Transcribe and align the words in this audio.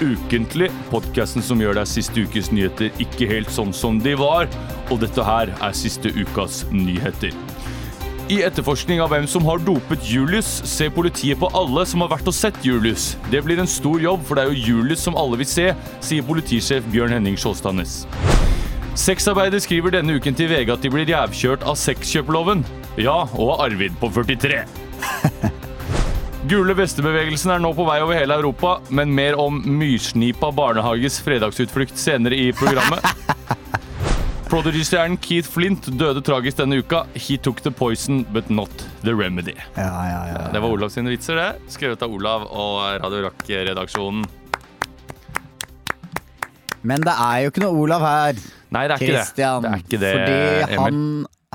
Ukentlig, 0.00 0.70
podkasten 0.88 1.44
som 1.44 1.60
gjør 1.60 1.76
deg 1.76 1.88
siste 1.88 2.22
ukes 2.24 2.48
nyheter 2.54 2.88
ikke 3.04 3.28
helt 3.28 3.50
sånn 3.52 3.74
som 3.76 3.98
de 4.00 4.14
var. 4.16 4.48
Og 4.88 5.02
dette 5.02 5.24
her 5.24 5.52
er 5.52 5.76
siste 5.76 6.08
ukas 6.16 6.62
nyheter. 6.72 7.36
I 8.30 8.38
etterforskning 8.46 9.02
av 9.02 9.10
hvem 9.10 9.26
som 9.28 9.44
har 9.44 9.60
dopet 9.66 10.06
Julius, 10.06 10.48
ser 10.70 10.92
politiet 10.94 11.40
på 11.40 11.50
alle 11.58 11.82
som 11.88 12.00
har 12.04 12.12
vært 12.14 12.30
og 12.30 12.36
sett 12.36 12.56
Julius. 12.64 13.10
Det 13.28 13.42
blir 13.44 13.60
en 13.60 13.68
stor 13.68 14.00
jobb, 14.00 14.24
for 14.24 14.38
det 14.38 14.46
er 14.46 14.54
jo 14.54 14.76
Julius 14.78 15.04
som 15.04 15.18
alle 15.18 15.40
vil 15.42 15.50
se, 15.50 15.68
sier 16.00 16.24
politisjef 16.24 16.86
Bjørn 16.94 17.18
Henning 17.18 17.36
Sjåstadnes. 17.36 18.04
Sexarbeider 18.96 19.60
skriver 19.60 19.98
denne 19.98 20.16
uken 20.16 20.38
til 20.38 20.48
VG 20.50 20.72
at 20.76 20.84
de 20.84 20.94
blir 20.94 21.10
jævkjørt 21.10 21.66
av 21.66 21.76
sexkjøploven. 21.82 22.64
Ja, 22.96 23.24
og 23.34 23.56
av 23.58 23.66
Arvid 23.68 23.98
på 24.00 24.14
43. 24.14 24.64
Gule 26.50 26.74
vestebevegelsen 26.74 27.52
er 27.54 27.60
nå 27.62 27.68
på 27.78 27.84
vei 27.86 28.00
over 28.02 28.16
hele 28.18 28.34
Europa, 28.40 28.72
men 28.90 29.12
mer 29.14 29.36
om 29.38 29.60
Myrsnipa 29.78 30.48
barnehages 30.50 31.20
fredagsutflukt 31.22 31.94
senere 31.94 32.34
i 32.34 32.48
programmet. 32.58 33.04
Prodigy-stjernen 34.50 35.14
Keith 35.22 35.46
Flint 35.46 35.86
døde 35.94 36.24
tragisk 36.26 36.58
denne 36.58 36.80
uka. 36.82 37.04
He 37.14 37.36
took 37.38 37.62
the 37.62 37.70
poison, 37.70 38.24
but 38.34 38.50
not 38.50 38.82
the 39.04 39.14
remedy. 39.14 39.54
Ja, 39.76 39.92
ja, 40.08 40.18
ja. 40.32 40.42
Det 40.50 40.64
var 40.64 40.74
Olav 40.74 40.90
sine 40.90 41.14
vitser, 41.14 41.38
det. 41.38 41.70
Skrevet 41.70 42.02
av 42.02 42.18
Olav 42.18 42.48
og 42.50 42.82
Radio 43.04 43.28
Rock-redaksjonen. 43.28 44.26
Men 46.82 47.06
det 47.06 47.14
er 47.14 47.44
jo 47.44 47.54
ikke 47.54 47.62
noe 47.68 47.84
Olav 47.84 48.08
her, 48.08 48.42
Nei, 48.74 48.88
det 48.90 48.96
er 48.96 49.06
ikke 49.06 49.14
det. 49.20 49.28
Det 49.38 49.46
er 49.46 49.80
ikke 49.84 50.02
det, 50.02 50.12
fordi 50.18 50.82
han 50.82 51.00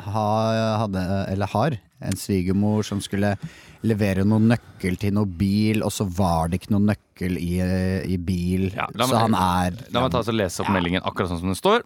har, 0.07 0.63
hadde, 0.85 1.05
eller 1.35 1.51
har, 1.51 1.79
en 2.05 2.19
svigermor 2.19 2.83
som 2.87 3.03
skulle 3.03 3.35
levere 3.85 4.25
noen 4.27 4.49
nøkkel 4.51 4.97
til 5.01 5.13
noen 5.15 5.33
bil, 5.39 5.83
og 5.85 5.93
så 5.93 6.07
var 6.17 6.49
det 6.51 6.61
ikke 6.61 6.73
noen 6.75 6.89
nøkkel 6.91 7.37
i, 7.39 7.51
i 8.11 8.17
bil. 8.17 8.69
Ja, 8.75 8.87
meg, 8.91 9.07
så 9.07 9.21
han 9.23 9.37
er 9.39 9.77
La 9.93 10.03
meg 10.03 10.13
ta 10.13 10.23
og 10.23 10.35
lese 10.35 10.63
opp 10.65 10.71
meldingen 10.73 11.05
akkurat 11.05 11.31
sånn 11.31 11.43
som 11.43 11.51
den 11.53 11.59
står. 11.59 11.85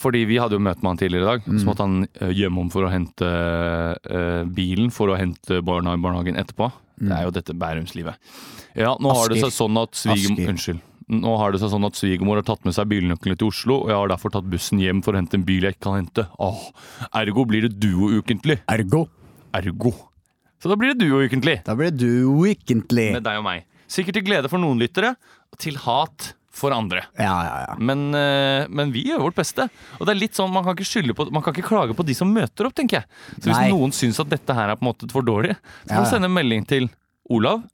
Fordi 0.00 0.22
Vi 0.24 0.38
hadde 0.40 0.56
jo 0.56 0.62
møte 0.64 0.80
med 0.80 0.94
han 0.94 1.00
tidligere 1.00 1.24
i 1.24 1.28
dag. 1.28 1.48
Mm. 1.48 1.58
Så 1.60 1.68
måtte 1.68 1.84
han 1.84 2.06
eh, 2.08 2.30
gjemme 2.32 2.62
om 2.62 2.70
for 2.72 2.86
å 2.86 2.92
hente 2.92 3.28
eh, 3.28 4.44
bilen 4.48 4.88
for 4.94 5.12
å 5.12 5.18
hente 5.18 5.60
barna 5.64 5.92
i 5.96 6.00
barnehagen 6.00 6.38
etterpå. 6.40 6.70
Det 7.02 7.12
er 7.12 7.26
jo 7.26 7.34
dette 7.34 7.54
Bærumslivet. 7.58 8.16
Ja, 8.78 8.94
nå 9.00 9.12
har 9.12 9.28
det 9.28 9.40
Mm. 9.42 9.44
Seg 9.48 9.56
sånn 9.58 9.78
at 9.80 9.98
svigermor 9.98 10.52
Unnskyld. 10.54 10.80
Nå 11.12 11.32
har 11.36 11.52
det 11.52 11.58
seg 11.60 11.72
sånn 11.72 11.84
at 11.84 11.98
svigermor 11.98 12.38
har 12.38 12.46
tatt 12.46 12.64
med 12.64 12.72
seg 12.76 12.88
bilnøklene 12.88 13.36
til 13.36 13.50
Oslo, 13.50 13.82
og 13.82 13.90
jeg 13.90 13.98
har 13.98 14.08
derfor 14.08 14.32
tatt 14.32 14.46
bussen 14.48 14.80
hjem 14.80 15.02
for 15.04 15.12
å 15.12 15.20
hente 15.20 15.36
en 15.36 15.44
bil 15.44 15.66
jeg 15.66 15.74
ikke 15.74 15.84
kan 15.88 15.98
hente. 15.98 16.24
Åh, 16.40 16.62
Ergo 17.20 17.44
blir 17.44 17.66
det 17.66 17.74
duo 17.82 18.08
ukentlig. 18.22 18.60
Ergo. 18.70 19.08
Ergo. 19.52 19.92
Så 20.62 20.70
da 20.70 20.76
blir 20.78 20.94
det 20.94 21.02
duo 21.02 21.24
ukentlig. 21.26 21.56
Da 21.66 21.74
blir 21.74 21.90
du 21.90 22.06
ukentlig. 22.46 23.08
Med 23.16 23.26
deg 23.26 23.40
og 23.40 23.46
meg. 23.48 23.66
Sikkert 23.90 24.20
til 24.20 24.24
glede 24.28 24.48
for 24.48 24.62
noen 24.62 24.78
lyttere, 24.80 25.16
og 25.50 25.58
til 25.60 25.74
hat 25.82 26.32
for 26.52 26.74
andre. 26.76 27.02
Ja, 27.16 27.32
ja, 27.42 27.54
ja. 27.64 27.76
Men, 27.80 28.14
eh, 28.14 28.68
men 28.68 28.92
vi 28.94 29.06
gjør 29.08 29.24
vårt 29.26 29.38
beste. 29.40 29.66
Og 29.98 30.06
det 30.06 30.14
er 30.14 30.20
litt 30.20 30.36
sånn, 30.38 30.52
Man 30.52 30.64
kan 30.64 30.76
på 30.76 31.30
Man 31.32 31.42
kan 31.42 31.54
ikke 31.56 31.66
klage 31.66 31.96
på 31.96 32.06
de 32.06 32.14
som 32.14 32.28
møter 32.30 32.68
opp, 32.68 32.74
tenker 32.74 33.00
jeg. 33.00 33.06
Så 33.40 33.48
hvis 33.48 33.58
Nei. 33.58 33.70
noen 33.72 33.90
syns 33.90 34.20
at 34.20 34.28
dette 34.28 34.54
her 34.54 34.68
er 34.68 34.76
på 34.76 34.84
en 34.84 34.92
måte 34.92 35.10
for 35.10 35.22
dårlig, 35.22 35.56
så 35.84 35.94
kan 35.94 36.04
du 36.04 36.10
sende 36.10 36.28
en 36.30 36.36
melding 36.36 36.66
til 36.68 36.90
Olav. 37.30 37.64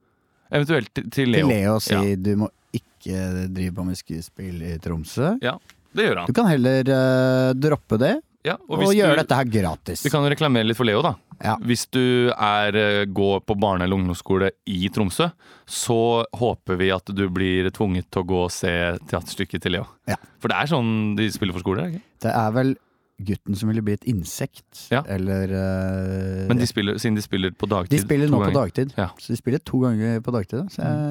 Eventuelt 0.48 0.94
til, 0.94 1.10
til 1.10 1.34
Leo. 1.34 1.48
Til 1.48 1.56
Leo 1.56 1.74
og 1.74 1.82
si 1.84 2.14
du 2.16 2.32
må 2.44 2.48
ikke 2.72 3.48
drive 3.52 3.74
på 3.74 3.84
med 3.84 3.98
skuespill 3.98 4.62
i 4.62 4.78
Tromsø. 4.80 5.34
ja, 5.44 5.58
det 5.92 6.08
gjør 6.08 6.22
han. 6.22 6.30
Du 6.30 6.36
kan 6.36 6.48
heller 6.48 6.88
uh, 6.88 7.52
droppe 7.56 7.98
det 8.00 8.14
Ja, 8.46 8.54
og, 8.68 8.78
hvis 8.80 8.96
gjøre 8.96 9.18
du, 9.18 9.22
dette 9.24 9.36
her 9.42 9.48
gratis. 9.50 10.04
Vi 10.06 10.12
kan 10.12 10.24
jo 10.24 10.30
reklamere 10.32 10.70
litt 10.70 10.78
for 10.78 10.88
Leo, 10.88 11.02
da. 11.04 11.16
Ja. 11.44 11.54
Hvis 11.62 11.86
du 11.94 12.30
er, 12.34 12.76
eh, 12.76 13.04
går 13.06 13.44
på 13.46 13.54
barne- 13.58 13.84
eller 13.84 13.96
ungdomsskole 13.96 14.50
i 14.66 14.88
Tromsø, 14.88 15.30
så 15.66 16.24
håper 16.34 16.76
vi 16.76 16.90
at 16.90 17.04
du 17.14 17.28
blir 17.30 17.70
tvunget 17.70 18.10
til 18.10 18.22
å 18.22 18.26
gå 18.26 18.44
og 18.44 18.50
se 18.50 18.98
teaterstykket 19.06 19.62
til 19.62 19.72
Leo. 19.72 19.86
Ja. 20.08 20.16
For 20.40 20.48
det 20.48 20.56
er 20.56 20.66
sånn 20.74 21.16
de 21.16 21.28
spiller 21.30 21.52
for 21.52 21.60
skole? 21.60 21.86
ikke? 21.92 22.02
Det 22.20 22.34
er 22.34 22.50
vel 22.52 22.76
gutten 23.18 23.56
som 23.58 23.68
ville 23.68 23.82
bli 23.82 23.94
et 23.96 24.04
insekt, 24.06 24.84
Ja. 24.92 25.00
eller 25.10 25.50
uh, 25.50 26.46
Men 26.48 26.56
de 26.60 26.66
spiller, 26.70 26.94
siden 27.02 27.16
de 27.18 27.22
spiller 27.24 27.50
på 27.50 27.66
dagtid 27.66 27.96
de 27.96 28.02
spiller 28.04 28.28
nå 28.30 28.38
på 28.44 28.52
dagtid. 28.54 28.92
Ja. 28.96 29.08
Så 29.18 29.32
de 29.34 29.36
spiller 29.40 29.58
to 29.58 29.80
ganger 29.82 30.20
på 30.22 30.30
dagtid. 30.36 30.60
da. 30.60 30.66
Så 30.70 30.82
jeg, 30.84 31.08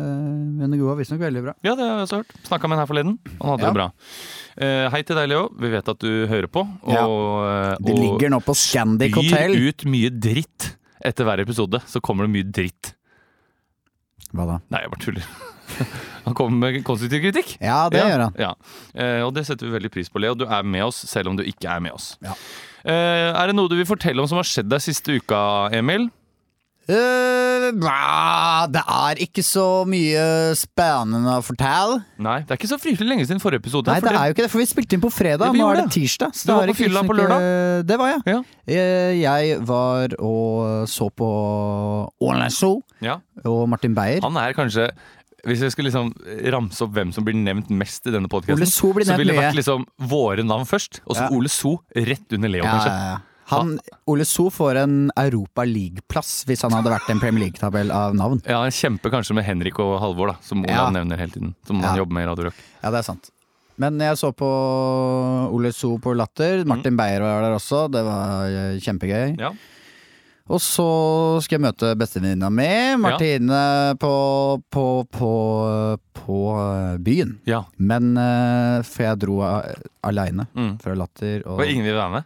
men 0.62 0.72
det 0.72 0.79
går 0.79 0.96
visstnok 1.01 1.19
veldig 1.19 1.44
bra. 1.50 1.53
Ja, 1.67 1.75
det 1.75 1.84
har 1.84 1.97
jeg 2.00 2.07
også 2.07 2.22
hørt. 2.22 2.31
Snakka 2.47 2.67
med 2.72 2.78
en 2.78 2.84
her 2.84 2.90
forleden. 2.94 3.17
Han 3.41 3.50
hadde 3.51 3.62
Ja. 3.62 3.67
det 3.67 3.79
bra. 3.79 3.88
Uh, 4.62 4.90
hei 4.96 5.01
til 5.03 5.16
deg, 5.19 5.28
Leo. 5.34 5.50
Vi 5.59 5.69
vet 5.75 5.90
at 5.90 6.00
du 6.00 6.12
hører 6.31 6.47
på. 6.47 6.63
Og, 6.84 6.94
Ja. 6.96 7.03
eh, 7.73 7.78
De 7.84 7.94
ligger 7.94 8.29
nå 8.31 8.40
på 8.46 8.56
Scandic 8.56 9.12
spyr 9.12 9.28
Hotel. 9.35 9.57
ut 9.67 9.85
mye 9.85 10.09
dritt. 10.09 10.75
Etter 11.03 11.25
hver 11.28 11.40
episode 11.44 11.81
så 11.85 12.00
kommer 12.01 12.23
det 12.25 12.31
mye 12.34 12.51
dritt. 12.51 12.94
Hva 14.34 14.46
da? 14.47 14.57
Nei, 14.72 14.81
jeg 14.81 14.90
bare 14.91 15.03
tuller. 15.03 15.23
Han 16.28 16.35
kommer 16.35 16.57
med 16.59 16.83
konstruktiv 16.88 17.22
kritikk. 17.23 17.55
Ja, 17.63 17.85
det 17.91 18.01
ja, 18.01 18.07
gjør 18.11 18.23
han. 18.25 18.39
Ja. 18.41 18.51
Eh, 18.95 19.22
og 19.23 19.31
det 19.38 19.45
setter 19.47 19.67
vi 19.69 19.75
veldig 19.78 19.91
pris 19.94 20.09
på, 20.11 20.19
Leo. 20.19 20.35
Du 20.35 20.44
er 20.44 20.66
med 20.67 20.83
oss 20.89 21.00
selv 21.07 21.31
om 21.31 21.38
du 21.39 21.44
ikke 21.47 21.69
er 21.72 21.83
med 21.83 21.95
oss. 21.95 22.16
Ja. 22.25 22.35
Eh, 22.83 23.31
er 23.31 23.47
det 23.47 23.55
noe 23.55 23.72
du 23.72 23.78
vil 23.79 23.88
fortelle 23.88 24.19
om 24.23 24.28
som 24.28 24.39
har 24.41 24.47
skjedd 24.47 24.67
deg 24.72 24.83
siste 24.83 25.16
uka, 25.22 25.39
Emil? 25.75 26.09
Uh, 26.88 27.73
det 28.72 28.79
er 28.79 29.19
ikke 29.19 29.44
så 29.44 29.83
mye 29.89 30.53
spennende 30.55 31.33
å 31.35 31.44
fortelle. 31.44 31.97
Nei, 32.23 32.38
det 32.47 32.53
er 32.53 32.59
ikke 32.61 32.69
så 32.72 32.78
fryktelig 32.79 33.09
lenge 33.09 33.25
siden 33.28 33.41
forrige 33.44 33.59
episode. 33.66 33.91
Nei, 33.91 33.99
det 34.05 34.13
er 34.13 34.29
jo 34.29 34.35
ikke 34.35 34.45
det, 34.45 34.51
for 34.53 34.63
vi 34.63 34.67
spilte 34.69 34.95
inn 34.95 35.03
på 35.03 35.11
fredag. 35.11 35.51
Ja, 35.51 35.57
Nå 35.57 35.67
er 35.73 35.81
det 35.81 35.91
tirsdag. 35.97 36.31
Du 36.31 36.45
det 36.47 36.55
var 36.55 36.72
på 36.72 36.78
fylla 36.79 37.03
på 37.03 37.17
lørdag? 37.17 37.47
Det 37.89 37.99
var 37.99 38.13
jeg. 38.13 38.23
Ja. 38.31 38.39
Eh, 38.72 39.19
Jeg 39.19 39.59
var 39.67 40.16
og 40.23 40.88
så 40.88 41.09
på 41.11 41.28
Online 42.23 42.55
Show 42.55 42.79
Ja. 43.03 43.19
og 43.44 43.67
Martin 43.69 43.95
Beyer. 43.97 44.23
Han 44.23 44.39
er 44.39 44.55
kanskje 44.55 44.88
hvis 45.47 45.63
jeg 45.66 45.74
skulle 45.74 45.90
liksom 45.90 46.12
ramse 46.53 46.84
opp 46.85 46.91
hvem 46.97 47.13
som 47.16 47.25
blir 47.28 47.38
nevnt 47.40 47.69
mest 47.74 48.06
i 48.08 48.13
denne 48.13 48.30
podkasten, 48.31 48.68
så 48.68 48.91
ville 48.94 49.31
det 49.34 49.40
vært 49.40 49.58
liksom 49.58 49.85
våre 50.12 50.44
navn 50.46 50.68
først, 50.69 51.02
og 51.08 51.16
så 51.16 51.25
Ja. 51.25 51.31
Ole 51.34 51.50
So 51.50 51.78
rett 51.96 52.34
under 52.38 52.50
Leo, 52.52 52.63
kanskje. 52.68 52.91
ja, 52.94 53.09
ja. 53.16 53.18
Han, 53.47 53.78
Ole 54.12 54.25
So 54.28 54.50
får 54.52 54.75
en 54.84 54.96
Europa 55.16 55.63
League-plass 55.63 56.44
hvis 56.50 56.66
han 56.68 56.74
hadde 56.75 56.91
vært 56.91 57.08
en 57.13 57.22
Premier 57.22 57.46
League-tabell 57.46 57.94
av 57.96 58.13
navn. 58.19 58.41
Ja, 58.44 58.59
Han 58.66 58.72
kjemper 58.75 59.09
kanskje 59.13 59.38
med 59.38 59.46
Henrik 59.47 59.80
og 59.80 59.94
Halvor, 60.03 60.34
da, 60.34 60.35
som 60.44 60.66
Olav 60.68 60.91
nevner 60.91 61.16
hele 61.22 61.31
tiden. 61.31 61.53
Som 61.66 61.79
han 61.81 61.96
jobber 61.97 62.12
med 62.18 62.25
i 62.25 62.28
Radio 62.28 62.50
Rock. 62.50 62.59
Ja, 62.84 62.91
det 62.91 63.00
er 63.00 63.08
sant. 63.08 63.29
Men 63.79 64.00
jeg 64.03 64.18
så 64.19 64.34
på 64.35 64.50
Ole 65.53 65.72
So 65.72 65.97
på 66.02 66.12
Latter. 66.18 66.66
Martin 66.68 66.97
Beyer 66.97 67.22
var 67.24 67.46
der 67.46 67.56
også. 67.56 67.85
Det 67.94 68.03
var 68.03 68.47
eh, 68.50 68.79
kjempegøy. 68.84 69.38
Ja. 69.40 69.52
Og 70.50 70.62
så 70.63 70.85
skal 71.44 71.58
jeg 71.58 71.63
møte 71.66 71.90
bestevenninna 72.00 72.47
mi, 72.53 72.68
Martine, 73.03 73.96
på, 74.00 74.12
på, 74.72 74.85
på, 75.12 75.31
på 76.16 76.38
eh, 76.62 76.97
byen. 77.03 77.34
ja. 77.50 77.66
Men 77.78 78.13
uh, 78.18 78.80
For 78.88 79.03
jeg 79.09 79.19
dro 79.25 79.41
uh, 79.44 79.62
aleine 80.08 80.47
Mm. 80.56 80.78
fra 80.80 80.96
Latter. 80.96 81.44
Og, 81.46 81.59
Og 81.59 81.66
ingen 81.68 81.84
vil 81.85 81.96
være 82.00 82.12
med? 82.12 82.24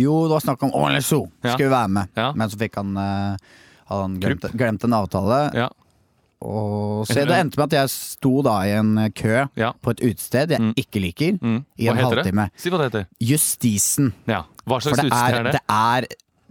Jo, 0.00 0.14
det 0.28 0.32
var 0.36 0.40
snakk 0.44 0.62
om 0.68 0.72
Ole 0.76 1.00
So 1.04 1.26
Ja. 1.44 1.56
vi 1.56 1.68
være 1.68 1.88
med, 1.88 2.08
Ja. 2.16 2.32
men 2.36 2.48
så 2.48 2.56
fikk 2.60 2.76
han 2.76 2.96
uh, 2.96 3.36
han 3.90 4.20
glemt, 4.20 4.44
glemt 4.54 4.84
en 4.84 4.92
avtale. 4.92 5.40
Ja. 5.54 5.68
Og 6.40 7.04
så 7.08 7.26
det 7.26 7.36
endte 7.36 7.58
med 7.60 7.66
at 7.72 7.74
jeg 7.82 7.90
sto 7.92 8.40
da 8.42 8.60
i 8.64 8.70
en 8.78 8.94
kø 9.12 9.46
Ja. 9.56 9.72
på 9.82 9.90
et 9.90 10.00
utested 10.00 10.50
jeg 10.54 10.60
Mm. 10.60 10.72
ikke 10.76 11.00
liker, 11.00 11.38
Mm. 11.42 11.64
i 11.78 11.88
en 11.88 11.96
halvtime. 11.96 12.50
Si 12.56 12.70
hva 12.70 12.78
det 12.78 12.92
heter. 12.92 13.06
Justisen. 13.20 14.12
Ja. 14.26 14.44
Hva 14.66 14.80
slags 14.80 15.04
utested 15.04 15.36
er 15.38 15.42
det? 15.44 15.52
det 15.52 15.60
er 15.68 16.06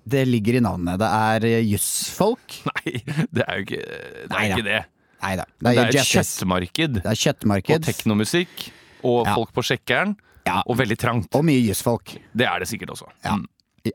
Det 0.09 0.23
ligger 0.27 0.57
i 0.59 0.61
navnet. 0.65 0.99
Det 1.01 1.09
er 1.19 1.45
eh, 1.49 1.59
jussfolk. 1.69 2.59
Nei, 2.71 2.95
det 3.35 3.45
er 3.45 3.59
jo 3.61 3.65
ikke 3.67 3.83
Det 3.83 4.39
er 4.39 4.47
ikke 4.55 4.67
det. 4.69 4.79
Nei 5.19 5.33
da. 5.35 5.45
Det 5.59 5.71
er 5.75 5.81
et 5.89 5.97
Jeffes. 5.99 6.33
kjøttmarked. 6.39 6.99
Det 7.01 7.05
er 7.05 7.75
Og 7.75 7.87
teknomusikk. 7.87 8.69
Og 9.03 9.25
Ja. 9.27 9.35
folk 9.35 9.53
på 9.55 9.63
sjekkeren. 9.63 10.15
Ja. 10.47 10.61
Og 10.65 10.77
veldig 10.79 10.97
trangt. 10.97 11.35
Og 11.35 11.43
mye 11.45 11.59
jussfolk. 11.61 12.15
Det 12.35 12.47
er 12.47 12.59
det 12.63 12.67
sikkert 12.71 12.93
også. 12.95 13.07
Ja. 13.23 13.35
Mm. 13.37 13.45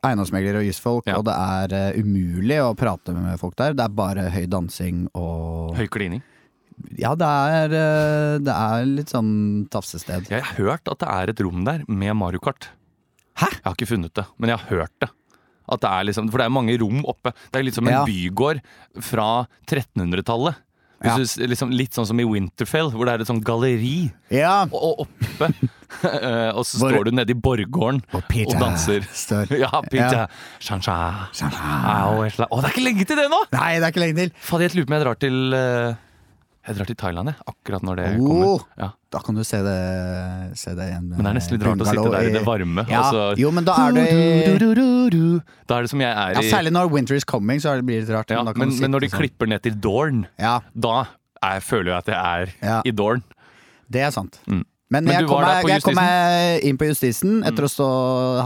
Eiendomsmeglere 0.02 0.60
og 0.62 0.66
jussfolk. 0.68 1.06
Ja. 1.08 1.16
Og 1.20 1.24
det 1.28 1.34
er 1.34 1.74
eh, 1.94 1.98
umulig 2.00 2.60
å 2.62 2.70
prate 2.76 3.12
med 3.16 3.38
folk 3.40 3.56
der. 3.56 3.74
Det 3.76 3.84
er 3.84 3.96
bare 3.96 4.28
høy 4.32 4.46
dansing 4.52 5.08
og 5.14 5.74
Høy 5.76 5.88
klining. 5.92 6.22
Ja, 6.98 7.12
det 7.14 7.26
er, 7.26 7.74
eh, 7.78 8.38
det 8.42 8.54
er 8.54 8.86
litt 8.88 9.12
sånn 9.12 9.68
tafsested. 9.70 10.28
Jeg 10.32 10.42
har 10.42 10.56
hørt 10.58 10.88
at 10.90 10.98
det 11.04 11.08
er 11.08 11.30
et 11.34 11.40
rom 11.44 11.64
der 11.64 11.84
med 11.88 12.16
Mario 12.18 12.40
Kart. 12.42 12.68
Hæ? 13.38 13.48
Jeg 13.50 13.64
har 13.64 13.74
ikke 13.76 13.90
funnet 13.92 14.14
det, 14.14 14.24
men 14.38 14.50
jeg 14.52 14.58
har 14.62 14.68
hørt 14.78 14.94
det. 15.02 15.08
At 15.70 15.80
det 15.80 15.90
er 15.90 16.04
liksom, 16.10 16.28
for 16.30 16.38
det 16.42 16.46
er 16.48 16.52
mange 16.52 16.76
rom 16.80 17.04
oppe. 17.08 17.32
Det 17.50 17.60
er 17.60 17.64
litt 17.68 17.74
som 17.78 17.86
en 17.88 17.94
Ja. 18.00 18.04
bygård 18.04 18.60
fra 19.00 19.46
1300-tallet. 19.68 20.60
Ja. 21.04 21.18
Liksom, 21.18 21.68
litt 21.74 21.92
sånn 21.92 22.06
som 22.08 22.20
i 22.20 22.24
Winterfell, 22.24 22.88
hvor 22.94 23.04
det 23.04 23.12
er 23.14 23.20
et 23.24 23.28
sånt 23.28 23.44
galleri. 23.44 24.10
Ja! 24.32 24.62
Og, 24.70 24.78
og 24.80 25.02
oppe 25.04 25.50
eh, 26.08 26.50
Og 26.56 26.64
så 26.64 26.78
står 26.80 27.04
du 27.04 27.10
nede 27.12 27.34
i 27.34 27.36
borggården 27.36 28.00
Og 28.14 28.22
og 28.22 28.54
danser. 28.62 29.04
står 29.12 29.52
Ja, 29.64 29.82
Peter. 29.84 30.22
Ja. 30.24 30.26
Shansha. 30.64 30.96
Shansha. 31.36 31.74
Å, 32.08 32.24
det 32.24 32.38
er 32.40 32.72
ikke 32.72 32.86
lenge 32.86 33.04
til 33.10 33.20
det 33.20 33.28
nå! 33.28 33.42
Nei, 33.52 33.74
det 33.80 33.84
er 33.84 33.92
ikke 33.92 34.04
lenge 34.06 34.16
til. 34.22 34.32
Fader, 34.48 34.64
jeg 34.70 34.78
lurer 34.78 34.86
på 34.88 34.92
om 34.94 34.96
jeg 34.98 35.04
drar 35.04 35.20
til 35.26 35.58
eh, 35.60 36.00
Jeg 36.66 36.76
drar 36.78 36.86
til 36.88 36.96
Thailand, 36.96 37.28
jeg. 37.28 37.36
Akkurat 37.50 37.82
når 37.84 37.96
det 38.00 38.04
kommer. 38.16 38.46
Oh, 38.54 38.60
Ja. 38.80 38.86
da 39.12 39.18
kan 39.20 39.34
du 39.36 39.42
se 39.44 39.58
det, 39.62 40.56
se 40.56 40.72
det 40.74 40.86
igjen. 40.88 41.08
Men 41.10 41.18
det 41.20 41.30
er 41.30 41.36
nesten 41.36 41.58
litt 41.58 41.66
rart 41.66 41.82
å 41.84 41.88
sitte 41.90 42.10
der 42.14 42.28
i 42.30 42.32
det 42.32 42.42
varme. 42.46 42.84
Ja, 42.88 43.02
så, 43.12 43.24
jo, 43.36 43.50
men 43.52 43.64
da 43.68 43.74
er 43.88 43.92
det 43.92 44.04
Da 45.68 45.78
er 45.78 45.82
det 45.84 45.90
som 45.92 46.00
jeg 46.00 46.08
er 46.10 46.32
ja, 46.38 46.40
i 46.40 46.50
Særlig 46.50 46.72
når 46.72 46.90
winter 46.90 47.14
is 47.14 47.24
coming, 47.24 47.60
så 47.60 47.76
blir 47.82 48.00
det 48.00 48.08
litt 48.08 48.14
rart. 48.16 48.30
ja, 48.32 48.42
men, 48.42 48.54
men, 48.56 48.72
men 48.80 48.90
når 48.96 49.00
de 49.04 49.08
sånn. 49.12 49.20
klipper 49.20 49.50
ned 49.52 49.62
til 49.62 49.76
Dorn, 49.78 50.26
Ja, 50.40 50.60
da 50.74 51.06
er, 51.42 51.60
føler 51.60 51.92
jeg 51.92 51.98
at 51.98 52.06
jeg 52.06 52.16
er 52.16 52.54
Ja. 52.64 52.82
i 52.84 52.90
Dorn. 52.90 53.22
det 53.90 54.00
er 54.00 54.10
sant. 54.10 54.38
Mm. 54.48 54.64
Men, 54.90 55.04
Men 55.04 55.14
jeg, 55.14 55.26
kom 55.28 55.40
meg, 55.42 55.66
jeg 55.68 55.82
kom 55.82 55.94
meg 55.96 56.64
inn 56.64 56.76
på 56.78 56.86
justisen 56.86 57.42
etter 57.44 57.64
å 57.66 57.68
stå 57.72 57.86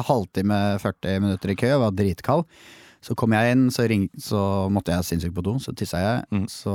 halvtime, 0.09 0.79
40 0.81 1.21
minutter 1.21 1.51
i 1.51 1.55
kø, 1.59 1.67
jeg 1.69 1.79
var 1.83 1.91
dritkald. 1.93 2.45
Så 3.05 3.15
kom 3.15 3.31
jeg 3.33 3.53
inn, 3.53 3.69
så, 3.71 3.87
ring, 3.89 4.09
så 4.19 4.67
måtte 4.73 4.91
jeg 4.95 5.05
sinnssykt 5.07 5.35
på 5.37 5.43
do, 5.47 5.55
så 5.63 5.75
tissa 5.77 5.99
jeg. 6.03 6.25
Mm. 6.35 6.47
Så 6.51 6.73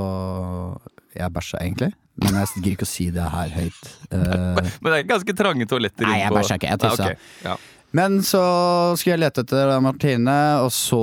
jeg 1.16 1.32
bæsja 1.34 1.60
egentlig, 1.62 1.92
men 2.22 2.34
jeg 2.38 2.48
gidder 2.54 2.72
ikke 2.76 2.86
å 2.86 2.90
si 2.90 3.06
det 3.14 3.28
her 3.34 3.54
høyt. 3.54 3.86
Uh, 4.12 4.58
Men 4.82 4.90
det 4.92 4.98
er 4.98 5.06
ganske 5.08 5.34
trange 5.36 5.66
toaletter 5.70 6.06
Nei, 6.06 6.18
jeg 6.22 6.34
bæsja 6.34 6.58
ikke, 6.60 6.68
jeg 6.74 6.82
tissa. 6.84 7.08
Okay. 7.08 7.16
ja. 7.44 7.56
Men 7.94 8.16
så 8.26 8.40
skulle 8.98 9.12
jeg 9.14 9.22
lete 9.22 9.42
etter 9.44 9.70
Martine, 9.84 10.34
og 10.64 10.72
så 10.74 10.98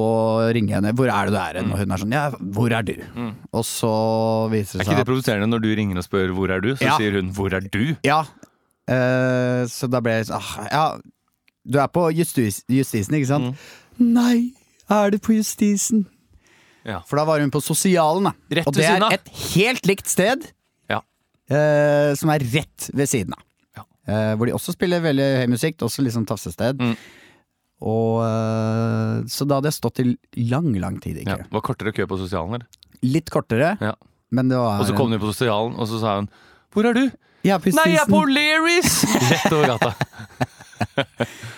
ringer 0.52 0.74
jeg 0.74 0.78
henne. 0.81 0.92
'Hvor 0.92 1.08
er 1.08 1.30
det 1.30 1.31
du 1.31 1.40
er 1.40 1.60
hen?' 1.62 1.72
Og 1.72 1.78
hun 1.80 1.92
er 1.96 2.02
sånn 2.02 2.12
'Ja, 2.16 2.24
hvor 2.52 2.74
er 2.75 2.84
du?' 2.84 3.00
Mm. 3.16 3.30
Og 3.54 3.63
så 3.63 3.92
viser 4.52 4.80
det 4.80 4.86
seg 4.86 4.92
Er 4.92 4.92
ikke 4.92 5.04
det 5.06 5.08
provoserende 5.08 5.48
når 5.48 5.62
du 5.63 5.69
ringer 5.80 5.98
og 6.02 6.04
spør 6.04 6.34
'hvor 6.36 6.52
er 6.52 6.60
du', 6.60 6.75
så 6.75 6.84
Ja. 6.84 6.98
sier 6.98 7.16
hun 7.16 7.31
'hvor 7.31 7.54
er 7.54 7.62
du'? 7.64 7.96
Ja. 8.04 8.25
Uh, 8.92 9.64
så 9.72 9.88
da 9.90 10.02
ble 10.04 10.12
jeg 10.19 10.25
sånn 10.28 10.42
ah, 10.44 10.68
Ja, 10.72 10.98
du 11.64 11.78
er 11.80 11.88
på 11.88 12.10
justis, 12.12 12.64
Justisen, 12.68 13.16
ikke 13.16 13.28
sant? 13.30 13.56
Mm. 14.00 14.14
Nei, 14.14 14.52
er 14.90 15.12
du 15.12 15.18
på 15.19 15.31
Justisen? 15.38 16.07
Ja. 16.86 17.00
For 17.06 17.18
da 17.18 17.25
var 17.25 17.39
hun 17.39 17.51
på 17.54 17.62
Sosialen, 17.62 18.24
da. 18.24 18.33
Rett 18.57 18.68
og 18.68 18.74
det 18.74 18.86
er 18.89 19.06
et 19.13 19.28
helt 19.54 19.86
likt 19.86 20.07
sted, 20.10 20.48
Ja. 20.89 21.01
eh, 21.50 22.13
som 22.16 22.30
er 22.33 22.39
rett 22.39 22.89
ved 22.94 23.07
siden 23.10 23.33
av. 23.38 23.44
Ja. 23.78 23.83
Eh, 24.07 24.36
hvor 24.36 24.45
de 24.48 24.54
også 24.54 24.74
spiller 24.74 25.00
veldig 25.01 25.28
høy 25.44 25.48
musikk, 25.48 25.78
også 25.86 26.01
litt 26.01 26.13
sånn 26.13 26.25
tafsested. 26.25 26.80
Mm. 26.81 26.95
Og 27.81 28.22
eh, 28.25 29.24
Så 29.30 29.45
da 29.48 29.56
hadde 29.60 29.69
jeg 29.72 29.78
stått 29.80 30.00
i 30.04 30.16
lang, 30.50 30.72
lang 30.80 31.00
tid 31.01 31.18
i 31.18 31.24
Ja. 31.25 31.38
kø. 31.38 31.44
Det 31.44 31.51
var 31.54 31.62
kortere 31.62 31.94
kø 31.94 32.06
på 32.07 32.18
sosialen, 32.18 32.56
eller? 32.56 32.68
Litt 33.04 33.30
kortere, 33.33 33.78
Ja. 33.81 33.94
men 34.31 34.50
det 34.50 34.57
var 34.57 34.80
Og 34.81 34.86
så 34.88 34.95
kom 34.98 35.10
hun 35.12 35.19
på 35.19 35.33
sosialen, 35.33 35.74
og 35.80 35.88
så 35.88 36.00
sa 36.00 36.16
hun 36.18 36.30
'hvor 36.74 36.86
er 36.89 36.94
du'? 36.94 37.12
ja, 37.44 37.57
Nei, 37.57 37.89
jeg 37.94 38.00
er 38.01 38.06
på 38.06 38.22
Justisen. 38.25 39.19
Rett 39.31 39.51
over 39.51 39.68
gata. 39.68 39.95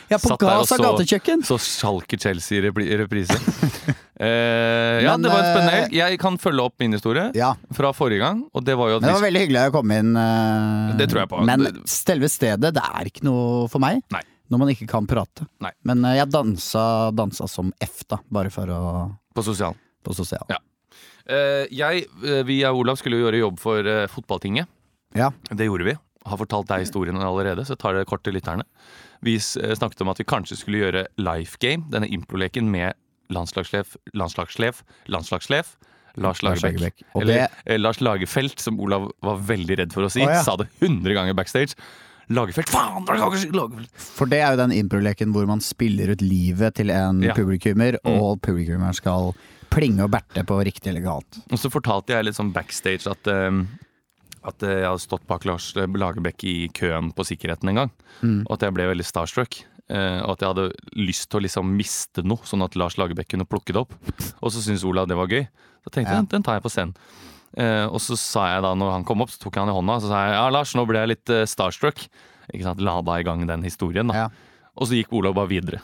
jeg 0.09 0.15
er 0.15 0.17
på 0.23 0.37
Gaza 0.39 0.77
gatekjøkken! 0.77 1.43
Så 1.43 1.57
sjalker 1.59 2.17
Chelsea 2.19 2.59
i 2.59 2.61
repri- 2.69 2.97
reprise. 2.97 3.35
Eh, 4.23 5.03
ja, 5.03 5.11
Men, 5.17 5.23
det 5.25 5.31
var 5.33 5.39
en 5.43 5.49
spennende 5.51 5.73
eh, 5.73 5.79
helg. 5.83 5.95
Jeg 5.97 6.19
kan 6.21 6.37
følge 6.39 6.63
opp 6.63 6.75
min 6.79 6.95
historie 6.95 7.25
Ja, 7.35 7.53
fra 7.75 7.91
forrige 7.95 8.21
gang, 8.23 8.43
og 8.55 8.63
det 8.67 8.75
var 8.79 8.91
jo 8.93 8.97
at 8.99 9.01
Men 9.03 9.09
det 9.09 9.15
vi 9.15 9.19
var 9.19 9.27
veldig 9.27 9.41
hyggelig 9.43 9.63
å 9.69 9.73
komme 9.75 9.97
inn. 9.99 10.11
eh, 10.17 10.93
Det 11.01 11.07
tror 11.11 11.23
jeg 11.23 11.29
på. 11.33 11.41
Men 11.49 11.63
Det- 11.67 11.73
selve 11.91 12.29
stedet, 12.31 12.73
det 12.73 12.83
er 12.83 13.09
ikke 13.09 13.23
noe 13.27 13.67
for 13.67 13.79
meg. 13.83 14.01
Nei. 14.13 14.21
Når 14.51 14.59
man 14.59 14.67
ikke 14.69 14.87
kan 14.87 15.07
prate. 15.07 15.47
Nei. 15.63 15.71
Men 15.83 16.05
eh, 16.05 16.15
jeg 16.21 16.29
dansa, 16.29 17.11
dansa 17.15 17.47
som 17.49 17.73
F, 17.81 18.03
da. 18.07 18.17
Bare 18.31 18.49
for 18.53 18.65
å 18.67 19.17
På 19.33 19.43
sosial. 19.43 19.75
På 20.03 20.13
sosial. 20.13 20.45
Ja. 20.49 20.57
Eh, 21.25 21.67
jeg, 21.71 22.05
eh, 22.23 22.43
vi 22.43 22.61
og 22.67 22.81
Olav 22.83 22.97
skulle 22.99 23.17
jo 23.19 23.27
gjøre 23.31 23.39
jobb 23.39 23.59
for 23.59 23.79
eh, 23.87 24.07
fotballtinget. 24.07 24.67
Ja. 25.15 25.31
Det 25.49 25.65
gjorde 25.67 25.85
vi. 25.85 25.95
Har 26.25 26.37
fortalt 26.39 26.67
deg 26.67 26.79
historien 26.85 27.17
allerede, 27.19 27.65
så 27.65 27.73
jeg 27.75 27.79
tar 27.79 27.93
det 27.97 28.05
kort 28.07 28.23
til 28.23 28.33
lytterne. 28.33 28.63
Vi 29.23 29.35
s- 29.37 29.57
eh, 29.57 29.73
snakket 29.75 30.01
om 30.01 30.09
at 30.09 30.17
vi 30.17 30.23
kanskje 30.23 30.57
skulle 30.57 30.79
gjøre 30.83 31.07
Life 31.17 31.57
Game, 31.59 31.85
denne 31.89 32.07
improleken 32.11 32.69
med 32.69 32.93
landslagssjef, 33.29 33.95
landslagssjef, 34.13 34.83
landslagssjef 35.07 35.77
Lars 36.15 36.41
Lagerbäck. 36.43 37.01
Eller 37.15 37.33
det- 37.33 37.49
eh, 37.65 37.77
Lars 37.79 37.99
Lagerfelt, 37.99 38.59
som 38.59 38.79
Olav 38.79 39.11
var 39.21 39.37
veldig 39.37 39.77
redd 39.79 39.93
for 39.93 40.03
å 40.03 40.11
si. 40.11 40.21
Å, 40.21 40.29
ja. 40.29 40.43
Sa 40.43 40.55
det 40.57 40.67
100 40.79 41.13
ganger 41.13 41.33
backstage. 41.33 41.73
Lagerfelt, 42.29 42.69
faen! 42.69 43.05
Lagerfelt. 43.05 43.89
For 43.97 44.25
det 44.27 44.39
er 44.39 44.51
jo 44.51 44.57
den 44.61 44.71
improleken 44.71 45.33
hvor 45.33 45.47
man 45.47 45.59
spiller 45.59 46.11
ut 46.13 46.21
livet 46.21 46.75
til 46.75 46.91
en 46.91 47.21
Ja. 47.23 47.33
publikummer, 47.33 47.97
og 48.05 48.41
publikummer 48.41 48.93
skal 48.93 49.33
plinge 49.71 50.03
og 50.03 50.11
berte 50.11 50.45
på 50.45 50.63
riktig 50.63 50.87
eller 50.93 51.01
galt. 51.01 51.39
Og 51.51 51.57
så 51.57 51.71
fortalte 51.71 52.09
jeg 52.13 52.25
litt 52.25 52.35
sånn 52.35 52.53
backstage 52.53 53.07
at, 53.09 53.25
eh, 53.27 53.65
at 54.45 54.61
eh, 54.63 54.81
jeg 54.81 54.85
hadde 54.85 55.01
stått 55.01 55.25
bak 55.27 55.45
Lars 55.45 55.73
Lagerbäck 55.73 56.43
i 56.43 56.69
køen 56.69 57.11
på 57.13 57.25
sikkerheten 57.25 57.69
en 57.69 57.75
gang. 57.75 57.91
Mm. 58.21 58.43
Og 58.45 58.53
at 58.53 58.59
jeg 58.61 58.73
ble 58.75 58.83
veldig 58.95 59.05
starstruck. 59.05 59.63
Eh, 59.89 60.19
og 60.23 60.35
at 60.35 60.43
jeg 60.45 60.53
hadde 60.53 60.67
lyst 60.99 61.29
til 61.29 61.41
å 61.41 61.43
liksom 61.45 61.73
miste 61.77 62.23
noe, 62.25 62.43
sånn 62.47 62.63
at 62.65 62.77
Lars 62.79 62.97
Lagerbäck 62.99 63.31
kunne 63.33 63.47
plukke 63.49 63.75
det 63.75 63.83
opp. 63.83 63.93
Og 64.41 64.53
så 64.53 64.63
syntes 64.63 64.85
Olav 64.87 65.09
det 65.09 65.17
var 65.19 65.31
gøy. 65.31 65.45
Så 65.83 65.91
tenkte 65.91 66.15
jeg 66.15 66.29
den 66.31 66.45
tar 66.45 66.59
jeg 66.59 66.65
på 66.65 66.71
scenen. 66.71 66.95
Eh, 67.53 67.85
og 67.85 67.99
så 68.01 68.17
sa 68.17 68.47
jeg 68.55 68.63
da, 68.65 68.71
når 68.73 68.95
han 68.95 69.03
kom 69.05 69.21
opp, 69.21 69.29
så 69.29 69.41
tok 69.43 69.57
jeg 69.57 69.61
han 69.65 69.69
i 69.69 69.75
hånda 69.75 69.99
og 69.99 70.01
så 70.01 70.09
sa 70.09 70.21
jeg, 70.25 70.37
ja 70.39 70.45
Lars, 70.49 70.71
nå 70.73 70.87
ble 70.89 71.03
jeg 71.03 71.11
litt 71.11 71.33
eh, 71.33 71.43
starstruck. 71.49 72.07
Ikke 72.49 72.65
sant, 72.65 72.81
Lada 72.83 73.19
i 73.19 73.25
gang 73.27 73.45
den 73.49 73.65
historien. 73.65 74.09
da 74.09 74.25
Ja. 74.25 74.31
Og 74.73 74.89
så 74.89 74.97
gikk 74.97 75.11
Olav 75.13 75.35
bare 75.37 75.51
videre. 75.51 75.83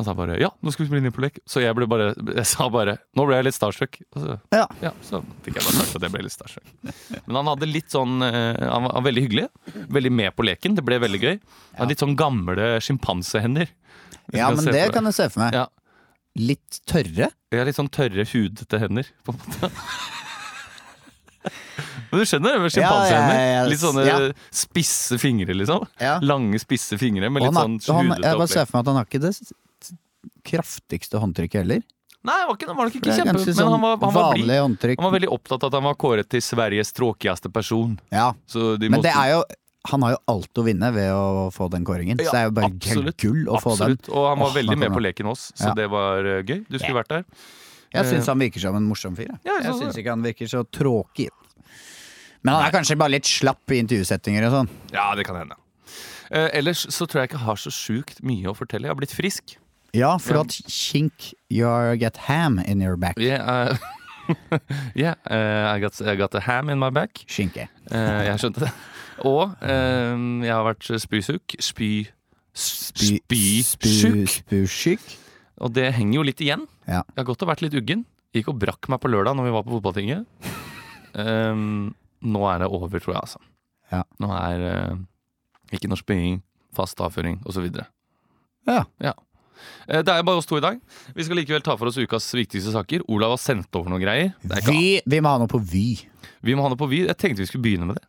Så 0.00 0.06
han 0.06 0.06
sa 0.06 0.14
bare 0.16 0.36
ja, 0.40 0.48
nå 0.64 0.72
skal 0.72 0.86
vi 0.86 0.88
spille 0.88 1.02
inn 1.02 1.08
Improlek. 1.10 1.40
Så 1.44 1.60
jeg 1.60 1.74
ble 1.76 1.84
bare, 1.90 2.12
jeg 2.16 2.46
sa 2.48 2.70
bare 2.72 2.94
nå 3.18 3.24
ble 3.28 3.36
jeg 3.36 3.44
litt 3.50 3.56
starstruck. 3.56 3.98
Så, 4.16 4.38
Ja. 4.54 4.62
ja, 4.80 4.92
så 5.04 5.20
fikk 5.44 5.58
jeg 5.58 5.66
bare 5.66 5.74
sagt 5.76 5.98
at 5.98 6.06
jeg 6.06 6.14
ble 6.14 6.22
litt 6.24 6.32
starstruck. 6.32 6.70
Men 7.26 7.36
han 7.42 7.50
hadde 7.50 7.68
litt 7.68 7.92
sånn 7.92 8.22
eh, 8.24 8.56
Han 8.64 8.86
var 8.88 9.04
veldig 9.04 9.24
hyggelig. 9.26 9.44
Veldig 9.92 10.12
med 10.22 10.32
på 10.38 10.46
leken. 10.48 10.78
Det 10.78 10.84
ble 10.86 10.96
veldig 11.04 11.20
gøy. 11.20 11.36
Han 11.36 11.82
hadde 11.82 11.92
litt 11.92 12.04
sånn 12.06 12.16
gamle 12.16 12.70
sjimpansehender. 12.80 13.68
Ja, 14.32 14.48
men 14.54 14.64
det 14.72 14.86
kan 14.94 15.04
jeg 15.10 15.18
se 15.18 15.28
for 15.34 15.44
meg. 15.44 15.58
Ja. 15.58 15.66
Litt 16.40 16.80
tørre. 16.88 17.28
Ja, 17.52 17.66
litt 17.66 17.76
sånn 17.76 17.90
tørre, 17.92 18.24
hudete 18.30 18.78
hender, 18.80 19.08
på 19.26 19.34
en 19.34 19.42
måte. 19.42 19.70
Men 22.10 22.20
du 22.20 22.26
skjønner 22.26 22.56
det 22.58 22.70
sjimpansehender? 22.74 23.34
Ja, 23.36 23.42
ja, 23.42 23.52
ja, 23.60 23.64
Litt 23.70 23.80
sånne 23.82 24.30
spisse 24.54 25.18
fingre, 25.22 25.54
liksom. 25.56 25.84
Lange, 26.26 26.58
spisse 26.62 26.98
fingre 27.00 27.30
med 27.30 27.44
litt 27.44 27.54
sånn 27.56 27.76
hudete 27.78 27.94
opplegg. 27.94 28.24
jeg 28.26 28.40
bare 28.42 28.50
ser 28.50 28.66
for 28.70 28.78
meg 28.78 28.82
at 28.84 28.90
han 28.90 28.98
har 29.00 29.08
ikke 29.10 29.22
det 29.22 29.34
kraftigste 30.44 31.20
håndtrykket 31.22 31.62
heller. 31.62 31.82
Nei, 32.20 32.34
han 32.36 32.50
var, 32.50 32.56
ikke, 32.58 32.74
var 32.76 32.90
ikke 32.90 33.14
kjempe... 33.16 33.32
Men 33.32 33.54
sånn 33.56 33.70
han 33.72 33.80
var, 33.80 33.94
han, 34.02 34.12
var 34.12 34.34
blid. 34.36 34.50
han 34.52 35.06
var 35.06 35.14
veldig 35.14 35.30
opptatt 35.32 35.62
av 35.64 35.70
at 35.70 35.76
han 35.78 35.86
var 35.88 35.96
kåret 36.00 36.28
til 36.28 36.42
Sveriges 36.44 36.92
tråkigste 36.92 37.48
person. 37.52 37.94
Ja, 38.12 38.34
Så 38.44 38.74
de 38.76 38.90
Men 38.90 39.00
måtte- 39.00 39.08
det 39.08 39.16
er 39.16 39.34
jo 39.38 39.42
han 39.88 40.02
har 40.04 40.10
jo 40.12 40.18
alt 40.28 40.58
å 40.60 40.62
vinne 40.66 40.90
ved 40.92 41.08
å 41.08 41.48
få 41.54 41.70
den 41.72 41.86
kåringen. 41.88 42.18
så 42.20 42.28
det 42.28 42.40
er 42.42 42.48
jo 42.50 42.50
bare 42.58 42.68
absolutt, 42.68 43.16
gull 43.16 43.48
å 43.48 43.60
få 43.64 43.76
den. 43.80 43.96
Og 44.12 44.26
han 44.28 44.38
var 44.42 44.50
oh, 44.50 44.54
veldig 44.54 44.76
med 44.76 44.92
på 44.92 45.00
leken 45.00 45.30
oss, 45.30 45.52
så 45.56 45.70
Ja. 45.70 45.74
det 45.74 45.88
var 45.88 46.18
eh, 46.20 46.42
gøy. 46.44 46.66
Du 46.68 46.76
skulle 46.78 47.00
vært 47.00 47.08
der. 47.08 47.24
Jeg 47.94 48.04
syns 48.04 48.26
han 48.28 48.38
virker 48.38 48.60
som 48.60 48.76
en 48.76 48.84
morsom 48.86 49.16
fyr. 49.16 49.32
Ja, 49.42 49.56
jeg 49.56 49.64
Jeg 49.64 49.74
syns 49.80 49.96
ikke 49.96 50.10
han 50.12 50.22
virker 50.22 50.46
så 50.46 50.64
tråkig. 50.68 51.30
Men 52.42 52.54
han 52.54 52.68
er 52.68 52.76
kanskje 52.76 52.98
bare 52.98 53.16
litt 53.16 53.24
slapp 53.24 53.72
i 53.72 53.80
intervjusettinger 53.80 54.46
og 54.48 54.52
sånn. 54.52 54.70
Ja, 54.92 55.14
det 55.14 55.24
kan 55.24 55.36
hende. 55.36 55.56
Eh, 56.30 56.50
ellers 56.60 56.86
så 56.86 57.08
tror 57.08 57.22
jeg 57.22 57.30
ikke 57.30 57.40
jeg 57.40 57.48
har 57.48 57.56
så 57.56 57.72
sjukt 57.72 58.22
mye 58.22 58.52
å 58.52 58.54
fortelle. 58.54 58.86
Jeg 58.86 58.94
har 58.94 59.00
blitt 59.00 59.16
frisk. 59.16 59.56
Ja, 59.94 60.16
for 60.18 60.34
Ja. 60.34 60.40
at 60.40 60.60
kink 60.68 61.32
you 61.50 61.96
get 61.98 62.16
ham 62.28 62.58
in 62.58 62.80
your 62.82 62.96
back. 62.96 63.18
Yeah, 63.18 63.42
uh, 63.42 63.76
yeah 64.94 65.14
uh, 65.30 65.74
I, 65.74 65.80
got, 65.80 66.00
I 66.00 66.16
got 66.16 66.34
a 66.34 66.40
ham 66.40 66.70
in 66.70 66.78
my 66.78 66.90
back. 66.90 67.24
Skinke. 67.26 67.68
uh, 67.90 68.22
jeg 68.26 68.38
skjønte 68.38 68.60
det. 68.66 68.72
Og 69.26 69.50
eh, 69.60 70.16
jeg 70.46 70.52
har 70.54 70.64
vært 70.64 70.86
spysjuk. 71.02 71.56
Spy... 71.60 72.06
Spysjuk. 72.56 74.30
Spysjuk. 74.32 75.04
Og 75.60 75.74
det 75.76 75.90
henger 75.98 76.20
jo 76.20 76.24
litt 76.24 76.40
igjen. 76.40 76.64
Ja. 76.86 77.02
Jeg 77.04 77.18
har 77.20 77.28
godt 77.28 77.44
og 77.44 77.50
vært 77.52 77.60
litt 77.66 77.76
uggen. 77.76 78.06
Gikk 78.32 78.48
og 78.52 78.60
brakk 78.62 78.88
meg 78.88 79.00
på 79.02 79.10
lørdag 79.12 79.36
når 79.36 79.48
vi 79.48 79.54
var 79.58 79.66
på 79.66 79.74
fotballtinget. 79.76 80.24
um, 81.20 81.90
nå 82.24 82.44
er 82.48 82.62
det 82.62 82.70
over, 82.70 82.96
tror 83.02 83.16
jeg, 83.16 83.20
altså. 83.26 83.42
Ja. 83.92 84.02
Nå 84.22 84.30
er 84.36 84.64
eh, 84.70 84.96
ikke 85.76 85.90
noe 85.90 86.00
spying, 86.00 86.40
fast 86.76 87.00
avføring 87.02 87.40
osv. 87.48 87.66
Ja. 88.68 88.82
Eh, 89.04 89.12
det 89.88 90.08
er 90.14 90.22
bare 90.26 90.40
oss 90.40 90.46
to 90.50 90.58
i 90.58 90.64
dag. 90.64 90.80
Vi 91.16 91.24
skal 91.26 91.36
likevel 91.40 91.62
ta 91.66 91.76
for 91.80 91.90
oss 91.90 91.98
ukas 92.00 92.26
viktigste 92.36 92.72
saker. 92.74 93.04
Olav 93.08 93.36
har 93.36 93.42
sendt 93.42 93.74
over 93.78 93.90
noen 93.92 94.02
greier. 94.04 94.34
Det 94.42 94.58
er 94.58 94.64
ikke, 94.64 94.74
Vi, 94.76 95.00
vi 95.16 95.20
må 95.24 95.32
ha 95.34 95.38
noe 95.42 95.50
på 95.50 95.60
Vy. 95.62 95.86
vi 96.46 96.54
må 96.58 96.62
ha 96.66 96.72
noe 96.72 96.80
på 96.80 96.88
Vy. 96.90 97.04
Jeg 97.08 97.16
tenkte 97.20 97.42
vi 97.44 97.48
skulle 97.50 97.64
begynne 97.68 97.86
med 97.90 98.00
det. 98.00 98.06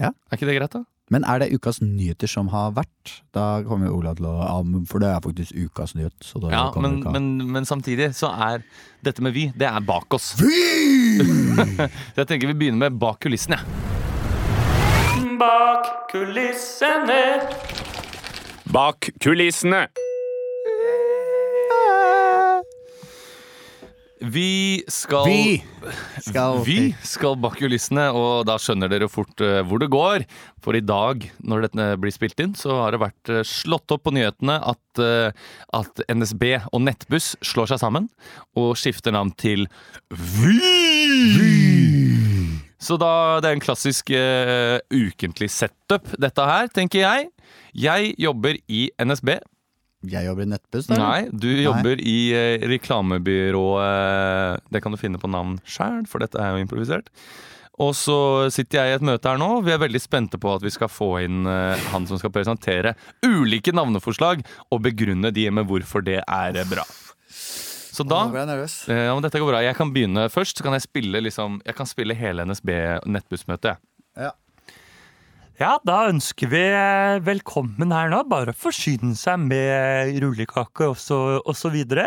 Ja. 0.00 0.10
Er 0.30 0.38
ikke 0.38 0.48
det 0.48 0.56
greit, 0.60 0.72
da? 0.78 0.84
Men 1.10 1.24
er 1.26 1.40
det 1.42 1.48
ukas 1.58 1.80
nyheter 1.82 2.30
som 2.30 2.46
har 2.52 2.68
vært? 2.76 3.16
Da 3.34 3.64
kommer 3.66 3.88
jo 3.90 3.96
Ola 3.98 4.12
til 4.14 4.28
å 4.30 4.34
ja, 4.38 4.52
For 4.86 5.02
det 5.02 5.08
er 5.10 5.18
faktisk 5.24 5.56
ukas 5.58 5.96
nyhet. 5.98 6.14
Så 6.22 6.38
da 6.38 6.52
Ja, 6.54 6.60
men, 6.78 7.00
uka. 7.02 7.10
men, 7.16 7.26
men 7.50 7.66
samtidig 7.66 8.12
så 8.14 8.30
er 8.30 8.62
dette 9.02 9.18
med 9.26 9.34
Vy, 9.34 9.48
det 9.58 9.66
er 9.66 9.80
bak 9.82 10.06
oss. 10.14 10.36
Vy! 10.38 11.18
Så 12.14 12.22
jeg 12.22 12.28
tenker 12.30 12.46
vi 12.52 12.54
begynner 12.62 12.84
med 12.86 13.00
bak 13.02 13.18
kulissene. 13.26 13.58
Bak 15.40 15.90
kulissene. 16.12 17.20
Bak 18.70 19.10
kulissene. 19.20 19.88
Vi 24.20 24.84
skal 24.92 25.24
Vi 25.30 25.60
skal 26.20 26.60
Vi 26.68 26.78
skal 27.06 27.38
bak 27.40 27.56
kulissene, 27.56 28.10
og 28.12 28.44
da 28.48 28.58
skjønner 28.60 28.90
dere 28.92 29.08
fort 29.08 29.40
uh, 29.40 29.62
hvor 29.64 29.80
det 29.80 29.88
går. 29.92 30.26
For 30.60 30.76
i 30.76 30.84
dag, 30.84 31.24
når 31.40 31.66
dette 31.66 31.86
blir 32.02 32.12
spilt 32.12 32.40
inn, 32.44 32.52
så 32.58 32.82
har 32.82 32.92
det 32.92 33.00
vært 33.00 33.32
uh, 33.32 33.40
slått 33.46 33.92
opp 33.94 34.04
på 34.04 34.12
nyhetene 34.12 34.58
at, 34.60 35.00
uh, 35.00 35.32
at 35.76 36.04
NSB 36.12 36.44
og 36.68 36.84
Nettbuss 36.84 37.32
slår 37.40 37.72
seg 37.72 37.80
sammen 37.80 38.10
og 38.60 38.74
skifter 38.80 39.16
navn 39.16 39.32
til 39.40 39.64
Vy! 40.12 40.58
Så 42.80 42.96
da, 43.00 43.40
det 43.40 43.48
er 43.48 43.56
en 43.56 43.60
klassisk 43.60 44.08
ukentlig 44.08 45.50
setup, 45.52 46.06
dette 46.16 46.46
her, 46.48 46.70
tenker 46.72 47.02
jeg. 47.02 47.26
Jeg 47.76 48.14
jobber 48.18 48.56
i 48.72 48.86
NSB. 48.96 49.34
Jeg 50.08 50.24
jobber 50.24 50.46
i 50.46 50.48
Nettbuss, 50.48 50.86
da? 50.88 50.94
eller? 50.96 51.04
Nei, 51.04 51.28
du 51.42 51.48
jobber 51.60 52.00
i 52.00 52.18
eh, 52.32 52.62
reklamebyrået 52.70 54.62
Det 54.72 54.80
kan 54.82 54.94
du 54.94 54.98
finne 55.00 55.20
på 55.20 55.28
navn 55.30 55.58
sjæl, 55.68 56.06
for 56.08 56.22
dette 56.24 56.40
er 56.40 56.54
jo 56.56 56.62
improvisert. 56.64 57.10
Og 57.80 57.94
så 57.96 58.16
sitter 58.52 58.80
jeg 58.82 58.90
i 58.90 58.96
et 58.98 59.04
møte 59.08 59.28
her 59.30 59.38
nå. 59.40 59.48
Vi 59.64 59.72
er 59.72 59.80
veldig 59.80 60.00
spente 60.02 60.40
på 60.40 60.50
at 60.52 60.64
vi 60.64 60.72
skal 60.72 60.90
få 60.92 61.14
inn 61.24 61.46
eh, 61.48 61.80
han 61.94 62.08
som 62.08 62.20
skal 62.20 62.32
presentere 62.34 62.94
ulike 63.24 63.72
navneforslag, 63.76 64.42
og 64.72 64.82
begrunne 64.84 65.32
de 65.32 65.46
med 65.52 65.68
hvorfor 65.68 66.04
det 66.04 66.18
er 66.20 66.58
eh, 66.60 66.68
bra. 66.68 66.84
Så 67.30 68.04
da 68.06 68.24
Nå 68.24 68.32
ble 68.34 68.42
jeg 68.42 68.50
nervøs. 68.52 68.74
eh, 68.88 69.04
ja, 69.08 69.14
men 69.16 69.24
dette 69.24 69.40
går 69.40 69.48
bra. 69.52 69.62
Jeg 69.64 69.76
kan 69.78 69.92
begynne 69.94 70.28
først. 70.32 70.60
Så 70.60 70.64
kan 70.66 70.76
jeg 70.76 70.84
spille, 70.84 71.20
liksom, 71.24 71.60
jeg 71.66 71.76
kan 71.78 71.88
spille 71.88 72.16
hele 72.16 72.44
NSB 72.48 72.70
nettbussmøte. 73.08 73.76
Ja. 74.20 74.32
Ja, 75.60 75.74
da 75.84 76.06
ønsker 76.08 76.48
vi 76.48 76.60
eh, 76.72 77.18
velkommen 77.20 77.90
her 77.92 78.08
nå. 78.08 78.22
Bare 78.32 78.54
forsyne 78.56 79.12
seg 79.12 79.42
med 79.44 80.14
rullekake 80.22 80.86
videre. 81.74 82.06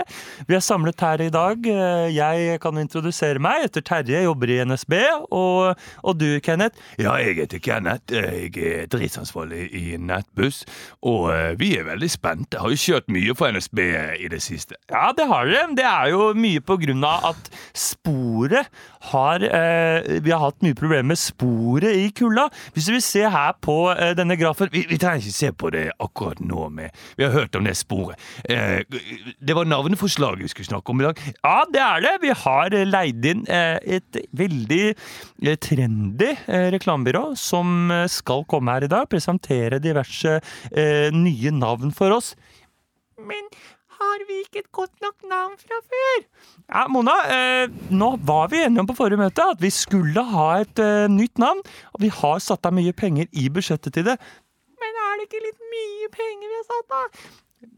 Vi 0.50 0.56
er 0.58 0.64
samlet 0.66 1.04
her 1.06 1.22
i 1.22 1.30
dag. 1.30 1.62
Eh, 1.70 2.08
Jeg 2.16 2.58
kan 2.64 2.80
introdusere 2.82 3.38
meg. 3.38 3.68
Etter 3.68 3.86
Terje, 3.86 4.24
jobber 4.26 4.50
i 4.50 4.58
NSB. 4.66 4.96
Og, 5.30 5.78
og 6.02 6.18
du, 6.18 6.40
Kenneth? 6.42 6.82
Ja, 6.98 7.14
jeg 7.22 7.36
heter 7.44 7.62
Kenneth. 7.62 8.10
Jeg 8.10 8.58
er 8.58 8.90
driftsansvarlig 8.90 9.68
i 9.70 10.00
Nettbuss. 10.02 10.64
Og 11.06 11.30
eh, 11.36 11.54
vi 11.62 11.76
er 11.78 11.86
veldig 11.92 12.10
spente. 12.10 12.58
Har 12.58 12.74
jo 12.74 12.82
kjørt 12.88 13.14
mye 13.14 13.38
for 13.38 13.54
NSB 13.54 13.84
i 14.18 14.32
det 14.34 14.42
siste. 14.42 14.82
Ja, 14.90 15.12
det 15.14 15.30
har 15.30 15.46
dere. 15.46 15.70
Det 15.78 15.86
er 15.86 16.10
jo 16.16 16.32
mye 16.34 16.66
på 16.66 16.80
grunn 16.88 17.06
av 17.06 17.30
at 17.36 17.54
sporet 17.78 18.74
har 19.12 19.44
eh, 19.44 20.20
Vi 20.24 20.32
har 20.32 20.42
hatt 20.42 20.62
mye 20.64 20.78
problemer 20.78 21.12
med 21.14 21.20
sporet 21.20 21.98
i 22.00 22.10
kulda. 22.16 22.48
Hvis 22.76 22.90
vi 22.94 23.02
ser 23.04 23.32
her 23.34 23.56
på 23.64 23.78
eh, 23.94 24.14
denne 24.18 24.38
grafen 24.40 24.72
Vi, 24.74 24.86
vi 24.90 25.00
trenger 25.02 25.24
ikke 25.24 25.36
se 25.36 25.52
på 25.52 25.72
det 25.74 25.88
akkurat 25.98 26.40
nå. 26.44 26.70
Med. 26.74 26.96
Vi 27.18 27.26
har 27.26 27.34
hørt 27.36 27.56
om 27.60 27.66
det 27.68 27.76
sporet. 27.78 28.20
Eh, 28.50 28.82
det 29.40 29.56
var 29.58 29.68
navneforslaget 29.68 30.46
vi 30.46 30.52
skulle 30.52 30.70
snakke 30.70 30.94
om 30.94 31.02
i 31.02 31.08
dag. 31.10 31.20
Ja, 31.44 31.58
det 31.70 31.84
er 31.84 32.06
det. 32.06 32.14
Vi 32.24 32.34
har 32.44 32.78
leid 32.88 33.28
inn 33.28 33.44
eh, 33.52 33.78
et 33.98 34.22
veldig 34.36 34.84
eh, 34.94 35.58
trendy 35.62 36.32
eh, 36.32 36.70
reklamebyrå 36.74 37.26
som 37.40 37.92
skal 38.12 38.46
komme 38.50 38.76
her 38.76 38.88
i 38.88 38.92
dag, 38.92 39.10
presentere 39.12 39.82
diverse 39.84 40.40
nye 41.14 41.52
navn 41.54 41.92
for 41.96 42.14
oss. 42.16 42.34
Men 43.20 43.50
har 44.04 44.26
vi 44.30 44.40
ikke 44.44 44.64
et 44.64 44.72
godt 44.76 44.94
nok 45.04 45.26
navn 45.30 45.56
fra 45.62 45.80
før? 45.92 46.26
Ja, 46.68 46.84
Mona, 46.92 47.16
eh, 47.34 47.76
nå 47.94 48.10
var 48.28 48.52
vi 48.52 48.64
enige 48.64 48.84
om 48.84 48.90
på 48.90 48.98
forrige 48.98 49.22
møte 49.22 49.46
at 49.56 49.62
vi 49.64 49.72
skulle 49.74 50.24
ha 50.34 50.50
et 50.64 50.82
eh, 50.84 51.06
nytt 51.12 51.42
navn, 51.42 51.64
og 51.94 52.04
vi 52.04 52.12
har 52.14 52.44
satt 52.44 52.68
av 52.70 52.76
mye 52.76 52.94
penger 52.98 53.30
i 53.32 53.48
budsjettet 53.54 53.96
til 53.96 54.08
det. 54.12 54.18
Men 54.84 55.02
er 55.08 55.16
det 55.20 55.30
ikke 55.30 55.46
litt 55.48 55.66
mye 55.72 56.12
penger 56.14 56.52
vi 56.52 56.60
har 56.60 56.68
satt 56.70 57.00
av? 57.00 57.26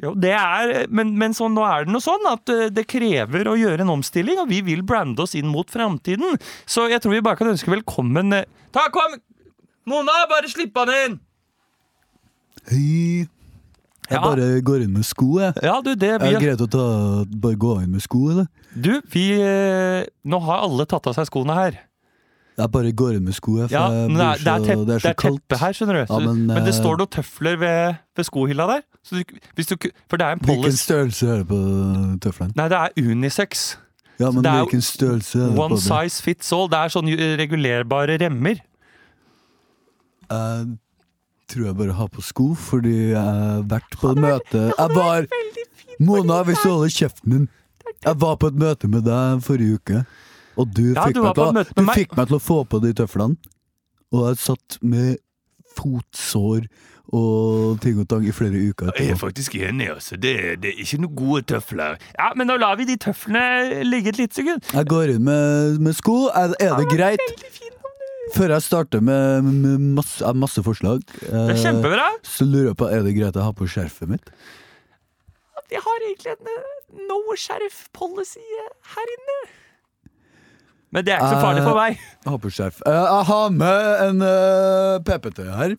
Jo, 0.01 0.12
det 0.17 0.34
er, 0.34 0.74
men, 0.89 1.13
men 1.20 1.36
så, 1.38 1.48
nå 1.51 1.62
er 1.65 1.86
det 1.86 1.94
noe 1.94 2.03
sånn 2.03 2.25
at 2.29 2.50
eh, 2.51 2.67
det 2.74 2.88
krever 2.89 3.48
å 3.48 3.58
gjøre 3.60 3.86
en 3.86 3.94
omstilling, 3.96 4.41
og 4.41 4.50
vi 4.50 4.63
vil 4.65 4.82
brande 4.88 5.22
oss 5.24 5.38
inn 5.38 5.48
mot 5.51 5.70
framtiden. 5.72 6.39
Så 6.65 6.88
jeg 6.91 7.03
tror 7.03 7.15
vi 7.15 7.24
bare 7.25 7.39
kan 7.39 7.51
ønske 7.53 7.74
velkommen 7.74 8.34
eh, 8.36 8.50
Ta, 8.75 8.89
kom! 8.91 9.13
Mona, 9.88 10.25
bare 10.32 10.50
slipp 10.51 10.75
han 10.82 10.91
inn! 10.96 11.20
Hei. 12.65 13.27
Jeg 14.05 14.19
Ja. 14.19 14.21
bare 14.21 14.62
går 14.62 14.83
inn 14.85 14.93
med 14.93 15.05
sko, 15.05 15.39
jeg. 15.41 15.53
Ja, 15.63 15.79
du, 15.81 15.95
det 15.95 16.09
Er 16.13 16.19
det 16.19 16.41
greit 16.41 16.62
å 16.62 16.69
ta, 16.69 16.85
bare 17.25 17.57
gå 17.57 17.81
inn 17.81 17.91
med 17.91 18.03
sko, 18.05 18.29
eller? 18.31 18.47
Du, 18.75 19.01
vi 19.09 19.31
eh, 19.41 20.05
Nå 20.25 20.39
har 20.45 20.65
alle 20.67 20.85
tatt 20.85 21.07
av 21.07 21.15
seg 21.17 21.25
skoene 21.31 21.55
her. 21.57 21.79
Jeg 22.55 22.71
bare 22.71 22.91
går 22.95 23.17
inn 23.17 23.25
med 23.25 23.35
sko, 23.35 23.57
jeg, 23.59 23.67
for 23.71 23.75
Ja, 23.75 23.88
jeg 23.91 24.12
blir 24.13 24.19
det 24.19 24.51
er, 24.51 24.59
tepp, 24.63 24.83
det 24.88 24.95
er 24.95 25.00
så 25.00 25.09
det 25.09 25.15
er 25.15 25.17
teppe 25.25 25.57
her, 25.59 25.74
skjønner 25.75 25.97
du. 25.97 26.03
Ja, 26.05 26.19
men, 26.24 26.45
men, 26.47 26.62
det 26.63 26.71
eh, 26.71 26.77
står 26.77 27.01
noen 27.01 27.12
tøfler 27.17 27.57
ved, 27.59 27.97
ved 28.15 28.29
skohylla 28.29 28.67
der. 28.69 28.85
Så 29.03 29.19
du, 29.19 29.33
du, 29.57 29.89
for 30.07 30.21
det 30.21 30.27
er 30.27 30.38
en 30.38 30.45
Hvilken 30.45 30.77
størrelse 30.79 31.27
er 31.33 31.41
det 31.41 31.50
på 31.50 31.59
tøflene? 32.24 32.55
Nei, 32.55 32.69
det 32.71 32.79
er 32.79 33.12
unisex. 33.12 33.65
Ja, 34.21 34.29
men 34.31 34.45
hvilken 34.45 34.85
størrelse 34.85 35.41
er 35.41 35.50
det 35.51 35.59
One 35.59 35.75
på 35.75 35.81
det? 35.81 35.83
size 35.83 36.24
fits 36.24 36.53
all. 36.55 36.69
Det 36.71 36.79
er 36.79 36.93
sånn 36.93 37.12
regulerbare 37.41 38.15
remmer. 38.21 38.62
Jeg 40.31 40.77
tror 41.51 41.65
jeg 41.69 41.77
bare 41.77 41.93
har 41.97 42.07
på 42.13 42.21
sko, 42.25 42.47
fordi 42.57 42.95
jeg 43.11 43.21
har 43.21 43.61
vært 43.69 43.97
på 44.01 44.11
et 44.13 44.21
møte 44.23 44.63
Jeg 44.77 44.95
var 44.95 45.27
Mona, 45.99 46.41
hvis 46.43 46.61
du 46.63 46.69
holder 46.73 46.89
kjeften 46.91 47.31
din. 47.35 47.45
Jeg 48.05 48.19
var 48.21 48.35
på 48.41 48.47
et 48.51 48.57
møte 48.59 48.87
med 48.91 49.05
deg 49.07 49.43
forrige 49.45 49.77
uke, 49.79 50.01
og 50.57 50.73
du, 50.75 50.93
Ja, 50.93 51.05
fikk, 51.05 51.15
du 51.15 51.21
var 51.21 51.31
meg 51.31 51.35
på 51.35 51.45
til, 51.45 51.61
å- 51.61 51.75
du 51.75 51.83
meg. 51.87 51.95
fikk 51.95 52.17
meg 52.17 52.27
til 52.27 52.35
å 52.37 52.41
få 52.43 52.57
på 52.67 52.81
de 52.83 52.93
tøflene. 52.93 53.37
Og 54.13 54.27
jeg 54.29 54.37
satt 54.43 54.77
med 54.81 55.17
fotsår 55.75 56.67
og 57.15 57.79
ting 57.83 57.99
og 58.01 58.07
tang 58.09 58.23
i 58.25 58.31
flere 58.33 58.57
uker 58.71 58.89
Jeg 58.89 58.93
er 58.95 59.13
etterpå. 59.13 59.19
faktisk 59.27 59.55
enig. 59.55 59.89
altså. 59.93 60.15
Det, 60.17 60.33
det 60.61 60.71
er 60.73 60.81
ikke 60.83 60.99
noen 61.03 61.15
gode 61.15 61.41
tøfler. 61.53 61.97
Ja, 62.17 62.31
men 62.35 62.47
nå 62.47 62.57
lar 62.59 62.75
vi 62.79 62.85
de 62.89 62.95
tøflene 62.97 63.83
ligge 63.85 64.09
et 64.09 64.17
lite 64.17 64.33
sekund. 64.39 64.63
Jeg 64.73 64.85
går 64.89 65.13
inn 65.15 65.23
med, 65.23 65.79
med 65.79 65.93
sko. 65.95 66.27
Er, 66.33 66.55
er 66.59 66.75
det 66.81 66.89
greit? 66.89 67.45
Før 68.34 68.50
jeg 68.55 68.63
starter 68.65 69.01
med, 69.05 69.44
med 69.46 69.79
masse, 70.00 70.32
masse 70.34 70.63
forslag, 70.65 71.03
Det 71.22 71.29
er 71.29 71.51
eh, 71.53 71.60
kjempebra. 71.62 72.08
så 72.25 72.48
lurer 72.50 72.72
jeg 72.72 72.77
på 72.79 72.88
Er 72.89 73.03
det 73.05 73.13
greit 73.17 73.38
å 73.38 73.44
ha 73.46 73.51
på 73.53 73.67
skjerfet 73.70 74.10
mitt. 74.10 74.32
Vi 75.70 75.77
har 75.82 76.03
egentlig 76.08 76.34
en 76.34 76.50
eh, 76.50 77.05
no 77.10 77.20
sheriff 77.38 77.86
policy 77.94 78.41
eh, 78.41 78.72
her 78.96 79.13
inne. 79.17 79.38
Men 80.96 81.03
det 81.05 81.13
er 81.15 81.20
ikke 81.22 81.36
så 81.36 81.41
farlig 81.44 81.63
for 81.65 81.75
meg. 81.77 81.98
Jeg 82.24 82.32
har 82.32 82.41
på 82.44 82.51
skjerf. 82.55 82.82
Eh, 82.88 83.00
jeg 83.13 83.25
har 83.29 83.50
med 83.62 84.03
en 84.10 84.22
eh, 84.25 85.00
PPT 85.08 85.41
her. 85.51 85.75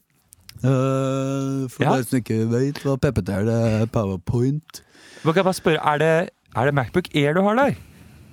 Eh, 0.57 1.61
for 1.73 1.85
Ja. 1.85 1.95
dere 1.97 2.05
som 2.09 2.19
ikke 2.21 2.41
vet 2.53 2.83
hva 2.85 2.97
PPT 3.01 3.31
er, 3.37 3.47
det 3.49 3.57
er 3.83 3.87
Powerpoint. 3.95 4.83
Kan 5.23 5.35
jeg 5.35 5.45
bare 5.49 5.59
spørre, 5.59 5.81
er 5.95 5.99
det, 6.03 6.11
er 6.55 6.65
det 6.71 6.75
Macbook 6.79 7.09
Air 7.15 7.35
du 7.35 7.43
har 7.43 7.57
der? 7.59 7.79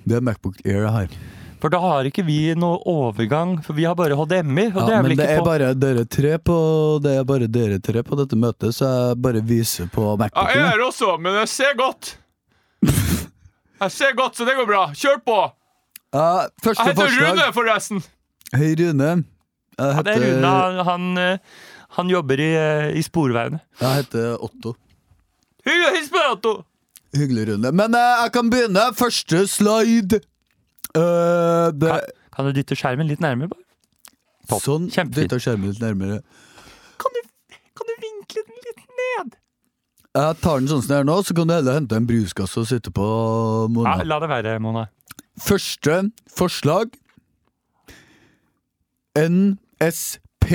Det 0.06 0.18
er 0.18 0.22
Macbook 0.22 0.60
Air 0.64 0.82
jeg 0.84 0.92
har. 0.94 1.16
For 1.64 1.72
da 1.72 1.78
har 1.80 2.04
ikke 2.04 2.20
vi 2.26 2.50
noe 2.60 2.76
overgang, 2.92 3.54
for 3.64 3.72
vi 3.72 3.86
har 3.88 3.94
bare 3.96 4.12
HDMI. 4.18 4.66
Og 4.74 4.82
det 4.84 4.92
er 4.92 4.98
vel 5.00 5.14
men 5.14 5.16
det 5.16 5.24
ikke 5.24 5.28
er 5.32 5.38
på 5.38 5.44
bare 5.46 5.68
dere 5.80 6.02
tre 6.12 6.32
på 6.36 6.56
Det 7.00 7.14
er 7.16 7.22
bare 7.30 7.46
dere 7.48 7.78
tre 7.80 8.02
på 8.04 8.18
dette 8.18 8.36
møtet, 8.36 8.74
så 8.76 8.90
jeg 8.90 9.16
bare 9.24 9.40
viser 9.48 9.88
på 9.94 10.10
Ja, 10.20 10.42
jeg 10.52 10.66
er 10.74 10.82
også, 10.84 11.14
men 11.16 11.38
jeg 11.40 11.48
ser 11.48 11.72
godt. 11.80 12.18
Jeg 13.84 13.90
ser 13.90 14.12
godt, 14.16 14.36
så 14.38 14.44
det 14.46 14.54
går 14.56 14.68
bra. 14.68 14.82
Kjør 14.96 15.16
på! 15.26 15.38
Ja, 16.14 16.44
første 16.62 16.84
Jeg 16.84 16.92
heter 16.92 17.08
forslag. 17.08 17.32
Rune, 17.32 17.48
forresten. 17.56 18.04
Hei, 18.54 18.68
Rune. 18.78 19.08
Jeg 19.10 19.24
Ja, 19.80 20.04
det 20.06 20.14
er 20.14 20.22
Rune. 20.22 20.52
Han, 20.52 20.78
han, 20.88 21.08
eh, 21.18 21.64
han 21.98 22.12
jobber 22.12 22.40
i, 22.40 22.50
eh, 22.60 22.92
i 22.96 23.02
Sporveiene. 23.04 23.60
jeg 23.80 23.98
heter 23.98 24.36
Otto. 24.36 24.76
Hyggelig 25.66 25.96
hils 25.96 26.12
på 26.12 26.20
deg, 26.22 26.30
Otto! 26.36 26.54
Hyggelig, 27.18 27.48
Rune. 27.50 27.72
Men 27.72 27.98
eh, 27.98 28.14
jeg 28.22 28.36
kan 28.36 28.52
begynne. 28.54 28.86
Første 29.00 29.42
slide. 29.50 30.22
Eh, 30.94 31.68
det, 31.74 31.88
Kan, 31.90 32.00
kan 32.36 32.46
du 32.46 32.52
dytte 32.60 32.76
skjermen 32.78 33.08
litt 33.10 33.20
nærmere? 33.24 33.48
bare? 33.50 33.62
Topp. 34.48 34.60
sånn. 34.62 34.90
Kjempefint. 34.92 35.24
Dytter 35.30 35.40
skjermen 35.42 35.72
litt 35.72 35.80
nærmere. 35.82 36.20
Kan 37.00 37.14
du, 37.16 37.22
kan 37.74 37.88
du 37.88 37.94
vinkle 38.02 38.42
den 38.46 38.60
litt 38.68 38.82
ned? 39.00 39.38
Jeg 40.14 40.36
tar 40.44 40.60
den 40.60 40.68
sånn 40.70 40.82
som 40.84 40.88
den 40.92 41.00
er 41.00 41.08
nå, 41.08 41.16
så 41.26 41.34
kan 41.34 41.48
du 41.50 41.54
heller 41.56 41.74
hente 41.80 41.96
en 41.98 42.06
bruskasse 42.06 42.60
og 42.60 42.68
sitte 42.70 42.92
på 42.94 43.02
Ja, 43.02 43.68
Mona. 43.74 43.96
la 44.06 44.18
det 44.22 44.28
være, 44.30 44.58
Mona. 44.62 44.84
Første 45.42 45.96
forslag 46.30 46.92
NSP. 49.18 50.50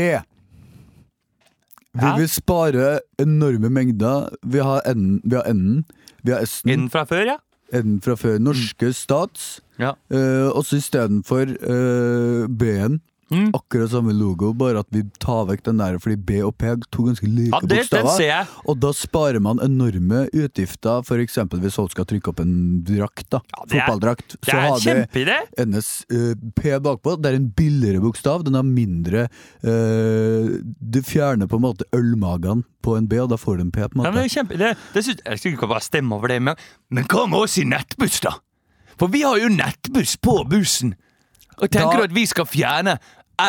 Vi 1.93 2.05
Ja. 2.05 2.15
vil 2.15 2.27
spare 2.29 2.99
enorme 3.19 3.69
mengder. 3.69 4.29
Vi 4.45 4.59
har 4.59 4.81
N-en, 4.85 5.21
vi 5.25 5.35
har 5.35 5.43
N-en, 5.49 5.85
vi 6.23 6.31
har 6.31 6.89
fra 6.89 7.03
før, 7.05 7.25
ja? 7.25 7.37
N-en 7.73 7.99
fra 8.01 8.15
før. 8.19 8.39
Norske 8.41 8.93
stats. 8.93 9.59
Ja. 9.79 9.93
Uh, 10.11 10.49
også 10.57 10.79
istedenfor 10.81 11.45
uh, 11.45 12.49
B-en. 12.49 12.99
Mm. 13.29 13.51
Akkurat 13.53 13.91
samme 13.91 14.13
logo, 14.17 14.53
bare 14.57 14.79
at 14.81 14.87
vi 14.91 15.03
tar 15.21 15.45
vekk 15.45 15.61
den 15.67 15.77
der, 15.77 15.99
fordi 16.01 16.15
B 16.17 16.39
og 16.41 16.55
P 16.57 16.63
er 16.71 16.77
to 16.91 17.03
ganske 17.05 17.27
like 17.29 17.53
Ja, 17.53 17.59
det, 17.61 17.83
bokstaver. 17.91 18.47
Og 18.65 18.79
da 18.81 18.89
sparer 18.97 19.39
man 19.39 19.59
enorme 19.61 20.23
utgifter, 20.33 21.03
f.eks. 21.05 21.35
hvis 21.61 21.75
folk 21.77 21.91
skal 21.93 22.05
trykke 22.09 22.31
opp 22.33 22.39
en 22.41 22.81
drakt. 22.87 23.29
da 23.29 23.39
Ja, 23.53 23.65
det 23.69 23.77
er- 23.83 24.15
Det 24.39 24.53
er 24.53 24.65
en 24.65 24.81
kjempeidé. 24.81 25.37
NSP 25.67 26.79
bakpå. 26.81 27.15
Det 27.21 27.31
er 27.31 27.35
en 27.37 27.49
billigere 27.51 28.01
bokstav. 28.01 28.43
Den 28.43 28.53
har 28.55 28.63
mindre 28.63 29.27
uh, 29.63 30.59
Du 30.81 31.01
fjerner 31.05 31.47
på 31.49 31.59
en 31.59 31.65
måte 31.67 31.85
ølmagene 31.95 32.63
på 32.81 32.95
en 32.97 33.07
B, 33.07 33.19
og 33.21 33.29
da 33.29 33.35
får 33.39 33.57
du 33.59 33.61
en 33.67 33.71
P. 33.71 33.79
på 33.81 33.99
en 33.99 34.05
Ja, 34.05 34.09
måte 34.09 34.13
men 34.13 34.23
det 34.23 34.31
er 34.31 34.35
kjempe, 34.39 34.57
det, 34.57 34.71
det 34.93 35.03
synes, 35.05 35.21
jeg 35.25 35.39
skulle 35.39 35.57
ikke 35.59 35.69
bare 35.69 35.85
stemme 35.85 36.15
over 36.15 36.27
det, 36.31 36.41
men 36.41 36.55
Men 36.89 37.03
hva 37.05 37.27
med 37.29 37.39
oss 37.45 37.57
i 37.57 37.63
nettbuss, 37.67 38.21
da? 38.21 38.31
For 38.97 39.07
vi 39.07 39.21
har 39.21 39.37
jo 39.39 39.49
nettbuss 39.53 40.17
på 40.17 40.41
bussen. 40.49 40.95
Og 41.61 41.69
tenker 41.69 41.91
Da- 41.91 41.97
du 41.97 42.03
at 42.03 42.13
vi 42.15 42.25
skal 42.25 42.45
fjerne 42.45 42.97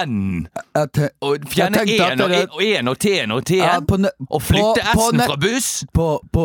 N 0.07 0.47
og 0.77 1.47
fjerne 1.51 1.81
Jeg 1.83 1.89
tenkte 1.89 2.07
at 2.07 2.19
N 2.19 2.51
og 2.51 2.63
én 2.65 2.91
og 2.91 2.99
T-en 3.03 3.33
og 3.35 3.45
T-en? 3.49 4.07
Og 4.31 4.43
flytte 4.43 4.85
S-en 4.95 5.23
fra 5.25 5.37
buss? 5.41 5.71
på, 5.95 6.07
på, 6.33 6.45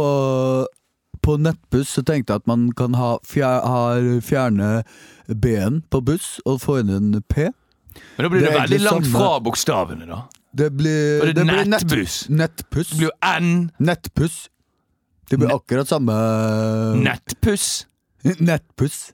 på 1.25 1.37
nettbuss 1.41 1.95
så 1.97 2.03
tenkte 2.05 2.33
jeg 2.35 2.43
at 2.43 2.47
man 2.49 2.69
kan 2.77 2.95
ha, 2.99 3.15
fjer, 3.25 3.61
ha 3.65 3.83
fjerne 4.25 4.71
B-en 5.29 5.81
på 5.91 6.01
buss 6.05 6.39
og 6.45 6.61
få 6.61 6.79
inn 6.83 6.89
en 6.95 7.21
P. 7.29 7.47
Men 8.17 8.25
da 8.25 8.29
blir 8.29 8.41
det, 8.43 8.49
Det 8.51 8.59
veldig 8.61 8.81
langt 8.83 9.05
samme- 9.05 9.19
fra 9.19 9.39
bokstavene, 9.39 10.05
da. 10.09 10.23
Det 10.55 10.69
blir, 10.71 11.19
det 11.25 11.35
det 11.35 11.43
blir 11.43 11.65
nett, 11.65 11.67
nettbuss. 11.67 12.29
nettpuss. 12.29 12.89
Det 12.89 12.97
blir 12.97 13.09
jo 13.09 13.15
N. 13.41 13.71
Nettpuss. 13.79 14.37
Det 15.29 15.39
blir 15.41 15.51
akkurat 15.55 15.87
samme 15.89 16.13
Nettpuss. 17.01 17.85
Nettpuss. 18.39 19.11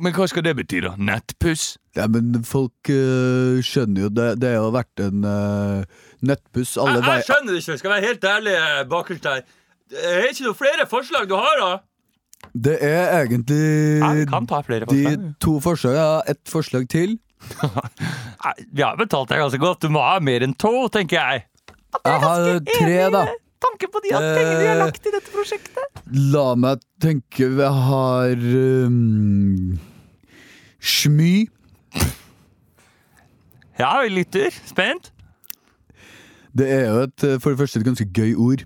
Men 0.00 0.12
hva 0.14 0.26
skal 0.30 0.44
det 0.46 0.54
bety, 0.58 0.80
da? 0.84 0.92
Nettpuss? 0.98 1.76
Ja, 1.98 2.06
men 2.06 2.42
folk 2.46 2.90
øh, 2.94 3.58
skjønner 3.64 4.06
jo 4.06 4.10
det. 4.14 4.28
Det 4.42 4.54
har 4.54 4.70
vært 4.74 5.02
en 5.02 5.24
øh, 5.26 5.84
nettbuss 6.22 6.76
alle 6.78 7.00
Jeg, 7.00 7.18
jeg 7.18 7.26
skjønner 7.26 7.54
det 7.54 7.62
ikke, 7.64 7.78
skal 7.82 7.94
være 7.94 8.06
helt 8.06 8.26
ærlig 8.32 8.56
eh, 8.58 8.82
bakerst 8.92 9.26
der. 9.26 9.46
Det 9.88 10.04
er 10.12 10.26
ikke 10.30 10.46
noen 10.46 10.58
flere 10.58 10.86
forslag 10.90 11.28
du 11.30 11.34
har, 11.40 11.62
da? 11.62 11.70
Det 12.54 12.76
er 12.84 13.16
egentlig 13.18 13.62
Ja, 13.98 14.12
vi 14.14 14.28
kan 14.30 14.46
ta 14.46 14.60
flere 14.66 14.86
de 14.86 15.16
to 15.42 15.56
forslagene. 15.64 15.98
Jeg 15.98 16.14
har 16.14 16.30
ett 16.34 16.52
forslag 16.52 16.86
til. 16.92 17.18
Nei, 18.44 18.54
Vi 18.70 18.84
har 18.84 18.98
betalt 19.00 19.32
deg 19.32 19.42
ganske 19.42 19.60
godt. 19.62 19.82
Du 19.82 19.92
må 19.94 20.04
ha 20.04 20.18
mer 20.22 20.46
enn 20.46 20.54
to, 20.54 20.72
tenker 20.94 21.18
jeg. 21.18 21.44
Jeg 22.04 22.22
har 22.22 22.46
tre, 22.68 22.96
da. 23.14 23.26
Tanken 23.58 23.90
på 23.90 24.02
de 24.04 24.14
at 24.14 24.22
pengene 24.36 24.58
vi 24.60 24.70
har 24.70 24.80
lagt 24.84 25.06
i 25.08 25.12
dette 25.14 25.34
prosjektet. 25.34 26.02
La 26.30 26.52
meg 26.54 26.82
tenke. 27.02 27.48
Vi 27.58 27.70
har 27.88 28.44
um, 28.86 29.78
Smy. 30.78 31.48
Ja, 33.78 33.92
vi 34.02 34.08
lytter. 34.08 34.50
Spent. 34.66 35.12
Det 36.58 36.66
er 36.72 36.88
jo 36.90 37.02
et, 37.06 37.24
øh, 37.24 37.40
for 37.40 37.50
det 37.50 37.58
første 37.58 37.78
et 37.80 37.84
ganske 37.86 38.08
gøy 38.14 38.34
ord. 38.34 38.64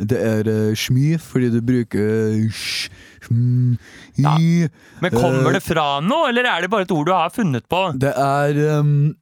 Det 0.00 0.16
er 0.16 0.46
uh, 0.48 0.74
smy 0.80 1.18
fordi 1.20 1.50
du 1.52 1.58
bruker 1.60 2.46
sj, 2.56 2.88
sm, 3.26 3.74
Ja. 4.18 4.32
y. 4.40 4.68
Men 5.02 5.10
kommer 5.12 5.50
Eh, 5.50 5.58
det 5.58 5.62
fra 5.62 6.00
noe, 6.00 6.28
eller 6.30 6.48
er 6.48 6.60
det 6.64 6.70
bare 6.72 6.86
et 6.86 6.90
ord 6.96 7.04
du 7.06 7.12
har 7.12 7.28
funnet 7.34 7.66
på? 7.68 7.82
Det 8.00 8.12
er 8.16 8.78
um, 8.80 9.14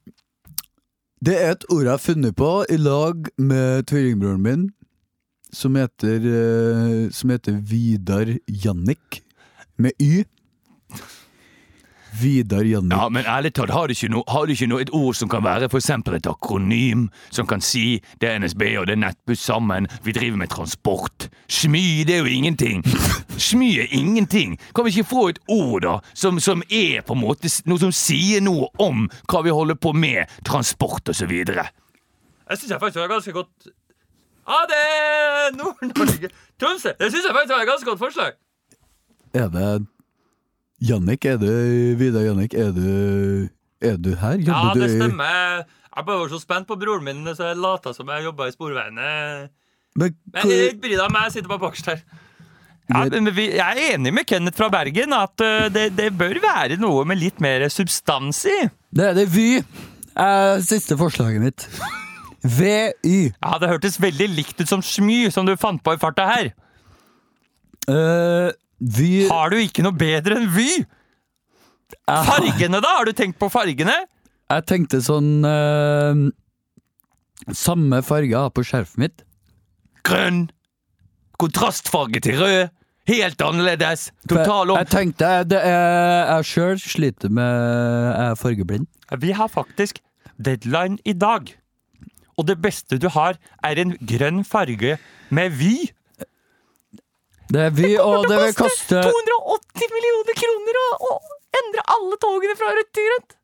Det 1.25 1.35
er 1.35 1.51
et 1.51 1.65
ord 1.69 1.83
jeg 1.83 1.91
har 1.91 1.97
funnet 1.99 2.35
på 2.35 2.63
i 2.71 2.77
lag 2.79 3.27
med 3.37 3.83
tvillingbroren 3.91 4.41
min, 4.41 4.69
som 5.51 5.75
heter 5.75 6.23
uh, 6.23 7.09
Som 7.11 7.29
heter 7.35 7.59
Vidar 7.59 8.31
Jannik, 8.47 9.19
med 9.77 9.91
Y. 9.99 10.23
Vidar 12.11 12.63
Jannik. 12.63 12.97
Ja, 12.97 13.09
men 13.09 13.25
ærlig 13.25 13.53
talt, 13.53 13.71
har 13.73 13.87
du 13.87 13.93
ikke 13.93 14.09
noe, 14.11 14.23
har 14.27 14.45
du 14.47 14.53
ikke 14.53 14.67
noe 14.69 14.81
et 14.83 14.91
ord 14.95 15.17
som 15.17 15.29
kan 15.29 15.43
være 15.45 15.69
eksempel 15.69 16.17
et 16.17 16.27
akronym, 16.29 17.07
som 17.29 17.47
kan 17.47 17.61
si 17.61 17.99
det 18.19 18.29
er 18.29 18.39
NSB 18.41 18.63
og 18.79 18.87
det 18.89 18.95
er 18.95 19.01
Nettbuss 19.03 19.43
sammen, 19.45 19.87
vi 20.03 20.15
driver 20.15 20.37
med 20.41 20.49
transport. 20.49 21.29
Smy, 21.47 22.03
det 22.07 22.17
er 22.17 22.25
jo 22.25 22.31
ingenting. 22.33 22.83
Smy 23.49 23.69
er 23.83 23.93
ingenting. 23.95 24.57
Kan 24.75 24.85
vi 24.87 24.95
ikke 24.95 25.09
få 25.11 25.27
et 25.33 25.39
ord, 25.47 25.81
da, 25.85 25.99
som, 26.13 26.39
som 26.43 26.63
er 26.69 27.03
på 27.05 27.17
en 27.17 27.23
måte 27.23 27.51
noe 27.69 27.81
som 27.81 27.93
sier 27.95 28.41
noe 28.43 28.71
om 28.81 29.07
hva 29.29 29.43
vi 29.45 29.53
holder 29.53 29.77
på 29.79 29.93
med, 29.93 30.31
transport 30.47 31.09
og 31.09 31.15
så 31.15 31.29
videre? 31.29 31.69
Jeg 32.49 32.57
syns 32.57 32.73
jeg 32.73 32.81
faktisk 32.81 33.03
var 33.03 33.13
ganske 33.13 33.35
godt 33.35 33.69
Ja, 34.49 34.63
det 34.65 34.77
er 34.81 35.51
Nord-Norge. 35.53 36.31
Tromsø. 36.57 36.95
Det 36.97 37.11
syns 37.11 37.27
jeg 37.27 37.35
faktisk 37.35 37.53
var 37.53 37.61
et 37.61 37.69
ganske 37.69 37.89
godt 37.91 38.01
forslag. 38.01 38.31
Er 39.37 39.51
det 39.53 39.98
Jannik? 40.81 41.25
Er 41.25 41.39
du 41.41 41.49
Vidar 41.99 42.23
Jannik? 42.23 42.53
Er 42.53 42.71
du, 42.75 43.49
er 43.81 43.99
du 43.99 44.13
her? 44.15 44.39
Ja, 44.45 44.71
det 44.77 44.89
stemmer. 44.93 45.65
Jeg 45.89 46.05
bare 46.07 46.21
var 46.21 46.31
så 46.31 46.39
spent 46.39 46.67
på 46.69 46.77
broren 46.79 47.03
min, 47.03 47.27
så 47.35 47.51
jeg 47.51 47.59
lata 47.59 47.91
som 47.95 48.07
jeg 48.13 48.23
jobba 48.29 48.47
i 48.47 48.55
Sporveiene. 48.55 49.11
Men, 49.99 50.15
Men 50.31 50.51
bry 50.79 50.93
deg 50.95 51.03
om 51.03 51.17
jeg 51.19 51.33
sitter 51.35 51.51
på 51.51 51.59
bakerst 51.59 51.91
her. 51.91 52.03
Ja, 52.89 53.03
vi, 53.35 53.45
jeg 53.53 53.61
er 53.61 53.93
enig 53.93 54.13
med 54.15 54.25
Kenneth 54.25 54.57
fra 54.57 54.69
Bergen 54.73 55.13
at 55.13 55.43
uh, 55.45 55.67
det, 55.69 55.91
det 55.97 56.07
bør 56.17 56.39
være 56.41 56.79
noe 56.81 57.03
med 57.05 57.19
litt 57.21 57.41
mer 57.43 57.67
substans 57.69 58.41
i. 58.49 58.55
det 58.95 59.11
er 59.11 59.17
det 59.17 59.27
Vy. 59.29 59.49
Er 60.17 60.63
siste 60.65 60.97
forslaget 60.97 61.43
mitt. 61.43 61.67
VY. 62.43 63.29
Ja, 63.35 63.59
Det 63.61 63.69
hørtes 63.69 63.99
veldig 64.01 64.29
likt 64.31 64.61
ut 64.61 64.71
som 64.71 64.81
Smy, 64.81 65.27
som 65.29 65.45
du 65.45 65.53
fant 65.59 65.83
på 65.83 65.93
i 65.93 66.01
farta 66.01 66.25
her. 66.31 66.49
Uh, 67.89 68.49
vy 68.79 69.27
Har 69.29 69.51
du 69.51 69.59
ikke 69.59 69.83
noe 69.85 69.95
bedre 69.95 70.39
enn 70.39 70.49
Vy? 70.55 70.69
Fargene, 72.07 72.79
da? 72.81 72.95
Har 72.99 73.09
du 73.09 73.13
tenkt 73.17 73.39
på 73.41 73.49
fargene? 73.51 73.95
Jeg 74.49 74.65
tenkte 74.69 75.01
sånn 75.05 75.45
eh, 75.45 76.23
Samme 77.55 78.01
farge 78.05 78.31
jeg 78.31 78.39
har 78.39 78.53
på 78.53 78.65
skjerfet 78.65 79.01
mitt. 79.01 79.23
Grønn. 80.05 80.47
Kontrastfarge 81.41 82.21
til 82.23 82.37
rød. 82.41 82.75
Helt 83.09 83.41
annerledes. 83.41 84.09
Total 84.29 84.69
om... 84.69 84.77
Jeg 84.77 84.89
tenkte 84.91 85.29
det 85.49 85.61
er, 85.65 86.27
Jeg 86.35 86.49
sjøl 86.51 86.81
sliter 86.81 87.31
med 87.33 87.49
Jeg 87.49 88.25
er 88.27 88.37
fargeblind. 88.37 88.89
Vi 89.23 89.31
har 89.33 89.49
faktisk 89.49 90.01
deadline 90.37 90.99
i 91.05 91.15
dag. 91.17 91.49
Og 92.37 92.47
det 92.47 92.59
beste 92.61 92.99
du 93.01 93.09
har, 93.11 93.39
er 93.65 93.81
en 93.81 93.95
grønn 93.99 94.43
farge 94.47 94.97
med 95.33 95.57
Vy. 95.59 95.89
Det 97.49 97.61
er 97.65 97.71
Vy, 97.73 97.95
og 97.97 98.27
det 98.29 98.37
å 98.37 98.47
koste 98.57 98.99
280 99.01 99.93
millioner 99.95 100.37
kroner 100.37 100.79
å, 101.09 101.13
endre 101.59 101.85
alle 101.95 102.17
togene 102.21 102.55
fra 102.59 102.73
rødt 102.77 102.91
til 102.93 103.07
grønt. 103.09 103.35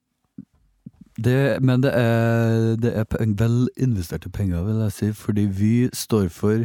det, 1.26 1.38
Men 1.66 1.82
det 1.82 1.94
er, 1.98 2.76
det 2.84 2.92
er 3.02 3.08
peng- 3.10 3.34
vel 3.40 3.68
investerte 3.82 4.30
penger, 4.30 4.62
vil 4.68 4.84
jeg 4.86 4.92
si, 4.94 5.10
fordi 5.18 5.46
Vy 5.50 5.74
står 5.94 6.30
for 6.30 6.62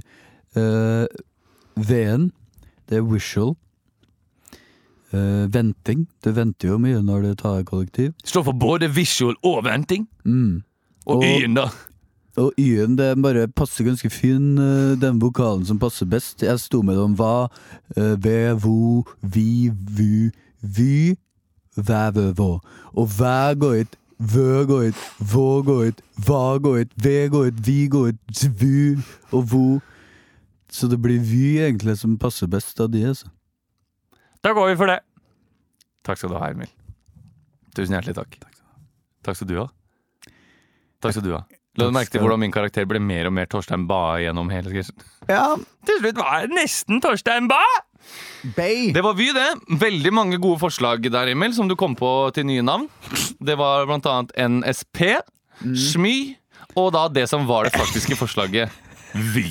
uh, 0.57 1.07
V-en. 1.77 2.31
Det 2.91 2.99
er 2.99 3.07
visual. 3.09 3.55
Uh, 5.15 5.47
venting. 5.51 6.05
Du 6.23 6.31
venter 6.37 6.69
jo 6.75 6.77
mye 6.79 7.01
når 7.03 7.23
du 7.25 7.35
tar 7.41 7.63
kollektiv. 7.67 8.13
Står 8.25 8.45
for 8.51 8.53
både 8.59 8.91
visual 8.95 9.35
og 9.43 9.65
venting. 9.65 10.05
Mm. 10.25 10.61
Og 11.07 11.17
Og- 11.17 11.25
Y-en, 11.25 11.55
da. 11.57 11.71
Og 12.41 12.55
Y-en 12.59 12.97
det 12.97 13.11
bare 13.23 13.49
passer 13.53 13.85
ganske 13.85 14.11
fin, 14.11 14.59
eh, 14.59 14.97
den 15.01 15.21
vokalen 15.21 15.67
som 15.67 15.79
passer 15.79 16.07
best. 16.07 16.43
Jeg 16.43 16.61
sto 16.61 16.83
med 16.83 16.97
dem 16.97 17.17
hva, 17.19 17.51
eh, 17.97 18.17
ve, 18.17 18.55
vo, 18.55 19.05
vi, 19.21 19.71
vu, 19.71 20.31
vy, 20.63 21.17
væ, 21.77 22.11
vø, 22.17 22.33
vå. 22.39 22.51
Og 22.97 23.09
væ 23.19 23.55
går 23.61 23.81
ut, 23.81 23.97
vø 24.19 24.65
går 24.65 24.89
ut, 24.89 25.05
vå 25.21 25.63
går 25.65 25.85
ut, 25.91 26.03
hva 26.27 26.59
går 26.59 26.81
ut, 26.81 26.97
ve 26.97 27.29
går 27.29 27.47
ut, 27.51 27.61
vi 27.67 27.89
går 27.89 28.09
ut, 28.09 28.45
vu 28.61 29.03
og 29.33 29.53
vo. 29.53 29.81
Så 30.71 30.89
det 30.89 31.03
blir 31.03 31.21
vy 31.21 31.59
egentlig 31.59 31.99
som 31.99 32.19
passer 32.19 32.47
best 32.47 32.81
av 32.81 32.91
de, 32.91 33.05
altså. 33.05 33.29
Da 34.45 34.55
går 34.57 34.71
vi 34.71 34.77
for 34.77 34.87
det. 34.87 35.01
Takk 36.05 36.19
skal 36.19 36.31
du 36.31 36.39
ha, 36.41 36.51
Emil. 36.51 36.71
Tusen 37.77 37.93
hjertelig 37.93 38.17
takk. 38.17 38.39
Takk 39.25 39.37
skal 39.37 39.49
du 39.49 39.59
ha. 39.61 39.69
Takk 41.03 41.13
skal 41.13 41.27
du 41.27 41.35
ha. 41.37 41.45
Du 41.81 41.87
Takk 41.89 41.97
merke 41.97 42.21
hvordan 42.23 42.43
min 42.43 42.53
karakter 42.55 42.87
ble 42.89 43.01
mer 43.03 43.29
og 43.31 43.35
mer 43.37 43.49
Torstein 43.51 43.87
Bae 43.89 44.25
gjennom 44.27 44.51
hele 44.53 44.73
sketsjen? 44.73 45.07
Ja, 45.31 45.55
Til 45.89 46.03
slutt 46.03 46.21
var 46.21 46.43
jeg 46.43 46.53
nesten 46.55 47.01
Torstein 47.05 47.49
Bae. 47.51 47.79
Bay! 48.57 48.91
Det 48.97 49.03
var 49.05 49.17
Vy, 49.19 49.31
det. 49.37 49.49
Veldig 49.81 50.13
mange 50.17 50.39
gode 50.41 50.61
forslag 50.63 51.05
der, 51.13 51.31
Emil, 51.33 51.53
som 51.57 51.69
du 51.69 51.77
kom 51.79 51.95
på 51.99 52.11
til 52.37 52.47
nye 52.49 52.65
navn. 52.65 52.87
Det 53.41 53.57
var 53.61 53.85
blant 53.89 54.09
annet 54.09 54.33
NSP, 54.41 55.03
Smy, 55.77 56.15
og 56.79 56.93
da 56.97 57.07
det 57.13 57.27
som 57.31 57.45
var 57.49 57.69
det 57.69 57.75
faktiske 57.77 58.17
forslaget, 58.17 58.73
Vy. 59.35 59.51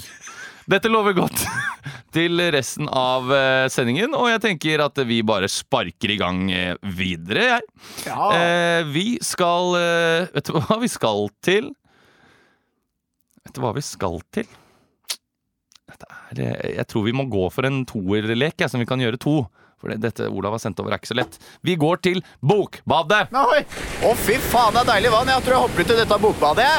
Dette 0.70 0.90
lover 0.92 1.16
godt 1.18 1.42
til 2.16 2.42
resten 2.54 2.90
av 2.94 3.30
eh, 3.34 3.66
sendingen, 3.74 4.14
og 4.18 4.28
jeg 4.30 4.42
tenker 4.44 4.84
at 4.86 5.00
vi 5.10 5.22
bare 5.26 5.50
sparker 5.50 6.14
i 6.14 6.18
gang 6.20 6.44
eh, 6.54 6.76
videre, 6.98 7.46
jeg. 7.56 7.66
Eh, 8.06 8.82
vi 8.94 9.08
skal 9.26 9.74
eh, 9.80 10.28
Vet 10.36 10.50
du 10.52 10.58
hva 10.60 10.78
vi 10.82 10.90
skal 10.92 11.30
til? 11.46 11.72
Du 13.54 13.62
hva 13.64 13.74
vi 13.76 13.82
skal 13.86 14.20
til? 14.36 14.48
Dette 15.90 16.06
er, 16.10 16.42
eh, 16.44 16.76
jeg 16.78 16.88
tror 16.88 17.08
vi 17.08 17.16
må 17.18 17.26
gå 17.30 17.48
for 17.52 17.66
en 17.66 17.82
toerlek, 17.90 18.62
som 18.70 18.80
vi 18.82 18.86
kan 18.90 19.02
gjøre 19.02 19.20
to. 19.22 19.40
For 19.80 19.96
dette 19.96 20.28
Olav 20.28 20.52
har 20.58 20.60
sendt 20.60 20.80
over, 20.84 20.92
er 20.92 21.00
ikke 21.00 21.14
så 21.14 21.16
lett. 21.16 21.38
Vi 21.64 21.78
går 21.80 22.02
til 22.04 22.20
Bokbadet! 22.44 23.32
Oi. 23.32 23.62
Å, 24.04 24.12
fy 24.20 24.36
faen, 24.52 24.76
det 24.76 24.82
er 24.84 24.90
deilig 24.92 25.14
vann. 25.14 25.32
Jeg 25.32 25.46
tror 25.46 25.56
jeg 25.56 25.64
hopper 25.64 25.86
ut 25.86 25.94
i 25.94 26.00
dette 26.02 26.20
bokbadet. 26.20 26.74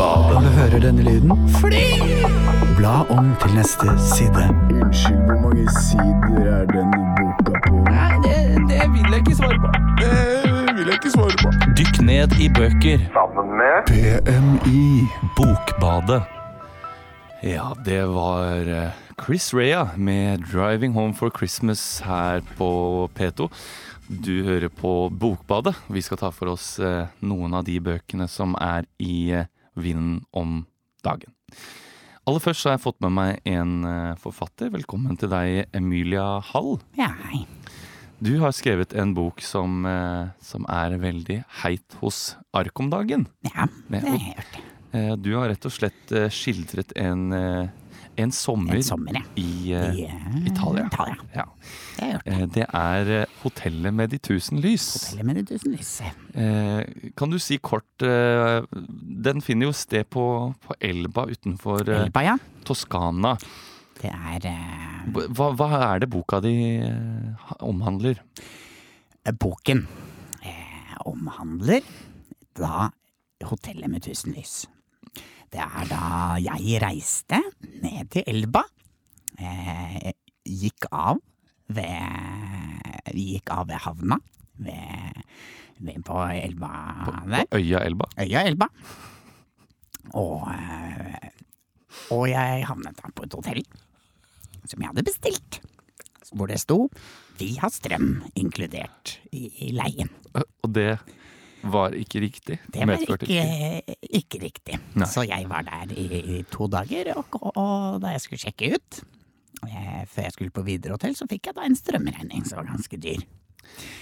Du 0.00 0.48
hører 0.58 0.82
denne 0.82 1.06
lyden? 1.06 1.46
Fly! 1.60 1.86
Bla 2.80 3.04
om 3.14 3.30
til 3.42 3.54
neste 3.54 3.94
side. 4.10 4.48
Unnskyld, 4.74 5.22
hvor 5.30 5.40
mange 5.46 5.70
sider 5.78 6.52
er 6.58 6.66
denne 6.74 7.00
boka 7.20 7.62
på? 7.68 7.84
Nei, 7.86 8.12
Det 8.70 8.90
vil 8.90 9.10
jeg 9.14 9.22
ikke 9.22 9.38
svare 9.38 9.58
på. 9.62 9.74
Det 10.02 10.39
vil 10.80 10.88
jeg 10.88 11.00
ikke 11.02 11.12
svare 11.12 11.36
på. 11.42 11.50
Dykk 11.76 11.98
ned 12.08 12.34
i 12.40 12.46
bøker. 12.56 13.02
Sammen 13.12 13.50
med 13.60 13.88
PMI. 13.90 14.84
Bokbadet. 15.36 16.22
Ja, 17.44 17.66
det 17.84 18.00
var 18.08 18.68
eh, 18.68 18.96
Chris 19.20 19.50
Rea 19.54 19.90
med 19.96 20.46
'Driving 20.48 20.96
Home 20.96 21.14
for 21.14 21.28
Christmas' 21.36 22.00
her 22.04 22.40
på 22.56 23.10
P2. 23.12 23.50
Du 24.08 24.42
hører 24.44 24.68
på 24.68 25.10
Bokbadet. 25.12 25.76
Vi 25.88 26.00
skal 26.00 26.16
ta 26.16 26.32
for 26.32 26.54
oss 26.54 26.78
eh, 26.78 27.12
noen 27.20 27.54
av 27.54 27.68
de 27.68 27.76
bøkene 27.80 28.28
som 28.28 28.56
er 28.56 28.88
i 28.96 29.36
eh, 29.36 29.52
vinden 29.76 30.24
om 30.32 30.64
dagen. 31.04 31.32
Aller 32.24 32.40
først 32.40 32.64
så 32.64 32.70
har 32.70 32.78
jeg 32.78 32.86
fått 32.88 33.00
med 33.04 33.16
meg 33.16 33.40
en 33.48 33.80
forfatter. 34.20 34.70
Velkommen 34.70 35.16
til 35.18 35.32
deg, 35.32 35.66
Emilia 35.74 36.38
Hall. 36.52 36.78
Du 38.20 38.34
har 38.42 38.52
skrevet 38.52 38.92
en 39.00 39.14
bok 39.16 39.40
som, 39.40 39.84
eh, 39.88 40.28
som 40.44 40.66
er 40.68 40.96
veldig 41.00 41.38
heit 41.62 41.94
hos 42.02 42.36
Ark 42.52 42.80
om 42.82 42.90
dagen. 42.92 43.26
Ja, 43.48 43.64
det 43.88 44.02
har 44.04 44.16
jeg 44.18 44.34
gjort. 44.36 44.58
Eh, 44.92 45.14
Du 45.16 45.30
har 45.38 45.48
rett 45.48 45.64
og 45.64 45.72
slett 45.72 46.12
eh, 46.12 46.26
skildret 46.28 46.92
en, 46.98 47.32
en 47.32 48.32
sommer 48.34 48.74
En 48.76 48.82
sommer, 48.82 49.14
ja. 49.14 49.22
i 49.40 49.72
uh, 49.72 49.94
Italia. 50.44 50.88
Italia. 50.90 51.16
Ja. 51.32 51.44
Det 51.96 52.02
har 52.02 52.10
jeg 52.10 52.12
gjort. 52.18 52.26
Eh, 52.26 52.46
Det 52.58 52.66
er 52.68 53.26
Hotellet 53.42 53.94
med 53.94 54.10
de 54.10 54.18
tusen 54.18 54.60
lys. 54.60 54.90
Hotellet 54.98 55.26
med 55.30 55.36
de 55.40 55.44
tusen 55.54 55.72
lys. 55.72 55.94
Kan 57.16 57.30
du 57.30 57.38
si 57.38 57.56
kort 57.58 58.04
Den 58.04 59.40
finner 59.40 59.70
jo 59.70 59.72
sted 59.72 60.10
på, 60.10 60.26
på 60.60 60.76
Elba 60.80 61.24
utenfor 61.30 61.88
Elba, 61.88 62.22
ja. 62.22 62.36
Toskana. 62.68 63.38
Det 64.00 64.10
er 64.10 64.46
eh, 64.48 65.00
Hva, 65.36 65.50
hva 65.56 65.68
er 65.92 66.02
det 66.02 66.10
boka 66.12 66.40
di 66.44 66.54
eh, 66.80 67.50
omhandler? 67.66 68.20
Boken 69.40 69.84
eh, 70.40 70.94
omhandler 71.08 71.84
da 72.56 72.88
Hotellet 73.40 73.88
med 73.88 74.04
tusen 74.04 74.34
lys. 74.36 74.66
Det 75.50 75.60
er 75.64 75.86
da 75.88 76.36
jeg 76.44 76.76
reiste 76.82 77.38
ned 77.80 78.10
til 78.12 78.26
Elba. 78.28 78.60
Eh, 79.40 80.12
gikk 80.44 80.90
av 80.92 81.22
ved 81.72 83.14
Vi 83.16 83.24
gikk 83.32 83.52
av 83.54 83.70
ved 83.70 83.80
havna 83.80 84.18
ved, 84.60 85.22
ved 85.80 86.02
på 86.04 86.20
Elba 86.36 86.70
der. 87.32 87.46
Øya 87.56 87.80
Elba? 87.88 88.10
Øya 88.20 88.44
Elba. 88.46 88.68
Og, 90.20 90.44
eh, 90.52 91.30
og 92.10 92.28
jeg 92.28 92.66
havnet 92.68 92.98
da 93.00 93.10
på 93.14 93.24
et 93.24 93.38
hotell 93.38 93.64
som 94.70 94.82
jeg 94.82 94.92
hadde 94.92 95.06
bestilt. 95.06 95.60
Hvor 96.30 96.46
det 96.46 96.60
sto 96.62 96.88
'Vi 97.40 97.56
har 97.58 97.72
strøm 97.72 98.22
inkludert 98.36 99.18
i, 99.32 99.48
i 99.66 99.72
leien'. 99.72 100.12
Og 100.62 100.68
det 100.72 101.00
var 101.62 101.94
ikke 101.96 102.20
riktig? 102.20 102.58
Det 102.72 102.86
var 102.86 103.00
ikke, 103.00 103.82
ikke 104.00 104.40
riktig. 104.40 104.78
Nei. 104.94 105.08
Så 105.08 105.24
jeg 105.28 105.48
var 105.48 105.64
der 105.66 105.92
i, 105.92 106.06
i 106.38 106.42
to 106.52 106.68
dager, 106.70 107.12
og, 107.16 107.40
og 107.56 108.00
da 108.02 108.14
jeg 108.14 108.22
skulle 108.24 108.40
sjekke 108.40 108.74
ut 108.76 109.00
eh, 109.68 110.06
Før 110.08 110.22
jeg 110.28 110.32
skulle 110.36 110.54
på 110.54 110.64
videre 110.64 110.96
hotell, 110.96 111.16
så 111.16 111.28
fikk 111.28 111.50
jeg 111.50 111.58
da 111.58 111.66
en 111.66 111.76
strømregning 111.76 112.46
som 112.48 112.62
var 112.62 112.70
ganske 112.72 113.00
dyr. 113.00 113.24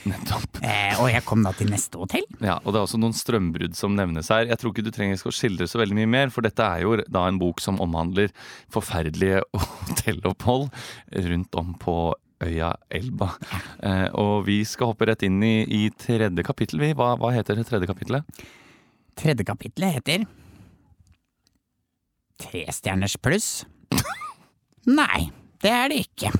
Nettopp. 0.09 0.61
Eh, 0.62 0.94
og 1.02 1.11
jeg 1.11 1.24
kom 1.26 1.42
da 1.44 1.52
til 1.57 1.70
neste 1.72 1.98
hotell. 2.00 2.24
Ja, 2.40 2.59
og 2.62 2.72
det 2.72 2.81
er 2.81 2.87
også 2.87 3.00
noen 3.00 3.16
strømbrudd 3.16 3.76
som 3.76 3.96
nevnes 3.98 4.31
her. 4.33 4.46
Jeg 4.48 4.61
tror 4.61 4.72
ikke 4.72 4.87
du 4.87 4.92
trenger 4.94 5.20
å 5.28 5.35
skildre 5.35 5.68
så 5.68 5.81
veldig 5.83 5.98
mye 5.98 6.11
mer, 6.14 6.33
for 6.35 6.46
dette 6.46 6.64
er 6.64 6.85
jo 6.85 6.96
da 7.04 7.26
en 7.28 7.40
bok 7.40 7.61
som 7.64 7.81
omhandler 7.85 8.33
forferdelige 8.74 9.42
hotellopphold 9.88 10.68
rundt 11.28 11.61
om 11.61 11.74
på 11.83 11.98
øya 12.44 12.72
Elba. 12.94 13.33
Eh, 13.83 14.07
og 14.18 14.46
vi 14.46 14.61
skal 14.68 14.92
hoppe 14.92 15.09
rett 15.11 15.24
inn 15.26 15.40
i, 15.44 15.57
i 15.64 15.83
tredje 15.98 16.44
kapittel, 16.46 16.81
vi. 16.83 16.92
Hva, 16.96 17.14
hva 17.18 17.33
heter 17.35 17.59
det 17.59 17.66
tredje 17.68 17.90
kapittelet? 17.90 18.44
Tredje 19.18 19.46
kapittelet 19.46 19.98
heter 19.98 20.28
Tre 22.38 22.61
stjerners 22.70 23.16
pluss. 23.18 23.48
Nei, 24.87 25.26
det 25.59 25.72
er 25.74 25.90
det 25.90 26.04
ikke. 26.04 26.31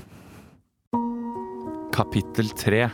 Kapittel 1.91 2.53
tre. 2.55 2.85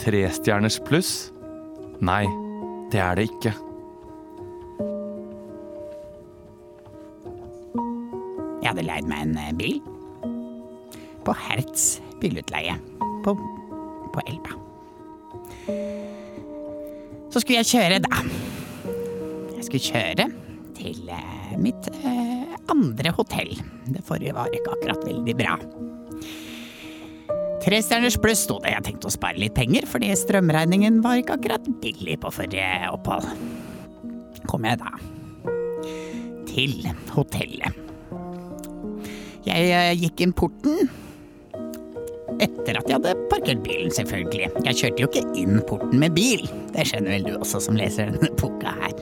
Trestjerners 0.00 0.78
pluss? 0.80 1.30
Nei, 2.00 2.24
det 2.92 3.00
er 3.04 3.18
det 3.18 3.26
ikke. 3.28 3.52
Jeg 8.60 8.70
hadde 8.70 8.84
leid 8.86 9.10
meg 9.10 9.26
en 9.26 9.36
eh, 9.42 9.50
bil. 9.58 9.76
På 11.26 11.34
Hertz 11.36 11.98
bilutleie. 12.22 12.78
På, 13.26 13.34
på 14.14 14.24
Elba. 14.24 14.56
Så 17.30 17.42
skulle 17.42 17.60
jeg 17.60 17.68
kjøre, 17.74 18.00
da. 18.06 18.22
Jeg 19.58 19.68
skulle 19.68 19.84
kjøre 19.84 20.30
til 20.80 21.12
eh, 21.12 21.52
mitt 21.60 21.92
eh, 22.00 22.56
andre 22.72 23.12
hotell. 23.20 23.52
Det 23.84 24.06
forrige 24.08 24.32
var 24.38 24.48
ikke 24.56 24.78
akkurat 24.78 25.04
veldig 25.04 25.36
bra. 25.36 25.58
Tre 27.60 27.82
stjerners 27.84 28.16
pluss 28.20 28.46
sto 28.46 28.56
det. 28.64 28.72
Jeg 28.72 28.86
tenkte 28.86 29.10
å 29.10 29.12
spare 29.12 29.40
litt 29.40 29.56
penger, 29.56 29.84
fordi 29.88 30.14
strømregningen 30.16 31.02
var 31.04 31.20
ikke 31.20 31.36
akkurat 31.36 31.66
billig 31.82 32.16
på 32.22 32.32
forrige 32.32 32.88
opphold. 32.94 33.28
Kom 34.48 34.64
jeg 34.64 34.80
da 34.80 34.94
til 36.50 36.88
hotellet. 37.14 37.76
Jeg 39.46 39.70
eh, 39.70 39.92
gikk 39.98 40.24
inn 40.24 40.34
porten. 40.36 40.90
Etter 42.40 42.78
at 42.80 42.88
jeg 42.88 42.96
hadde 42.96 43.14
parkert 43.30 43.62
bilen, 43.64 43.92
selvfølgelig. 43.92 44.48
Jeg 44.64 44.78
kjørte 44.80 45.02
jo 45.04 45.10
ikke 45.10 45.24
inn 45.40 45.60
porten 45.68 46.00
med 46.00 46.16
bil. 46.16 46.46
Det 46.72 46.86
skjønner 46.88 47.16
vel 47.16 47.28
du 47.28 47.34
også 47.36 47.60
som 47.66 47.78
leser 47.78 48.12
denne 48.14 48.32
boka 48.40 48.72
her. 48.80 48.96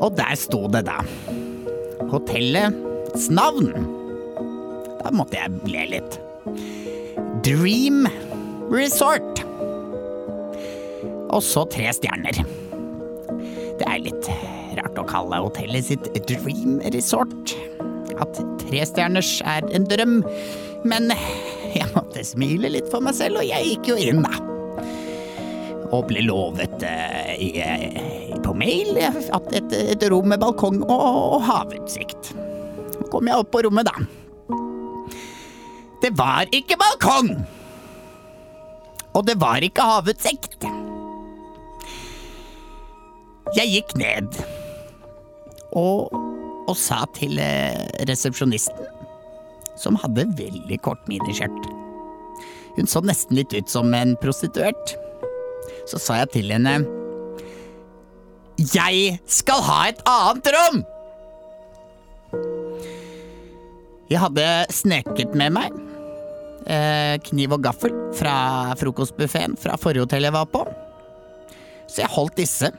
Og 0.00 0.16
der 0.16 0.36
sto 0.40 0.64
det 0.72 0.86
da 0.88 1.00
hotellets 2.12 3.28
navn. 3.32 3.72
Da 5.02 5.12
måtte 5.14 5.38
jeg 5.40 5.72
le 5.72 5.88
litt. 5.96 6.20
Dream 7.44 8.06
Resort. 8.72 9.42
Og 11.32 11.42
så 11.44 11.64
tre 11.72 11.88
stjerner. 11.94 12.40
Det 13.76 13.86
er 13.86 14.02
litt 14.04 14.28
rart 14.76 14.98
å 15.00 15.06
kalle 15.08 15.40
hotellet 15.44 15.88
sitt 15.88 16.08
Dream 16.28 16.80
Resort. 16.94 17.54
At 18.20 18.40
trestjerners 18.64 19.38
er 19.48 19.64
en 19.76 19.86
drøm, 19.88 20.18
men 20.88 21.12
jeg 21.76 21.88
måtte 21.94 22.24
smile 22.24 22.72
litt 22.72 22.90
for 22.92 23.04
meg 23.04 23.16
selv, 23.18 23.40
og 23.42 23.48
jeg 23.48 23.72
gikk 23.72 23.92
jo 23.92 23.98
inn, 24.00 24.22
da. 24.24 24.36
Og 25.94 26.08
ble 26.10 26.24
lovet 26.26 26.82
uh, 26.82 27.32
i, 27.38 27.52
på 28.42 28.54
mail 28.58 28.98
at 29.06 29.50
et, 29.54 29.76
et 29.94 30.06
rom 30.10 30.32
med 30.32 30.42
balkong 30.42 30.82
og, 30.84 31.08
og 31.38 31.42
havutsikt. 31.46 32.32
Så 32.96 33.08
kom 33.12 33.28
jeg 33.30 33.38
opp 33.38 33.52
på 33.54 33.62
rommet, 33.68 33.88
da. 33.88 34.25
Det 36.02 36.12
var 36.18 36.48
ikke 36.54 36.76
balkong! 36.80 37.30
Og 39.16 39.24
det 39.24 39.38
var 39.40 39.64
ikke 39.64 39.84
havutsikt. 39.84 40.66
Jeg 43.56 43.70
gikk 43.70 43.94
ned 43.96 44.36
og, 45.76 46.12
og 46.66 46.76
sa 46.76 47.04
til 47.16 47.38
eh, 47.40 47.78
resepsjonisten, 48.08 48.88
som 49.78 49.96
hadde 50.02 50.26
veldig 50.38 50.78
kort 50.84 51.02
miniskjørt 51.08 51.68
Hun 52.76 52.88
så 52.90 53.00
nesten 53.04 53.38
litt 53.38 53.54
ut 53.54 53.70
som 53.70 53.94
en 53.94 54.16
prostituert. 54.20 54.96
Så 55.86 56.00
sa 56.02 56.18
jeg 56.22 56.32
til 56.34 56.52
henne 56.52 56.80
Jeg 58.74 59.16
skal 59.30 59.64
ha 59.68 59.80
et 59.92 60.04
annet 60.10 60.52
rom! 60.56 60.84
Jeg 64.10 64.22
hadde 64.22 64.46
sneket 64.70 65.34
med 65.38 65.54
meg 65.56 65.85
eh, 66.66 67.16
kniv 67.26 67.56
og 67.56 67.64
gaffel 67.66 67.94
fra 68.16 68.74
frokostbuffeen 68.80 69.56
fra 69.60 69.78
forrige 69.80 70.06
hotell 70.06 70.28
jeg 70.28 70.36
var 70.36 70.48
på. 70.50 70.64
Så 71.86 72.02
jeg 72.02 72.12
holdt 72.12 72.38
disse 72.40 72.72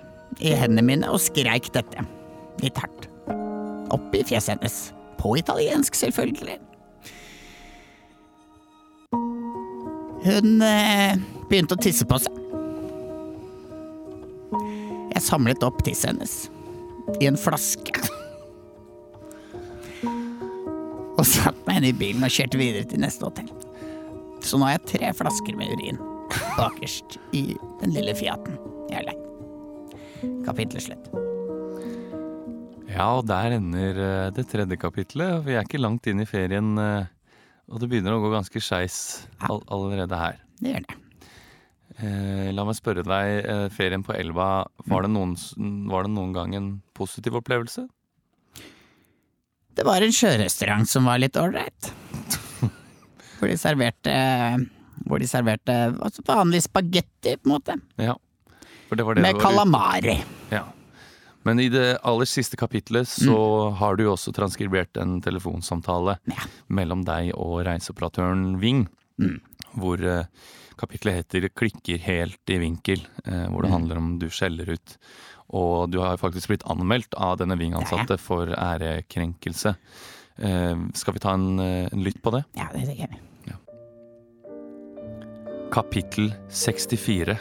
i 0.44 0.54
hendene 0.54 0.86
mine 0.86 1.12
og 1.12 1.22
skreik 1.24 1.72
dette, 1.76 2.04
litt 2.64 2.80
hardt. 2.82 3.08
Opp 3.94 4.16
i 4.16 4.24
fjeset 4.28 4.58
hennes. 4.58 4.80
På 5.18 5.34
italiensk, 5.40 5.96
selvfølgelig. 5.98 6.60
Hun 10.28 10.62
eh, 10.62 11.16
begynte 11.48 11.78
å 11.78 11.82
tisse 11.82 12.06
på 12.08 12.20
seg. 12.22 12.44
Jeg 15.14 15.24
samlet 15.26 15.64
opp 15.66 15.80
tisset 15.86 16.12
hennes 16.12 16.34
i 17.22 17.30
en 17.30 17.40
flaske. 17.40 18.04
Og 21.18 21.24
satte 21.26 21.64
meg 21.66 21.80
inn 21.80 21.90
i 21.90 21.96
bilen 21.98 22.28
og 22.28 22.34
kjørte 22.34 22.60
videre 22.60 22.86
til 22.92 23.02
neste 23.02 23.26
hotell. 23.26 23.67
Så 24.48 24.56
nå 24.56 24.68
har 24.70 24.78
jeg 24.78 24.88
tre 24.94 25.12
flasker 25.12 25.58
med 25.60 25.74
urin 25.76 25.98
bakerst 26.56 27.18
i 27.36 27.50
den 27.82 27.92
lille 27.96 28.14
Fiaten 28.16 28.56
jeg 28.88 29.02
har 29.02 29.08
leid. 29.10 29.24
Kapittel 30.46 30.80
slutt. 30.80 31.10
Ja, 32.88 33.10
og 33.18 33.26
der 33.28 33.58
ender 33.58 34.00
eh, 34.00 34.30
det 34.34 34.48
tredje 34.50 34.78
kapitlet. 34.80 35.44
Vi 35.46 35.58
er 35.58 35.68
ikke 35.68 35.82
langt 35.82 36.08
inn 36.08 36.24
i 36.24 36.30
ferien, 36.30 36.72
eh, 36.80 37.10
og 37.68 37.84
det 37.84 37.92
begynner 37.92 38.16
å 38.16 38.22
gå 38.24 38.32
ganske 38.32 38.62
skeis 38.64 39.28
all 39.44 39.60
allerede 39.68 40.22
her. 40.22 40.40
Det 40.64 40.72
gjør 40.72 40.88
det. 40.88 40.98
Eh, 41.98 42.48
la 42.56 42.66
meg 42.66 42.80
spørre 42.80 43.04
deg, 43.04 43.34
eh, 43.44 43.68
ferien 43.76 44.08
på 44.08 44.16
Elva, 44.16 44.64
var 44.88 45.04
det, 45.04 45.12
noen, 45.12 45.36
var 45.92 46.08
det 46.08 46.16
noen 46.16 46.34
gang 46.34 46.56
en 46.56 46.72
positiv 46.98 47.38
opplevelse? 47.42 47.84
Det 49.78 49.86
var 49.86 50.02
en 50.02 50.16
sjørestaurant 50.16 50.90
som 50.90 51.06
var 51.12 51.20
litt 51.22 51.38
ålreit. 51.38 51.92
Hvor 53.40 53.52
de 53.52 53.58
serverte 53.60 54.14
Hvor 55.08 55.22
de 55.22 55.28
serverte 55.30 55.76
altså 56.02 56.24
vanlig 56.26 56.64
spagetti, 56.66 57.36
på 57.38 57.48
en 57.48 57.54
måte. 57.54 57.76
Ja. 58.02 58.16
Det 58.90 59.04
var 59.06 59.16
det 59.16 59.22
Med 59.22 59.40
calamari. 59.42 60.18
Ja. 60.52 60.64
Men 61.48 61.60
i 61.64 61.70
det 61.72 62.00
aller 62.04 62.28
siste 62.28 62.58
kapitlet 62.60 63.08
så 63.08 63.70
har 63.80 63.96
du 63.96 64.04
jo 64.04 64.14
også 64.16 64.34
transkribert 64.36 64.98
en 65.00 65.22
telefonsamtale 65.24 66.18
Ja. 66.28 66.48
mellom 66.68 67.06
deg 67.08 67.32
og 67.36 67.62
reiseoperatøren 67.68 68.58
Ving. 68.60 68.88
Hvor 69.78 70.02
eh, 70.04 70.26
kapitlet 70.78 71.22
heter 71.22 71.48
'Klikker 71.50 71.98
helt 72.04 72.50
i 72.50 72.58
vinkel', 72.60 73.06
eh, 73.26 73.48
hvor 73.48 73.64
det 73.64 73.72
handler 73.72 73.98
om 73.98 74.20
du 74.20 74.28
skjeller 74.30 74.70
ut. 74.74 74.98
Og 75.50 75.90
du 75.92 76.00
har 76.00 76.18
faktisk 76.18 76.50
blitt 76.52 76.68
anmeldt 76.68 77.14
av 77.16 77.38
denne 77.38 77.56
Ving-ansatte 77.56 78.18
for 78.20 78.48
ærekrenkelse. 78.48 79.76
Eh, 80.38 80.78
skal 80.94 81.14
vi 81.14 81.20
ta 81.20 81.34
en, 81.34 81.60
eh, 81.60 81.88
en 81.92 82.04
lytt 82.04 82.22
på 82.22 82.32
det? 82.32 82.44
Ja, 82.58 82.70
det 82.74 82.86
tenker 82.86 83.08
jeg. 83.08 83.22
Kapittel 85.72 86.34
64 86.50 87.38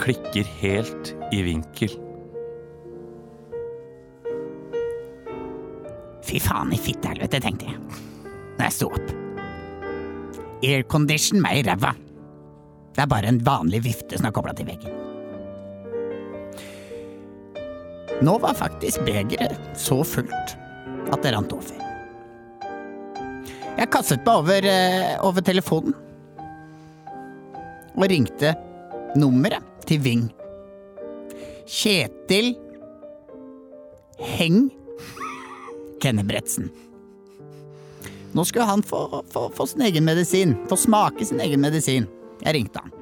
Klikker 0.00 0.46
helt 0.60 1.10
i 1.34 1.42
vinkel. 1.42 1.90
Fy 6.22 6.40
faen 6.42 6.72
i 6.72 6.78
fittehelvete, 6.80 7.42
tenkte 7.42 7.68
jeg. 7.68 7.76
Når 8.56 8.64
jeg 8.64 8.76
sto 8.78 8.88
opp. 8.94 9.12
Aircondition 10.62 11.42
meg 11.42 11.60
i 11.60 11.66
ræva. 11.66 11.92
Det 12.94 13.04
er 13.04 13.10
bare 13.10 13.30
en 13.30 13.42
vanlig 13.44 13.82
vifte 13.84 14.18
som 14.18 14.30
er 14.30 14.34
kobla 14.34 14.54
til 14.56 14.70
veggen. 14.70 14.98
Nå 18.22 18.38
var 18.40 18.54
faktisk 18.54 19.02
begeret 19.06 19.58
så 19.78 20.00
fullt 20.06 20.56
at 21.12 21.22
det 21.24 21.34
rant 21.34 21.52
over. 21.54 21.78
Jeg 23.72 23.90
kastet 23.92 24.24
meg 24.26 24.34
over, 24.34 24.68
eh, 24.68 25.14
over 25.24 25.44
telefonen 25.44 25.94
og 27.92 28.06
ringte 28.08 28.54
nummeret 29.16 29.64
til 29.88 30.00
Ving. 30.04 30.28
Kjetil 31.68 32.54
Heng 34.22 34.70
Kennebretsen. 36.02 36.70
Nå 38.32 38.44
skulle 38.48 38.66
han 38.66 38.82
få, 38.82 39.22
få, 39.30 39.48
få 39.54 39.66
sin 39.66 39.84
egen 39.86 40.04
medisin, 40.04 40.56
få 40.68 40.76
smake 40.76 41.26
sin 41.28 41.40
egen 41.40 41.60
medisin. 41.60 42.08
Jeg 42.42 42.54
ringte 42.56 42.80
han. 42.80 42.92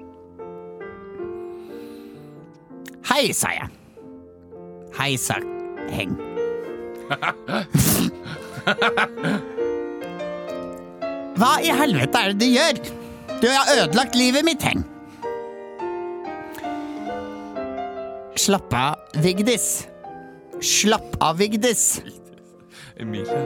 Hei, 3.11 3.31
sa 3.35 3.53
jeg. 3.55 3.71
Hei, 4.99 5.15
sa 5.19 5.41
Heng. 5.91 6.19
Hva 11.41 11.53
i 11.65 11.71
helvete 11.73 12.21
er 12.21 12.35
det 12.35 12.41
du 12.41 12.49
gjør? 12.51 12.81
Du 13.41 13.49
har 13.49 13.71
ødelagt 13.79 14.17
livet 14.19 14.45
mitt, 14.45 14.63
Heng. 14.67 14.83
Slapp 18.41 18.73
av, 18.77 18.95
Vigdis. 19.25 19.87
Slapp 20.61 21.17
av, 21.21 21.39
Vigdis. 21.41 22.01
Emilie. 23.01 23.41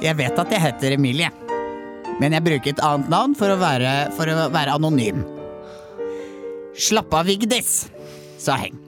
Jeg 0.00 0.16
vet 0.16 0.38
at 0.38 0.54
jeg 0.54 0.62
heter 0.62 0.94
Emilie, 0.96 1.30
men 2.22 2.32
jeg 2.36 2.46
bruker 2.46 2.70
et 2.72 2.84
annet 2.86 3.10
navn 3.12 3.34
for 3.36 3.52
å 3.52 3.58
være, 3.60 3.92
for 4.16 4.30
å 4.30 4.48
være 4.54 4.78
anonym. 4.78 5.26
Slapp 6.78 7.12
av, 7.18 7.26
Vigdis, 7.28 7.90
sa 8.40 8.54
Heng. 8.62 8.78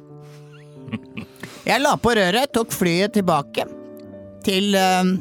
Jeg 1.66 1.78
la 1.82 1.96
på 2.00 2.14
røret, 2.18 2.50
tok 2.54 2.70
flyet 2.74 3.14
tilbake 3.18 3.81
til 4.46 4.74
eh, 4.78 5.12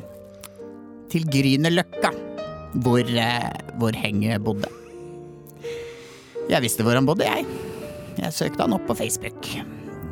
til 1.11 1.27
Grünerløkka, 1.27 2.11
hvor, 2.83 3.03
eh, 3.03 3.51
hvor 3.79 3.95
Heng 3.99 4.23
bodde. 4.43 4.69
Jeg 6.49 6.63
visste 6.63 6.83
hvor 6.83 6.95
han 6.95 7.07
bodde, 7.07 7.27
jeg. 7.27 7.45
Jeg 8.17 8.33
søkte 8.35 8.63
han 8.63 8.75
opp 8.75 8.87
på 8.87 8.97
Facebook, 8.99 9.47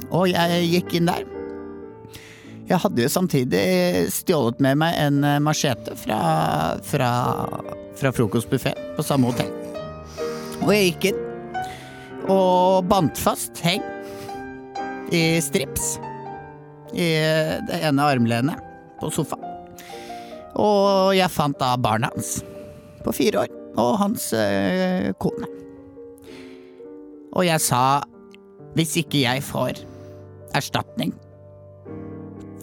og 0.09 0.29
jeg 0.31 0.67
gikk 0.73 0.99
inn 0.99 1.09
der. 1.09 1.27
Jeg 2.69 2.77
hadde 2.83 3.01
jo 3.01 3.09
samtidig 3.09 3.63
stjålet 4.13 4.59
med 4.61 4.77
meg 4.77 4.97
en 5.01 5.23
eh, 5.23 5.39
machete 5.41 5.95
fra, 5.97 6.19
fra, 6.85 7.09
fra 7.97 8.13
frokostbuffeen 8.13 8.95
på 8.97 9.05
samme 9.05 9.31
hotell. 9.31 9.51
Og 10.59 10.73
jeg 10.75 10.91
gikk 10.91 11.11
inn 11.13 11.25
og 12.29 12.85
bandt 12.85 13.17
fast 13.17 13.57
Heng 13.65 13.81
i 15.15 15.39
strips 15.41 15.95
i 16.93 17.07
det 17.65 17.79
ene 17.87 18.05
armlenet 18.05 18.68
på 18.99 19.09
sofaen. 19.13 19.45
Og 20.59 21.13
jeg 21.15 21.31
fant 21.31 21.57
da 21.61 21.75
barnet 21.79 22.11
hans 22.15 22.39
på 23.05 23.13
fire 23.15 23.45
år 23.45 23.55
og 23.79 23.97
hans 24.01 24.31
øh, 24.35 25.11
kone. 25.21 25.47
Og 27.37 27.45
jeg 27.45 27.61
sa 27.63 28.01
hvis 28.75 28.97
ikke 29.01 29.23
jeg 29.23 29.43
får 29.45 29.79
erstatning 30.57 31.13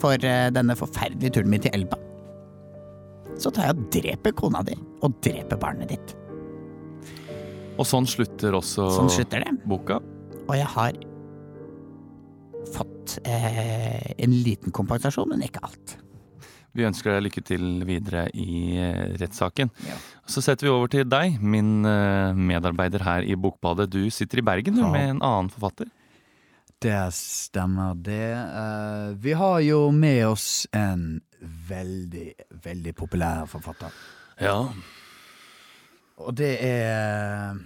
for 0.01 0.13
øh, 0.19 0.49
denne 0.53 0.75
forferdelige 0.77 1.33
turen 1.37 1.49
min 1.51 1.63
til 1.63 1.73
Elba, 1.73 1.97
så 3.37 3.51
tar 3.53 3.69
jeg 3.69 3.77
og 3.77 3.89
dreper 3.93 4.33
kona 4.37 4.63
di 4.65 4.75
og 5.05 5.17
dreper 5.25 5.59
barnet 5.61 5.91
ditt. 5.93 6.15
Og 7.77 7.85
sånn 7.85 8.07
slutter 8.09 8.55
også 8.57 8.87
Sånn 8.95 9.11
slutter 9.13 9.43
det. 9.45 9.51
boka. 9.69 9.99
Og 10.47 10.55
jeg 10.57 10.69
har 10.73 10.97
fått 12.73 13.17
eh, 13.27 14.13
en 14.17 14.33
liten 14.43 14.73
kompensasjon, 14.73 15.29
men 15.29 15.43
ikke 15.45 15.61
alt. 15.67 15.97
Vi 16.77 16.85
ønsker 16.85 17.15
deg 17.15 17.23
lykke 17.25 17.41
til 17.47 17.63
videre 17.89 18.27
i 18.37 18.77
eh, 18.77 19.15
rettssaken. 19.17 19.71
Ja. 19.87 19.95
Så 20.29 20.43
setter 20.45 20.67
vi 20.67 20.73
over 20.73 20.91
til 20.93 21.07
deg, 21.09 21.39
min 21.41 21.81
eh, 21.89 22.37
medarbeider 22.37 23.01
her 23.01 23.25
i 23.25 23.33
Bokbadet. 23.39 23.87
Du 23.89 24.03
sitter 24.13 24.43
i 24.43 24.45
Bergen 24.45 24.77
du, 24.77 24.83
Ja. 24.85 24.91
med 24.93 25.09
en 25.15 25.21
annen 25.25 25.49
forfatter. 25.49 25.89
Det 26.79 26.93
stemmer, 27.17 27.95
det. 28.05 28.19
Eh, 28.37 29.15
vi 29.17 29.33
har 29.33 29.59
jo 29.65 29.79
med 29.91 30.27
oss 30.27 30.67
en 30.77 31.17
veldig, 31.41 32.27
veldig 32.67 32.93
populær 32.99 33.47
forfatter. 33.49 33.89
Ja. 34.41 34.59
Og 36.21 36.35
det 36.37 36.53
er 36.61 37.57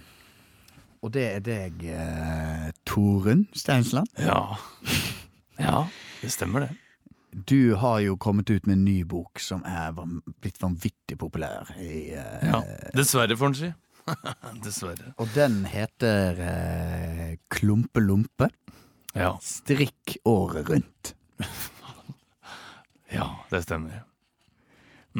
Og 1.02 1.10
det 1.12 1.22
er 1.34 1.40
deg, 1.42 1.80
Torunn 2.86 3.48
Steinsland. 3.58 4.06
Ja. 4.22 4.56
Ja, 5.58 5.84
det 6.22 6.30
stemmer 6.30 6.64
det. 6.64 6.76
Du 7.32 7.74
har 7.80 8.00
jo 8.04 8.16
kommet 8.20 8.50
ut 8.50 8.66
med 8.66 8.76
en 8.76 8.84
ny 8.84 8.98
bok 9.08 9.40
som 9.40 9.62
er 9.64 9.94
blitt 10.42 10.60
vanvittig 10.60 11.16
populær. 11.20 11.70
I, 11.80 12.12
uh, 12.12 12.44
Ja. 12.44 12.60
Dessverre, 12.96 13.36
får 13.40 13.52
en 13.52 13.56
si. 13.56 13.70
Dessverre. 14.64 15.14
Og 15.16 15.30
den 15.34 15.62
heter 15.70 16.36
uh, 16.42 17.32
Klumpelumpe. 17.52 18.50
Ja. 19.16 19.32
Strikk 19.44 20.18
året 20.28 20.68
rundt. 20.68 21.14
ja, 23.12 23.30
det 23.50 23.64
stemmer. 23.64 24.04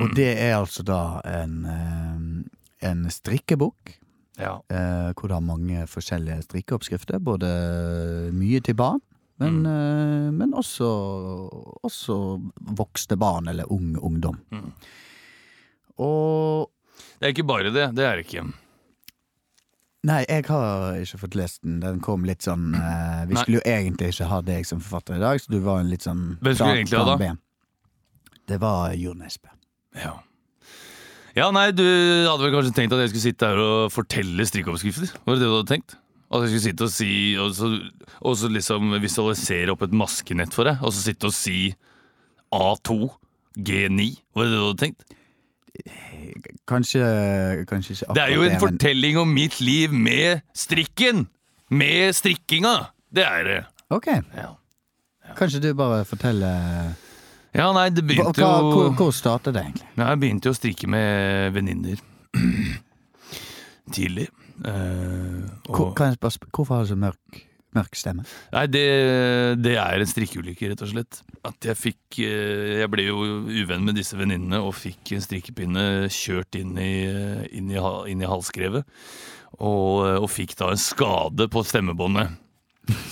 Og 0.01 0.13
det 0.17 0.31
er 0.41 0.59
altså 0.59 0.85
da 0.85 1.21
en, 1.29 1.59
uh, 1.65 2.89
en 2.89 3.05
strikkebok. 3.13 3.97
Ja. 4.41 4.63
Eh, 4.69 5.13
hvor 5.13 5.29
det 5.29 5.37
har 5.37 5.45
mange 5.45 5.87
forskjellige 5.87 6.43
strikkeoppskrifter. 6.43 7.19
Både 7.19 7.49
mye 8.33 8.61
til 8.65 8.75
barn, 8.75 9.01
men, 9.43 9.61
eh, 9.67 10.31
men 10.33 10.55
også, 10.59 10.89
også 11.85 12.17
voksne 12.79 13.19
barn 13.21 13.51
eller 13.53 13.71
ung 13.73 13.95
ungdom. 13.99 14.39
Mm. 14.53 14.73
Og 16.03 16.71
Det 17.19 17.29
er 17.29 17.35
ikke 17.35 17.47
bare 17.47 17.71
det. 17.75 17.91
Det 17.97 18.05
er 18.07 18.19
det 18.19 18.27
ikke. 18.27 18.47
Nei, 20.03 20.25
jeg 20.27 20.49
har 20.49 20.97
ikke 20.99 21.21
fått 21.21 21.37
lest 21.39 21.61
den. 21.63 21.79
Den 21.83 22.01
kom 22.03 22.25
litt 22.27 22.43
sånn 22.43 22.73
eh, 22.75 23.23
Vi 23.29 23.37
Nei. 23.37 23.45
skulle 23.45 23.61
jo 23.61 23.65
egentlig 23.71 24.11
ikke 24.15 24.31
ha 24.33 24.41
deg 24.47 24.67
som 24.67 24.83
forfatter 24.83 25.21
i 25.21 25.23
dag, 25.23 25.39
så 25.43 25.53
du 25.53 25.61
var 25.63 25.83
en 25.85 25.93
litt 25.93 26.07
sånn 26.09 26.25
Hvem 26.43 26.59
skulle 26.59 26.81
egentlig 26.81 27.03
ha 27.03 27.17
da? 27.17 27.33
Det 28.51 28.59
var 28.63 28.97
Jon 28.99 29.23
Nesbø. 29.23 29.53
Ja. 30.03 30.17
Ja, 31.33 31.47
nei, 31.55 31.71
du 31.73 31.85
hadde 31.85 32.43
vel 32.45 32.53
kanskje 32.53 32.75
tenkt 32.77 32.93
at 32.93 33.01
jeg 33.07 33.13
skulle 33.13 33.25
sitte 33.25 33.49
her 33.49 33.61
og 33.63 33.93
fortelle 33.95 34.45
strikkeoppskrifter? 34.49 35.15
Var 35.25 35.37
det 35.39 35.41
det 35.41 35.49
du 35.49 35.55
hadde 35.55 35.71
tenkt? 35.71 35.95
At 36.33 36.47
jeg 36.47 36.49
skulle 36.53 36.65
sitte 36.65 36.87
og 36.87 36.93
si 36.95 37.09
Og 37.37 37.51
så, 37.55 37.69
og 38.25 38.37
så 38.41 38.49
liksom 38.49 38.95
visualisere 39.03 39.73
opp 39.75 39.83
et 39.85 39.93
maskenett 39.93 40.55
for 40.57 40.65
deg, 40.65 40.79
og 40.83 40.93
så 40.95 41.03
sitte 41.11 41.29
og 41.29 41.35
si 41.37 41.75
A2, 42.53 42.97
G9? 43.59 44.07
Var 44.35 44.45
det 44.47 44.53
det 44.53 44.59
du 44.61 44.65
hadde 44.67 44.81
tenkt? 44.87 45.05
Kanskje, 46.69 47.03
kanskje 47.69 47.95
ikke 47.95 48.07
akkurat 48.07 48.17
Det 48.19 48.23
er 48.25 48.35
jo 48.35 48.43
en 48.47 48.53
men- 48.53 48.61
fortelling 48.61 49.19
om 49.19 49.29
mitt 49.35 49.61
liv 49.61 49.93
med 49.93 50.43
strikken! 50.55 51.27
Med 51.71 52.13
strikkinga! 52.15 52.75
Det 53.13 53.25
er 53.25 53.45
det. 53.45 53.61
Ok, 53.91 54.07
Ja. 54.37 54.51
kanskje 55.37 55.61
du 55.61 55.73
bare 55.75 56.05
forteller 56.05 56.95
Ja, 57.55 57.71
nei, 57.73 57.89
det 57.91 58.05
begynte 58.09 58.41
hva, 58.41 58.61
hvor, 58.65 58.85
jo 58.89 58.93
hvor 58.97 59.11
startet 59.13 59.53
det 59.55 59.63
egentlig? 59.65 59.87
Ja, 59.99 60.09
Jeg 60.11 60.21
begynte 60.21 60.49
jo 60.49 60.53
å 60.53 60.57
strikke 60.61 60.89
med 60.89 61.53
venninner 61.53 62.01
tidlig. 63.93 64.29
Eh, 64.61 65.41
Hvor, 65.69 65.89
og, 65.89 65.97
kan 65.99 66.13
jeg 66.13 66.21
spørre, 66.21 66.53
hvorfor 66.53 66.77
har 66.77 66.87
du 66.87 66.93
så 66.93 66.99
mørk, 67.01 67.41
mørk 67.77 67.97
stemme? 67.97 68.27
nei, 68.53 68.65
det, 68.69 68.85
det 69.65 69.75
er 69.81 70.03
en 70.05 70.11
strikkeulykke, 70.11 70.73
rett 70.73 70.85
og 70.85 70.93
slett. 70.93 71.23
At 71.49 71.69
jeg 71.71 71.79
fikk 71.79 72.21
eh, 72.23 72.83
Jeg 72.83 72.91
ble 72.93 73.09
jo 73.09 73.25
uvenn 73.49 73.87
med 73.89 73.97
disse 73.99 74.19
venninnene 74.19 74.61
og 74.63 74.77
fikk 74.79 75.15
en 75.17 75.25
strikkepinne 75.25 75.87
kjørt 76.13 76.61
inn 76.61 76.77
i, 76.79 76.93
inn 77.51 77.73
i, 77.73 77.81
inn 78.13 78.23
i 78.23 78.31
halsskrevet. 78.31 78.85
Og, 79.59 80.23
og 80.23 80.29
fikk 80.33 80.57
da 80.61 80.71
en 80.73 80.81
skade 80.81 81.49
på 81.53 81.65
stemmebåndet 81.67 82.39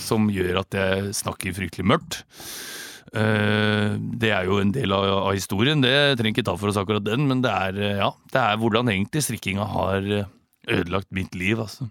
som 0.03 0.25
gjør 0.31 0.63
at 0.65 0.75
jeg 0.75 1.11
snakker 1.15 1.53
fryktelig 1.55 1.85
mørkt. 1.87 2.21
Eh, 3.11 3.97
det 4.19 4.31
er 4.31 4.47
jo 4.47 4.57
en 4.61 4.71
del 4.71 4.93
av, 4.95 5.29
historien, 5.35 5.83
det 5.83 6.17
trenger 6.19 6.37
ikke 6.37 6.47
ta 6.47 6.55
for 6.59 6.71
oss 6.71 6.79
akkurat 6.79 7.03
den, 7.03 7.25
men 7.27 7.43
det 7.43 7.51
er, 7.51 7.79
ja, 7.99 8.09
det 8.31 8.41
er 8.41 8.59
hvordan 8.61 8.91
egentlig 8.91 9.23
strikkinga 9.25 9.67
har 9.67 10.07
ødelagt 10.69 11.07
mitt 11.11 11.35
liv, 11.35 11.59
altså. 11.59 11.87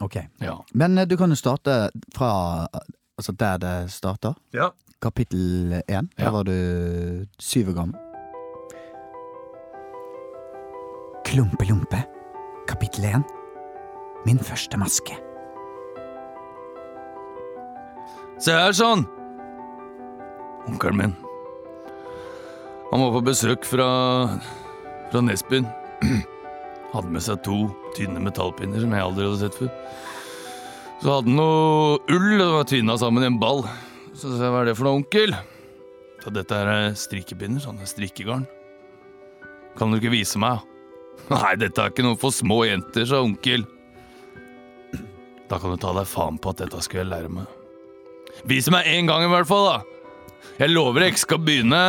Ok. 0.00 0.16
Ja. 0.40 0.56
Men 0.74 0.98
eh, 0.98 1.06
du 1.06 1.16
kan 1.16 1.30
jo 1.30 1.36
starte 1.36 1.88
fra 2.14 2.66
altså 3.18 3.32
der 3.32 3.56
det 3.58 3.90
starta. 3.90 4.34
Ja. 4.54 4.70
Kapittel 5.02 5.82
én. 5.88 6.08
Der 6.18 6.24
Ja. 6.24 6.30
var 6.30 6.42
du 6.44 7.26
syv 7.38 7.68
år 7.70 7.74
gammel. 7.74 7.94
Klumpe-Lompe, 11.24 12.02
kapittel 12.68 13.04
én. 13.04 13.22
Min 14.26 14.38
første 14.38 14.76
maske. 14.80 15.14
Se 18.38 18.52
her, 18.54 18.72
sånn! 18.72 19.04
Onkelen 20.68 20.96
min. 20.96 21.14
Han 22.92 23.02
var 23.02 23.12
på 23.18 23.24
besøk 23.26 23.64
fra, 23.66 23.88
fra 25.12 25.20
Nesbyen. 25.20 25.66
Hadde 26.98 27.14
med 27.14 27.22
seg 27.22 27.42
to 27.46 27.68
tynne 27.94 28.20
metallpinner 28.22 28.82
som 28.82 28.94
jeg 28.94 29.04
aldri 29.04 29.28
hadde 29.28 29.42
sett 29.44 29.58
før. 29.60 29.70
Så 30.98 31.12
hadde 31.12 31.30
han 31.30 31.38
noe 31.38 32.00
ull 32.10 32.42
og 32.42 32.64
tvinna 32.66 32.96
sammen 32.98 33.22
i 33.22 33.28
en 33.30 33.38
ball. 33.38 33.62
Så 34.18 34.32
sa 34.32 34.48
jeg 34.48 34.54
hva 34.54 34.64
er 34.64 34.72
det 34.72 34.74
for 34.74 34.88
noe, 34.88 34.98
onkel? 34.98 35.36
Så 36.24 36.32
dette 36.34 36.58
er 36.58 36.96
strikkepinner, 36.98 37.62
sånne 37.62 37.86
strikkegarn. 37.86 38.48
Kan 39.78 39.92
du 39.92 40.00
ikke 40.00 40.10
vise 40.10 40.40
meg? 40.42 40.64
Nei, 41.30 41.54
dette 41.60 41.84
er 41.84 41.92
ikke 41.92 42.06
noe 42.06 42.18
for 42.18 42.34
små 42.34 42.64
jenter, 42.66 43.06
sa 43.06 43.22
onkel. 43.22 43.62
Da 45.48 45.60
kan 45.62 45.72
du 45.72 45.78
ta 45.80 45.94
deg 45.96 46.08
faen 46.10 46.36
på 46.42 46.50
at 46.50 46.64
dette 46.64 46.82
skulle 46.84 47.06
jeg 47.06 47.12
lære 47.12 47.30
meg. 47.32 47.46
Vis 48.50 48.68
meg 48.74 48.90
én 48.90 49.06
gang 49.08 49.24
i 49.24 49.30
hvert 49.30 49.48
fall, 49.48 49.70
da. 49.70 49.78
Jeg 50.58 50.74
lover 50.74 51.04
jeg 51.04 51.14
ikke 51.14 51.24
skal 51.24 51.40
begynne. 51.46 51.82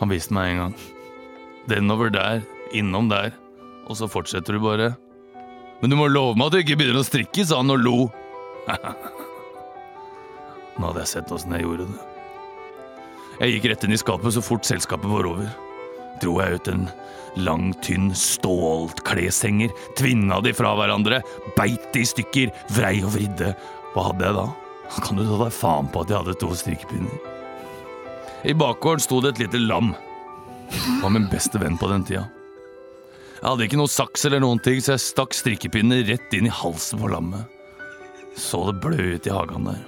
Han 0.00 0.10
viste 0.10 0.34
meg 0.34 0.50
en 0.50 0.60
gang. 0.64 0.74
Den 1.70 1.94
over 1.94 2.10
der, 2.10 2.42
innom 2.76 3.08
der, 3.10 3.34
og 3.88 3.98
så 3.98 4.08
fortsetter 4.10 4.56
du 4.56 4.62
bare. 4.64 4.92
Men 5.82 5.90
du 5.90 5.98
må 5.98 6.06
love 6.10 6.36
meg 6.38 6.48
at 6.48 6.54
du 6.54 6.62
ikke 6.62 6.78
begynner 6.78 7.02
å 7.02 7.06
strikke, 7.06 7.44
sa 7.46 7.58
han 7.60 7.74
og 7.74 7.82
lo. 7.82 7.98
Nå 10.78 10.88
hadde 10.88 11.02
jeg 11.02 11.10
sett 11.16 11.32
åssen 11.34 11.54
jeg 11.56 11.66
gjorde 11.66 11.88
det. 11.90 12.08
Jeg 13.42 13.56
gikk 13.56 13.68
rett 13.72 13.84
inn 13.86 13.96
i 13.96 14.00
skapet 14.00 14.34
så 14.36 14.42
fort 14.44 14.68
selskapet 14.68 15.10
var 15.10 15.26
over. 15.26 15.48
Dro 16.22 16.36
jeg 16.38 16.60
ut 16.60 16.70
en 16.70 16.84
lang, 17.42 17.72
tynn 17.82 18.12
stålkleshenger, 18.14 19.72
tvinna 19.98 20.38
de 20.44 20.52
fra 20.54 20.74
hverandre, 20.78 21.22
beit 21.56 21.88
de 21.94 22.04
i 22.04 22.08
stykker, 22.08 22.52
vrei 22.76 22.98
og 23.02 23.14
vridde. 23.16 23.54
Hva 23.94 24.10
hadde 24.10 24.28
jeg 24.28 24.38
da? 24.38 24.46
Kan 25.02 25.18
du 25.18 25.24
ta 25.24 25.38
deg 25.40 25.56
faen 25.56 25.88
på 25.90 26.04
at 26.04 26.12
jeg 26.12 26.20
hadde 26.20 26.36
to 26.40 26.52
strikkepinner? 26.60 27.30
I 28.46 28.54
bakgården 28.58 29.02
sto 29.02 29.20
det 29.22 29.34
et 29.34 29.44
lite 29.44 29.60
lam. 29.62 29.92
Det 30.72 31.00
var 31.02 31.12
min 31.14 31.28
beste 31.32 31.60
venn 31.62 31.78
på 31.80 31.88
den 31.90 32.04
tida. 32.06 32.26
Jeg 33.42 33.50
hadde 33.50 33.64
ikke 33.66 33.78
noe 33.80 33.90
saks 33.90 34.22
eller 34.28 34.38
noen 34.38 34.60
ting, 34.62 34.78
så 34.78 34.94
jeg 34.94 35.02
stakk 35.02 35.32
strikkepinnene 35.34 36.04
rett 36.06 36.34
inn 36.36 36.46
i 36.46 36.52
halsen 36.54 37.00
på 37.02 37.08
lammet. 37.10 37.48
Så 38.38 38.60
det 38.68 38.76
blød 38.84 39.16
ut 39.16 39.26
i 39.26 39.32
hagen 39.34 39.66
der. 39.66 39.80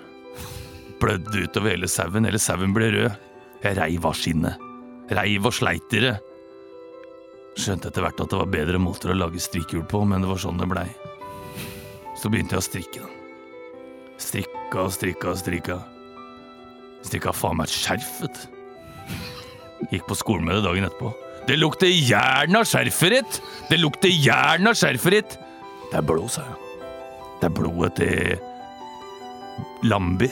Blødde 0.99 1.45
utover 1.47 1.71
hele 1.71 1.87
sauen, 1.87 2.27
hele 2.27 2.40
sauen 2.43 2.75
ble 2.75 2.90
rød. 2.90 3.21
Jeg 3.62 3.79
reiv 3.79 4.09
av 4.11 4.19
skinnet. 4.19 4.64
Reiv 5.14 5.47
og 5.47 5.55
sleit 5.55 5.95
i 5.95 6.03
det. 6.03 6.17
Skjønte 7.55 7.93
etter 7.93 8.03
hvert 8.03 8.25
at 8.25 8.35
det 8.35 8.40
var 8.40 8.51
bedre 8.51 8.81
måter 8.83 9.14
å 9.14 9.19
lage 9.21 9.43
strikkehjul 9.47 9.87
på, 9.87 10.03
men 10.03 10.27
det 10.27 10.33
var 10.33 10.43
sånn 10.43 10.59
det 10.59 10.69
blei. 10.75 10.88
Så 12.19 12.33
begynte 12.33 12.59
jeg 12.59 12.64
å 12.64 12.67
strikke. 12.67 13.05
da. 13.07 13.79
Strikka 14.19 14.83
og 14.83 14.95
strikka 14.99 15.31
og 15.31 15.38
strikka. 15.38 15.79
Strikka 17.07 17.31
faen 17.37 17.62
meg 17.62 17.71
et 17.71 17.79
skjerf, 17.79 18.17
vet 18.25 18.43
du. 18.43 19.87
Gikk 19.93 20.11
på 20.11 20.19
skolen 20.19 20.51
med 20.51 20.59
det 20.59 20.67
dagen 20.67 20.88
etterpå. 20.90 21.14
Det 21.44 21.57
lukter 21.61 21.90
jern 21.92 22.57
av 22.57 22.64
skjerfet 22.64 23.12
ditt! 23.12 23.40
Det 23.68 23.76
lukter 23.76 24.09
jern 24.09 24.70
av 24.70 24.78
skjerfet 24.78 25.12
ditt! 25.12 25.37
Det 25.90 25.98
er 26.00 26.07
blod, 26.07 26.30
sa 26.33 26.44
jeg. 26.46 26.57
Det 27.40 27.50
er 27.50 27.54
blodet 27.59 27.90
til 27.98 28.38
Lambi. 29.85 30.30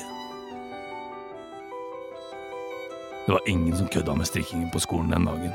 Det 3.26 3.34
var 3.34 3.44
ingen 3.46 3.76
som 3.76 3.90
kødda 3.92 4.14
med 4.16 4.26
strikkingen 4.26 4.70
på 4.72 4.80
skolen 4.82 5.12
den 5.12 5.28
dagen. 5.28 5.52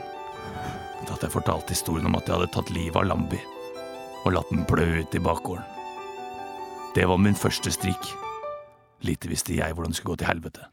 Da 1.08 1.16
at 1.16 1.26
jeg 1.26 1.34
fortalte 1.34 1.74
historien 1.74 2.06
om 2.06 2.16
at 2.20 2.30
jeg 2.30 2.38
hadde 2.38 2.54
tatt 2.54 2.70
livet 2.76 3.00
av 3.00 3.10
Lambi 3.10 3.40
og 4.26 4.34
latt 4.36 4.50
den 4.52 4.66
blø 4.70 4.86
ut 5.02 5.16
i 5.16 5.24
bakgården. 5.24 5.66
Det 6.96 7.06
var 7.08 7.20
min 7.22 7.38
første 7.38 7.72
strikk. 7.74 8.10
Lite 9.06 9.30
visste 9.30 9.56
jeg 9.56 9.74
hvordan 9.74 9.94
det 9.94 10.00
skulle 10.00 10.16
gå 10.16 10.22
til 10.22 10.30
helvete. 10.30 10.70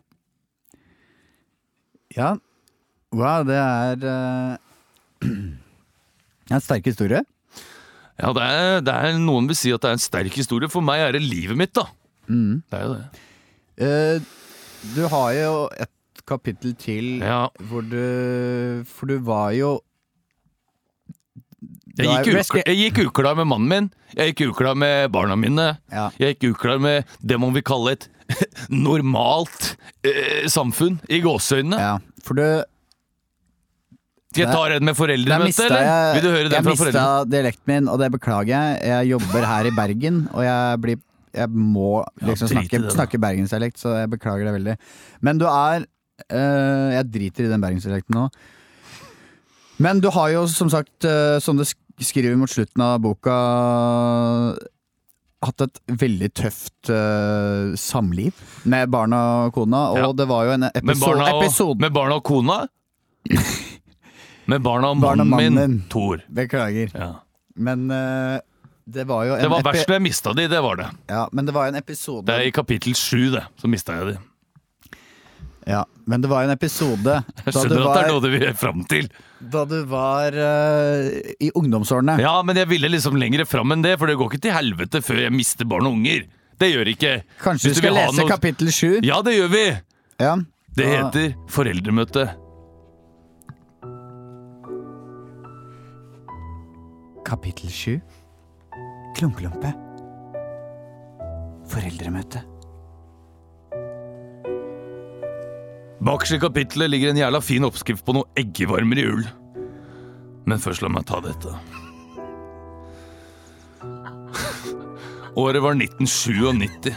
Ja. 2.16 2.34
Wow, 3.14 3.44
det 3.46 3.58
er 3.58 4.06
eh, 4.10 4.73
en 5.24 6.60
sterk 6.62 6.86
historie. 6.90 7.22
Ja, 8.20 8.30
det 8.36 8.42
er, 8.46 8.80
det 8.86 8.94
er 8.94 9.16
Noen 9.18 9.48
vil 9.50 9.56
si 9.58 9.72
at 9.74 9.82
det 9.82 9.90
er 9.90 9.96
en 9.98 10.02
sterk 10.04 10.36
historie. 10.38 10.70
For 10.70 10.84
meg 10.86 11.00
er 11.02 11.16
det 11.16 11.22
livet 11.24 11.58
mitt, 11.58 11.72
da. 11.74 11.88
Det 12.28 12.78
er 12.78 12.84
jo 12.86 12.92
det. 12.94 13.04
Uh, 13.74 14.34
du 14.94 15.00
har 15.10 15.32
jo 15.34 15.54
et 15.82 15.90
kapittel 16.28 16.76
til 16.78 17.18
Ja. 17.24 17.48
hvor 17.68 17.82
du 17.84 18.84
For 18.88 19.10
du 19.10 19.18
var 19.26 19.50
jo 19.52 19.80
Jeg 21.98 22.06
er 22.06 22.22
gikk, 22.24 22.38
uklar, 22.40 22.62
jeg 22.70 22.76
gikk 22.78 23.00
uklar 23.08 23.36
med 23.38 23.46
mannen 23.50 23.68
min. 23.70 23.90
Jeg 24.16 24.32
gikk 24.34 24.52
uklar 24.54 24.74
med 24.78 25.10
barna 25.14 25.36
mine. 25.38 25.66
Ja. 25.92 26.08
Jeg 26.18 26.36
gikk 26.38 26.54
uklar 26.56 26.78
med 26.82 27.04
det 27.22 27.38
man 27.40 27.52
vil 27.54 27.62
kalle 27.66 27.92
et 27.98 28.08
normalt 28.70 29.74
eh, 30.06 30.46
samfunn, 30.50 30.96
i 31.12 31.20
gåseøynene. 31.22 31.78
Ja, 31.78 31.98
for 32.24 32.34
du 32.38 32.46
jeg 34.42 34.50
ta 34.50 34.62
en 34.76 34.84
med 34.84 34.96
foreldremøte, 34.98 35.64
eller? 35.68 35.82
jeg, 35.88 36.14
Vil 36.16 36.24
du 36.24 36.30
høre 36.34 36.48
den 36.50 36.56
jeg 36.58 36.64
mista 36.66 37.24
dialekten 37.30 37.72
min, 37.72 37.88
og 37.92 37.98
det 38.02 38.10
beklager 38.14 38.52
jeg. 38.54 38.78
Jeg 38.90 39.10
jobber 39.14 39.46
her 39.50 39.68
i 39.70 39.74
Bergen, 39.76 40.22
og 40.32 40.44
jeg 40.46 40.80
blir 40.84 41.02
jeg 41.34 41.50
må 41.50 42.04
liksom 42.22 42.46
ja, 42.46 42.52
snakke, 42.52 42.78
det, 42.78 42.92
snakke 42.94 43.18
bergensdialekt, 43.18 43.80
så 43.82 43.96
jeg 43.98 44.10
beklager 44.12 44.46
det 44.46 44.52
veldig. 44.54 44.74
Men 45.26 45.40
du 45.40 45.48
er 45.50 45.82
øh, 45.82 46.90
Jeg 46.94 47.08
driter 47.10 47.48
i 47.48 47.50
den 47.50 47.64
bergensdialekten 47.64 48.14
nå. 48.14 48.28
Men 49.82 49.98
du 49.98 50.10
har 50.14 50.30
jo 50.30 50.44
som 50.46 50.70
sagt, 50.70 51.04
øh, 51.04 51.40
som 51.42 51.58
du 51.58 51.64
skriver 51.66 52.36
mot 52.38 52.50
slutten 52.50 52.82
av 52.86 53.00
boka, 53.02 53.34
hatt 55.44 55.64
et 55.66 55.80
veldig 56.00 56.30
tøft 56.38 56.90
øh, 56.94 57.74
samliv 57.78 58.32
med 58.70 58.88
barna 58.94 59.20
og 59.46 59.58
kona, 59.58 59.82
og 59.92 59.98
Ja. 59.98 60.12
det 60.12 60.28
var 60.30 60.44
jo 60.46 60.52
en 60.54 60.68
Med 60.82 61.00
barna, 61.00 61.34
og, 61.34 61.42
episode 61.42 61.80
med 61.80 61.90
barna 61.90 62.14
og 62.14 62.24
kona? 62.24 62.66
Med 64.50 64.64
barna 64.64 64.90
og 64.92 65.00
Barna 65.00 65.24
mannen 65.24 65.54
min, 65.56 65.78
Thor 65.88 66.18
Tor. 66.18 66.26
Beklager. 66.28 66.92
Ja. 66.94 67.12
Men 67.54 67.86
uh, 67.90 68.38
det 68.84 69.06
var 69.08 69.24
jo 69.24 69.34
en 69.38 69.42
Det 69.46 69.50
var 69.52 69.64
verst 69.64 69.88
når 69.88 69.96
jeg 69.98 70.04
mista 70.04 70.34
de, 70.36 70.46
det 70.50 70.60
var 70.60 70.76
det. 70.80 70.90
Ja, 71.08 71.24
men 71.32 71.48
det 71.48 71.54
var 71.56 71.70
en 71.70 71.78
episode 71.80 72.26
Det 72.28 72.36
er 72.36 72.50
i 72.50 72.54
kapittel 72.54 72.96
sju, 72.98 73.30
det. 73.32 73.44
Så 73.60 73.70
mista 73.70 73.96
jeg 74.00 74.12
de. 74.12 74.16
Ja, 75.64 75.86
men 76.04 76.20
det 76.20 76.28
var 76.28 76.44
en 76.44 76.52
episode 76.52 77.22
Jeg 77.46 77.54
skjønner 77.54 77.64
at 77.64 77.72
det 77.72 77.86
var, 77.86 78.02
er 78.02 78.12
noe 78.12 78.20
du 78.20 78.28
vil 78.34 78.44
fram 78.60 78.84
til. 78.90 79.08
da 79.40 79.64
du 79.68 79.78
var 79.88 80.36
uh, 80.36 81.08
i 81.40 81.50
ungdomsårene. 81.56 82.18
Ja, 82.20 82.36
men 82.44 82.60
jeg 82.60 82.68
ville 82.74 82.90
liksom 82.92 83.16
lenger 83.20 83.46
fram 83.48 83.72
enn 83.72 83.84
det, 83.84 83.96
for 84.00 84.10
det 84.10 84.18
går 84.20 84.34
ikke 84.34 84.44
til 84.50 84.56
helvete 84.56 85.00
før 85.04 85.24
jeg 85.24 85.32
mister 85.32 85.68
barn 85.68 85.88
og 85.88 85.96
unger. 85.96 86.28
Det 86.60 86.68
gjør 86.70 86.92
ikke. 86.92 87.16
Kanskje 87.42 87.70
Hvis 87.70 87.80
du 87.80 87.82
skal 87.86 87.96
lese 87.96 88.20
noe- 88.20 88.30
kapittel 88.30 88.70
sju? 88.70 88.90
Ja, 89.02 89.22
det 89.24 89.38
gjør 89.38 89.50
vi! 89.56 89.66
Ja. 90.20 90.36
Det 90.74 90.86
heter 90.90 91.32
foreldremøte. 91.50 92.28
Kapittel 97.24 97.70
sju. 97.72 98.00
Klumklumpe 99.16 99.70
Foreldremøte. 101.70 102.42
Bakerst 106.04 106.36
i 106.36 106.40
kapittelet 106.42 106.90
ligger 106.92 107.10
en 107.10 107.20
jævla 107.22 107.40
fin 107.40 107.64
oppskrift 107.64 108.04
på 108.04 108.12
noe 108.12 108.28
eggevarmer 108.36 109.00
i 109.00 109.06
ull. 109.08 109.24
Men 110.44 110.60
først 110.60 110.84
la 110.84 110.90
meg 110.92 111.06
ta 111.08 111.22
dette. 111.24 111.54
Året 115.40 115.64
var 115.64 115.80
1997. 115.80 116.92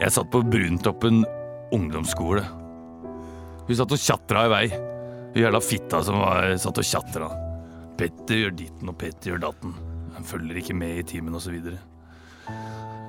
Jeg 0.00 0.14
satt 0.16 0.32
på 0.32 0.40
Bruntoppen 0.48 1.20
ungdomsskole. 1.76 2.46
Hun 3.68 3.76
satt 3.76 3.92
og 3.92 4.00
tjatra 4.00 4.48
i 4.48 4.52
vei. 4.56 4.64
Hun 5.36 5.44
jævla 5.44 5.60
fitta 5.62 6.00
som 6.08 6.24
var, 6.24 6.48
satt 6.58 6.80
og 6.80 6.88
tjatra. 6.88 7.30
Petter 8.00 8.38
gjør 8.40 8.54
ditten 8.56 8.88
og 8.88 8.96
Petter 9.00 9.34
gjør 9.34 9.42
datten. 9.44 9.74
Han 10.16 10.24
følger 10.24 10.60
ikke 10.60 10.76
med 10.76 11.02
i 11.02 11.08
timen 11.12 11.36
osv. 11.36 11.58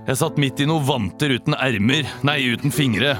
Jeg 0.02 0.18
satt 0.20 0.40
midt 0.42 0.60
i 0.60 0.68
noen 0.68 0.84
vanter 0.84 1.32
uten 1.38 1.56
ermer, 1.56 2.10
nei, 2.28 2.42
uten 2.52 2.74
fingre 2.76 3.16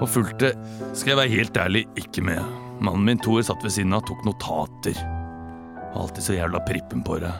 og 0.00 0.06
fulgte, 0.08 0.54
skal 0.94 1.12
jeg 1.12 1.18
være 1.18 1.32
helt 1.34 1.58
ærlig, 1.60 1.82
ikke 1.98 2.22
med. 2.24 2.40
Mannen 2.80 3.04
min 3.04 3.20
Thor 3.20 3.42
satt 3.44 3.60
ved 3.66 3.74
siden 3.74 3.92
av 3.92 4.00
og 4.00 4.08
tok 4.08 4.22
notater. 4.24 5.00
Var 5.90 5.98
alltid 6.00 6.24
så 6.24 6.36
jævla 6.38 6.62
prippen 6.64 7.02
på 7.04 7.18
det. 7.20 7.32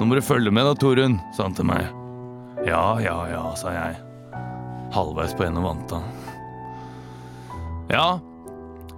Nå 0.00 0.08
må 0.08 0.18
du 0.18 0.24
følge 0.24 0.50
med 0.50 0.66
da, 0.66 0.74
Torunn, 0.74 1.20
sa 1.36 1.46
han 1.46 1.54
til 1.54 1.68
meg. 1.68 1.86
Ja, 2.66 2.96
ja, 3.04 3.14
ja, 3.30 3.44
sa 3.58 3.76
jeg. 3.76 4.00
Halvveis 4.96 5.36
på 5.38 5.46
en 5.46 5.60
og 5.60 5.68
vanta. 5.68 6.02
Ja, 7.92 8.06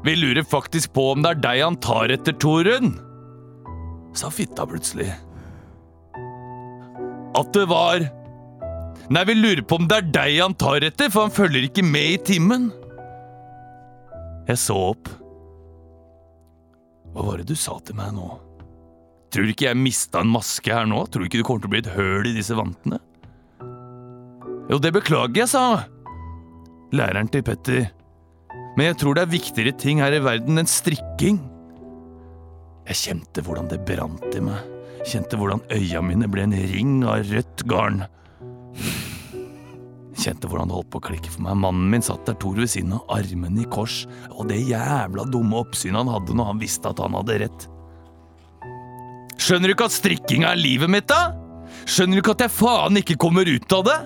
vi 0.04 0.16
lurer 0.16 0.44
faktisk 0.44 0.92
på 0.92 1.10
om 1.14 1.24
det 1.24 1.34
er 1.34 1.42
deg 1.46 1.62
han 1.64 1.76
tar 1.80 2.12
etter, 2.12 2.36
Torunn, 2.36 2.94
sa 4.14 4.30
fitta 4.32 4.66
plutselig. 4.68 5.08
At 7.34 7.50
det 7.56 7.64
var 7.70 8.04
Nei, 9.12 9.20
vi 9.28 9.34
lurer 9.36 9.60
på 9.68 9.76
om 9.76 9.88
det 9.88 9.96
er 9.98 10.06
deg 10.14 10.38
han 10.38 10.54
tar 10.56 10.84
etter, 10.86 11.10
for 11.12 11.26
han 11.26 11.34
følger 11.34 11.66
ikke 11.66 11.82
med 11.84 12.14
i 12.14 12.20
timen. 12.24 12.70
Jeg 14.48 14.60
så 14.62 14.76
opp. 14.94 15.10
Hva 17.12 17.26
var 17.26 17.42
det 17.42 17.50
du 17.50 17.58
sa 17.58 17.76
til 17.84 17.98
meg 17.98 18.14
nå? 18.16 18.30
Tror 19.28 19.44
du 19.44 19.52
ikke 19.52 19.68
jeg 19.68 19.80
mista 19.80 20.22
en 20.24 20.32
maske 20.32 20.72
her 20.72 20.88
nå? 20.88 21.02
Tror 21.08 21.20
du 21.20 21.28
ikke 21.28 21.42
det 21.42 21.46
kommer 21.48 21.64
til 21.64 21.68
å 21.68 21.74
bli 21.74 21.82
et 21.84 21.92
høl 21.98 22.30
i 22.30 22.32
disse 22.36 22.56
vantene? 22.56 23.00
Jo, 24.70 24.80
det 24.80 24.94
beklager 24.96 25.42
jeg, 25.42 25.52
sa 25.52 25.84
læreren 26.94 27.28
til 27.28 27.44
Petter. 27.44 27.90
Men 28.74 28.90
jeg 28.90 28.98
tror 29.00 29.16
det 29.16 29.24
er 29.24 29.34
viktigere 29.34 29.74
ting 29.78 30.00
her 30.02 30.14
i 30.16 30.22
verden 30.22 30.58
enn 30.58 30.70
strikking. 30.70 31.38
Jeg 32.88 33.00
kjente 33.00 33.44
hvordan 33.44 33.70
det 33.70 33.84
brant 33.86 34.34
i 34.34 34.42
meg. 34.44 34.58
Kjente 35.04 35.38
hvordan 35.38 35.62
øya 35.72 36.00
mine 36.04 36.28
ble 36.30 36.46
en 36.46 36.56
ring 36.72 36.98
av 37.06 37.24
rødt 37.30 37.64
garn. 37.70 38.02
Kjente 40.14 40.48
hvordan 40.48 40.70
det 40.70 40.76
holdt 40.78 40.90
på 40.92 41.00
å 41.00 41.06
klikke 41.06 41.30
for 41.32 41.44
meg. 41.46 41.58
Mannen 41.60 41.86
min 41.92 42.04
satt 42.04 42.26
der 42.28 42.36
Tor 42.40 42.58
ved 42.58 42.70
siden 42.72 42.96
av, 42.96 43.06
armene 43.12 43.62
i 43.64 43.68
kors, 43.70 44.02
og 44.32 44.48
det 44.50 44.62
jævla 44.64 45.26
dumme 45.30 45.62
oppsynet 45.62 46.02
han 46.02 46.12
hadde 46.12 46.36
når 46.36 46.50
han 46.52 46.62
visste 46.62 46.90
at 46.90 47.02
han 47.02 47.16
hadde 47.18 47.38
rett. 47.44 47.66
Skjønner 49.44 49.70
du 49.70 49.74
ikke 49.74 49.88
at 49.90 49.96
strikkinga 49.98 50.52
er 50.54 50.60
livet 50.60 50.90
mitt, 50.90 51.08
da? 51.10 51.34
Skjønner 51.84 52.16
du 52.16 52.24
ikke 52.24 52.36
at 52.38 52.46
jeg 52.46 52.56
faen 52.56 53.00
ikke 53.00 53.18
kommer 53.20 53.48
ut 53.48 53.76
av 53.76 53.86
det? 53.86 53.98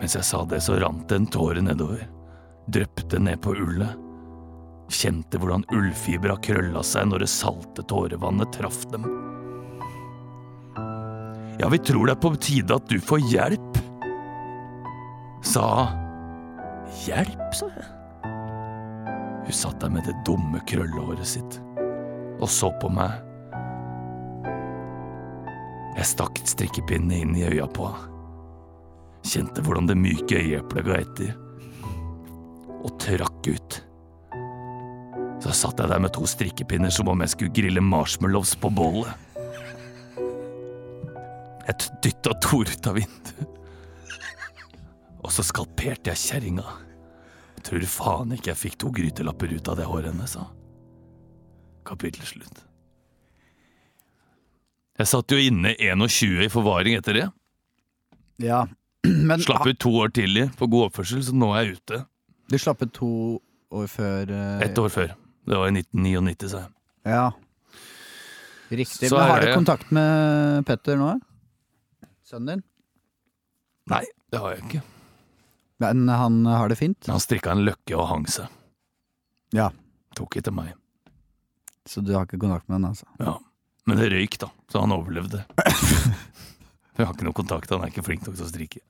Mens 0.00 0.18
jeg 0.18 0.26
sa 0.26 0.42
det, 0.48 0.60
så 0.64 0.76
rant 0.82 1.06
det 1.08 1.20
en 1.20 1.30
tåre 1.32 1.62
nedover. 1.64 2.13
Dryppte 2.66 3.18
ned 3.20 3.40
på 3.44 3.54
ullet. 3.56 4.00
Kjente 4.88 5.40
hvordan 5.40 5.64
ullfibra 5.72 6.36
krølla 6.44 6.82
seg 6.84 7.08
når 7.10 7.24
det 7.24 7.30
salte 7.32 7.84
tårevannet 7.88 8.52
traff 8.52 8.84
dem. 8.92 9.04
Ja, 11.60 11.68
vi 11.70 11.78
tror 11.78 12.06
det 12.06 12.16
er 12.16 12.22
på 12.22 12.34
tide 12.36 12.76
at 12.76 12.88
du 12.90 12.98
får 13.00 13.22
hjelp, 13.30 13.78
sa 15.44 15.66
Hjelp, 17.04 17.48
sa 17.56 17.66
jeg. 17.74 17.86
Hun 19.44 19.56
satt 19.56 19.80
der 19.82 19.90
med 19.92 20.06
det 20.06 20.14
dumme 20.26 20.60
krøllehåret 20.68 21.26
sitt 21.26 21.56
og 22.40 22.50
så 22.50 22.70
på 22.80 22.90
meg. 22.92 23.14
Jeg 25.94 26.10
stakk 26.10 26.40
strikkepinnene 26.48 27.22
inn 27.22 27.36
i 27.38 27.46
øya 27.48 27.68
på 27.70 27.88
henne. 27.88 28.10
Kjente 29.24 29.62
hvordan 29.64 29.86
det 29.88 29.96
myke 29.96 30.36
øyeeplet 30.36 30.84
ga 30.84 30.96
etter, 31.00 31.30
og 32.84 32.94
trakk 33.02 33.48
ut. 33.48 33.80
Så 35.44 35.52
satt 35.56 35.80
jeg 35.80 35.90
der 35.90 36.00
med 36.00 36.12
to 36.14 36.24
strikkepinner 36.28 36.92
som 36.94 37.10
om 37.12 37.20
jeg 37.24 37.32
skulle 37.34 37.56
grille 37.56 37.82
marshmallows 37.84 38.54
på 38.60 38.70
bålet. 38.72 39.12
Jeg 41.64 41.90
dytta 42.04 42.34
Tor 42.44 42.68
ut 42.68 42.88
av 42.88 42.98
vinduet. 43.00 43.50
Og 45.24 45.32
så 45.32 45.44
skalperte 45.46 46.12
jeg 46.12 46.20
kjerringa. 46.20 46.66
Tror 47.64 47.86
faen 47.88 48.34
ikke 48.36 48.50
jeg 48.52 48.60
fikk 48.60 48.76
to 48.82 48.90
grytelapper 48.92 49.54
ut 49.56 49.70
av 49.72 49.78
det 49.80 49.88
håret 49.88 50.12
hennes, 50.12 50.36
sa. 50.36 50.50
Kapittel 51.88 52.26
slutt. 52.28 52.60
Jeg 55.00 55.10
satt 55.10 55.32
jo 55.32 55.40
inne 55.40 55.72
21 55.80 56.44
i 56.44 56.50
forvaring 56.52 56.98
etter 56.98 57.16
det. 57.18 57.28
Ja, 58.44 58.66
men 59.28 59.40
Slapp 59.42 59.66
ut 59.66 59.80
to 59.80 59.94
år 60.04 60.12
tidlig 60.14 60.50
på 60.58 60.68
god 60.70 60.90
oppførsel, 60.90 61.24
så 61.24 61.34
nå 61.36 61.50
er 61.56 61.64
jeg 61.64 61.80
ute. 61.80 62.04
Du 62.50 62.58
slapp 62.60 62.82
ut 62.84 62.92
to 62.96 63.10
år 63.74 63.86
før 63.90 64.30
eh, 64.30 64.60
Ett 64.68 64.78
år 64.78 64.88
før. 64.92 65.14
Det 65.44 65.56
var 65.60 65.68
i 65.68 65.74
1999, 65.80 66.48
sa 66.52 66.58
jeg. 66.64 66.70
Ja. 67.04 67.24
Riktig. 68.74 69.08
Så 69.10 69.16
Men 69.18 69.24
er 69.24 69.28
har 69.32 69.40
du 69.40 69.46
det- 69.46 69.56
kontakt 69.58 69.90
med 69.92 70.64
Petter 70.66 70.96
nå? 70.96 71.10
Sønnen 72.24 72.46
din? 72.54 72.62
Nei, 73.92 74.04
det 74.32 74.40
har 74.40 74.54
jeg 74.54 74.62
ikke. 74.64 74.82
Men 75.84 76.08
han 76.08 76.44
har 76.46 76.68
det 76.72 76.78
fint? 76.78 77.06
Han 77.10 77.20
strikka 77.20 77.52
en 77.52 77.64
løkke 77.66 77.96
og 77.98 78.08
hang 78.08 78.24
seg. 78.30 78.48
Ja. 79.52 79.68
Tok 80.16 80.36
ikke 80.36 80.44
til 80.48 80.54
meg. 80.56 80.72
Så 81.86 82.00
du 82.00 82.14
har 82.14 82.24
ikke 82.24 82.38
kontakt 82.40 82.68
med 82.68 82.80
han, 82.80 82.90
altså? 82.94 83.04
Ja. 83.20 83.34
Men 83.86 83.98
det 84.00 84.08
røyk, 84.14 84.38
da, 84.40 84.48
så 84.72 84.80
han 84.80 84.94
overlevde. 84.96 85.44
Jeg 86.96 87.04
har 87.06 87.12
ikke 87.12 87.26
noe 87.26 87.36
kontakt, 87.36 87.68
han 87.74 87.82
er 87.84 87.90
ikke 87.90 88.04
flink 88.06 88.24
nok 88.24 88.36
til 88.38 88.46
å 88.46 88.48
strikke. 88.48 88.80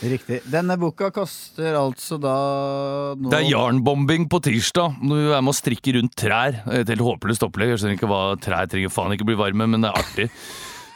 Riktig. 0.00 0.40
Denne 0.48 0.76
boka 0.80 1.10
koster 1.12 1.76
altså 1.76 2.16
da 2.20 2.34
noe... 3.16 3.30
Det 3.32 3.38
er 3.42 3.50
jarnbombing 3.50 4.26
på 4.32 4.40
tirsdag. 4.44 4.96
Vi 5.02 5.20
er 5.28 5.44
med 5.44 5.52
å 5.52 5.56
strikke 5.56 5.94
rundt 5.98 6.16
trær. 6.16 6.62
Et 6.72 6.88
helt 6.88 7.04
håpløst 7.04 7.44
opplegg. 7.44 7.74
Jeg 7.74 7.82
skjønner 7.82 7.98
ikke 7.98 8.10
hva 8.10 8.22
trær 8.40 8.68
trenger 8.70 8.92
faen 8.92 9.16
ikke 9.16 9.28
bli 9.28 9.38
varme, 9.40 9.68
men 9.68 9.84
det 9.84 9.92
er 9.92 10.00
artig. 10.00 10.28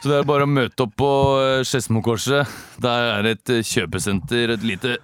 Så 0.01 0.11
det 0.11 0.19
er 0.19 0.27
bare 0.29 0.45
å 0.45 0.49
møte 0.49 0.85
opp 0.85 0.91
på 1.01 1.11
eh, 1.41 1.63
Skedsmokorset. 1.65 2.57
Der 2.83 3.11
er 3.13 3.25
det 3.25 3.31
et 3.39 3.53
eh, 3.55 3.65
kjøpesenter, 3.65 4.53
et 4.53 4.65
lite 4.65 4.99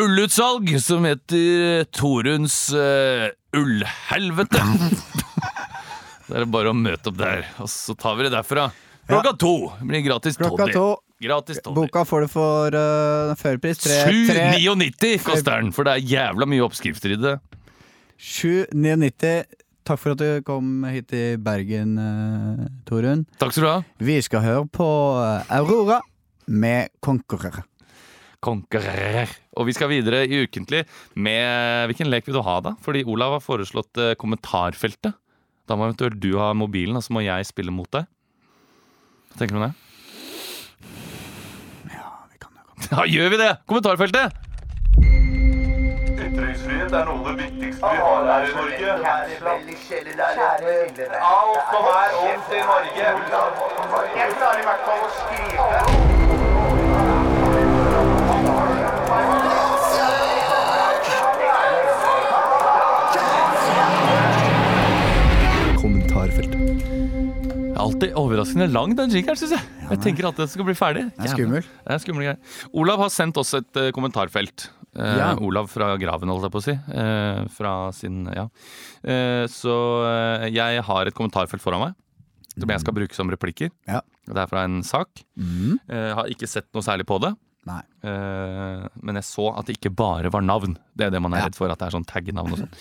ullutsalg 0.00 0.70
som 0.80 1.04
heter 1.04 1.82
Toruns 1.92 2.54
uh, 2.72 3.26
ullhelvete. 3.58 4.62
Det 6.30 6.38
er 6.38 6.46
bare 6.46 6.70
å 6.70 6.76
møte 6.78 7.10
opp 7.10 7.16
der, 7.18 7.40
og 7.58 7.66
så 7.66 7.90
tar 7.98 8.14
vi 8.14 8.22
det 8.22 8.30
derfra. 8.30 8.68
Klokka 9.10 9.32
to 9.34 9.54
blir 9.82 10.04
gratis 10.06 10.36
Klokka 10.38 10.68
toddy. 10.68 11.09
Gratis 11.20 11.58
tolv. 11.60 11.76
Boka 11.76 12.02
får 12.08 12.24
du 12.24 12.28
for 12.32 12.72
uh, 12.76 13.32
førpris. 13.36 13.80
Tre- 13.84 14.02
tre- 14.28 14.44
7,99 14.56 15.18
koster 15.26 15.60
den, 15.60 15.72
for 15.76 15.84
det 15.84 15.98
er 15.98 16.06
jævla 16.14 16.46
mye 16.48 16.64
oppskrifter 16.64 17.12
i 17.12 17.18
det. 17.20 17.34
799. 18.20 19.44
Takk 19.90 19.98
for 20.00 20.12
at 20.14 20.20
du 20.20 20.42
kom 20.46 20.84
hit 20.92 21.08
til 21.10 21.38
Bergen, 21.44 21.96
uh, 21.98 22.66
Torunn. 22.88 23.26
Takk 23.40 23.52
skal 23.56 23.64
du 23.66 23.68
ha. 23.70 23.78
Vi 24.10 24.16
skal 24.24 24.44
høre 24.44 24.64
på 24.72 24.86
eh, 25.20 25.52
Aurora 25.58 25.98
med 26.48 26.92
Conqueror. 27.04 27.62
Konkurrer. 28.40 29.28
Og 29.60 29.66
vi 29.68 29.74
skal 29.76 29.90
videre 29.92 30.22
i 30.24 30.38
Ukentlig 30.46 30.86
med 31.20 31.90
Hvilken 31.90 32.08
lek 32.08 32.24
vil 32.28 32.38
du 32.38 32.44
ha, 32.46 32.54
da? 32.64 32.72
Fordi 32.80 33.02
Olav 33.04 33.34
har 33.36 33.42
foreslått 33.44 34.00
kommentarfeltet. 34.20 35.12
Da 35.68 35.76
må 35.76 35.84
eventuelt 35.90 36.16
du 36.22 36.30
ha 36.40 36.54
mobilen, 36.56 36.96
og 36.96 37.04
så 37.04 37.12
må 37.12 37.20
jeg 37.26 37.44
spille 37.50 37.74
mot 37.74 37.90
deg. 37.92 38.08
Hva 39.28 39.42
tenker 39.42 39.58
du 39.58 39.60
om 39.60 39.66
det? 39.68 39.89
Ja, 42.90 43.04
gjør 43.06 43.28
vi 43.28 43.36
det! 43.40 43.50
Kommentarfeltet! 43.68 44.32
Ytringsfrihet 46.20 46.92
er 46.92 47.04
noe 47.08 47.18
av 47.20 47.26
det 47.28 47.34
viktigste 47.44 47.90
vi 47.90 47.98
har 48.04 48.28
her 48.30 48.42
i 48.44 48.52
Norge. 48.56 48.88
Alt 51.30 51.62
som 51.72 51.84
er 51.94 52.10
ondt 52.22 52.54
i 52.54 52.62
Norge. 52.70 53.08
Jeg 54.16 54.38
klarer 54.38 54.60
i 54.60 54.70
hvert 54.70 54.88
fall 54.88 55.04
å 55.06 55.12
skrive. 55.18 56.09
Alltid 67.80 68.12
overraskende 68.18 68.66
lang, 68.72 68.92
den 68.98 69.10
jingeren, 69.14 69.38
syns 69.40 69.54
jeg. 69.56 69.64
Jeg 69.90 70.00
tenker 70.04 70.28
at 70.28 70.36
det 70.42 70.48
skal 70.52 70.66
bli 70.68 70.74
ferdig. 70.78 71.06
Det 71.16 71.26
er 71.28 71.32
skummel. 71.34 71.64
Det 71.64 71.94
er 71.96 72.02
skummel. 72.02 72.36
Olav 72.76 73.00
har 73.06 73.10
sendt 73.14 73.40
oss 73.40 73.54
et 73.58 73.80
eh, 73.80 73.90
kommentarfelt. 73.96 74.68
Eh, 74.96 75.16
Ja. 75.20 75.30
Olav 75.38 75.68
fra 75.70 75.92
Graven, 76.02 76.28
holdt 76.32 76.46
jeg 76.48 76.54
på 76.54 76.60
å 76.60 76.66
si. 76.66 76.74
Eh, 76.76 77.42
fra 77.54 77.74
sin 77.96 78.24
Ja. 78.34 78.48
Eh, 79.04 79.44
så 79.50 79.74
eh, 80.06 80.48
jeg 80.52 80.82
har 80.86 81.06
et 81.10 81.14
kommentarfelt 81.16 81.62
foran 81.64 81.80
meg. 81.88 81.94
Som 82.58 82.68
jeg 82.68 82.80
skal 82.82 82.92
bruke 82.96 83.14
som 83.16 83.30
replikker. 83.30 83.70
Ja. 83.88 84.00
Det 84.26 84.36
er 84.36 84.46
fra 84.50 84.64
en 84.66 84.82
sak. 84.84 85.22
Mm. 85.38 85.78
Eh, 85.88 86.10
har 86.18 86.26
ikke 86.28 86.48
sett 86.50 86.66
noe 86.74 86.82
særlig 86.84 87.06
på 87.08 87.20
det. 87.22 87.30
Nei. 87.68 87.80
Eh, 88.04 88.84
men 89.00 89.16
jeg 89.20 89.24
så 89.28 89.50
at 89.56 89.66
det 89.70 89.78
ikke 89.78 89.92
bare 89.96 90.30
var 90.32 90.42
navn. 90.44 90.76
Det 90.96 91.06
er 91.06 91.10
det 91.14 91.22
man 91.22 91.32
er 91.34 91.44
Ja. 91.44 91.48
redd 91.48 91.56
for. 91.56 91.70
At 91.70 91.78
det 91.78 91.88
er 91.88 91.96
sånn 91.96 92.04
taggenavn 92.08 92.52
og 92.52 92.58
sånn. 92.64 92.74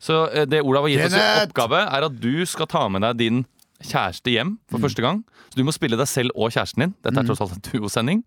Så 0.00 0.16
eh, 0.34 0.46
det 0.48 0.62
Olav 0.64 0.84
har 0.88 0.90
gitt 0.94 1.04
oss 1.06 1.14
i 1.14 1.18
Kenneth! 1.20 1.52
oppgave, 1.52 1.80
er 1.92 2.06
at 2.08 2.20
du 2.20 2.46
skal 2.48 2.66
ta 2.66 2.88
med 2.88 3.02
deg 3.02 3.16
din 3.20 3.44
kjæreste 3.82 4.30
hjem 4.34 4.54
for 4.70 4.78
første 4.82 5.02
gang. 5.02 5.22
Så 5.50 5.56
du 5.58 5.64
må 5.64 5.72
spille 5.72 5.96
deg 5.98 6.08
selv 6.08 6.30
og 6.36 6.52
kjæresten 6.52 6.84
din. 6.84 6.94
Dette 7.04 7.20
er 7.22 7.26
tross 7.28 7.40
alt 7.44 7.56
en 7.56 7.64
duosending. 7.70 8.22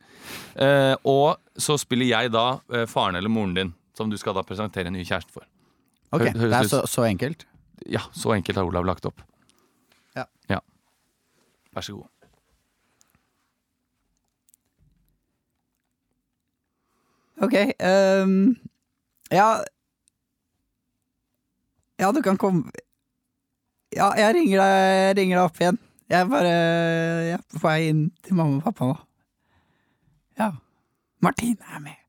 Eh, 0.55 0.95
og 1.05 1.37
så 1.57 1.77
spiller 1.81 2.09
jeg 2.09 2.31
da 2.33 2.45
eh, 2.73 2.85
faren 2.89 3.15
eller 3.19 3.29
moren 3.29 3.53
din, 3.57 3.73
som 3.97 4.09
du 4.09 4.17
skal 4.17 4.33
da 4.37 4.41
presentere 4.47 4.89
en 4.91 4.97
ny 4.97 5.03
kjæreste 5.05 5.31
for. 5.35 5.45
Ok, 6.13 6.27
Hø- 6.33 6.49
det 6.49 6.57
er 6.59 6.69
så, 6.69 6.81
så 6.89 7.05
enkelt. 7.07 7.45
Ja, 7.89 8.01
så 8.13 8.33
enkelt 8.35 8.57
har 8.57 8.65
Olav 8.69 8.85
lagt 8.85 9.05
opp. 9.09 9.21
Ja. 10.15 10.25
ja. 10.49 10.59
Vær 11.73 11.81
så 11.85 11.95
god. 11.99 12.09
Ok, 17.41 17.53
Um, 18.23 18.55
ja 19.31 19.63
Ja, 21.99 22.11
du 22.11 22.21
kan 22.21 22.37
komme 22.37 22.71
Ja, 23.93 24.09
jeg 24.17 24.35
ringer 24.35 24.61
deg, 24.63 24.75
jeg 24.97 25.17
ringer 25.19 25.37
deg 25.37 25.45
opp 25.45 25.59
igjen. 25.61 25.79
Jeg 26.09 26.19
er 26.19 26.29
bare 26.29 26.53
Jeg 26.53 27.35
er 27.37 27.43
på 27.53 27.59
vei 27.63 27.77
inn 27.89 28.01
til 28.25 28.37
mamma 28.37 28.57
og 28.57 28.65
pappa 28.65 28.89
nå. 28.89 28.95
Ja. 30.39 30.49
Martine 31.23 31.75
er 31.75 31.83
med. 31.83 31.99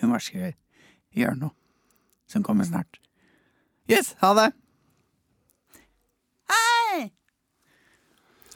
Hun 0.00 0.14
bare 0.14 0.24
skal 0.24 0.54
gjøre 1.16 1.36
noe. 1.36 1.54
Så 2.28 2.38
hun 2.38 2.46
kommer 2.46 2.64
snart. 2.64 3.00
Yes, 3.90 4.14
ha 4.22 4.32
det. 4.38 4.48
Hei! 6.50 7.10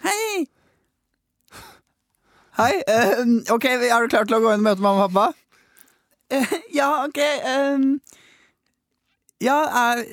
Hei! 0.06 0.44
Hei. 2.58 2.72
Um, 3.20 3.40
ok, 3.50 3.64
er 3.64 4.02
du 4.02 4.12
klar 4.12 4.28
til 4.28 4.38
å 4.38 4.42
gå 4.44 4.52
inn 4.54 4.62
og 4.62 4.68
møte 4.68 4.84
mamma 4.84 5.08
og 5.08 5.14
pappa? 5.14 5.32
Uh, 6.32 6.54
ja, 6.78 6.90
ok. 7.04 7.20
Um, 7.50 7.88
ja, 9.42 9.58
er, 9.68 10.04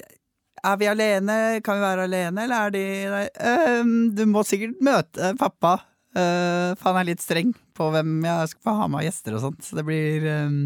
er 0.66 0.78
vi 0.82 0.88
alene? 0.92 1.38
Kan 1.66 1.80
vi 1.80 1.86
være 1.86 2.04
alene, 2.10 2.44
eller 2.46 2.68
er 2.68 2.74
de 2.76 2.84
nei, 3.12 3.24
eh, 3.34 3.84
Du 4.18 4.26
må 4.30 4.44
sikkert 4.48 4.82
møte 4.84 5.34
pappa. 5.40 5.78
eh, 6.16 6.74
for 6.76 6.92
han 6.92 7.02
er 7.02 7.10
litt 7.14 7.22
streng 7.24 7.54
på 7.78 7.88
hvem 7.94 8.18
jeg 8.28 8.50
skal 8.52 8.62
få 8.68 8.74
ha 8.82 8.88
med 8.92 9.00
av 9.00 9.06
gjester 9.08 9.38
og 9.38 9.42
sånt, 9.46 9.64
så 9.64 9.78
det 9.80 9.86
blir 9.88 10.28
eh, 10.28 10.60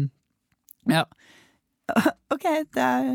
Ja. 0.90 1.04
Ok, 2.34 2.42
det 2.74 2.82
er, 2.82 3.12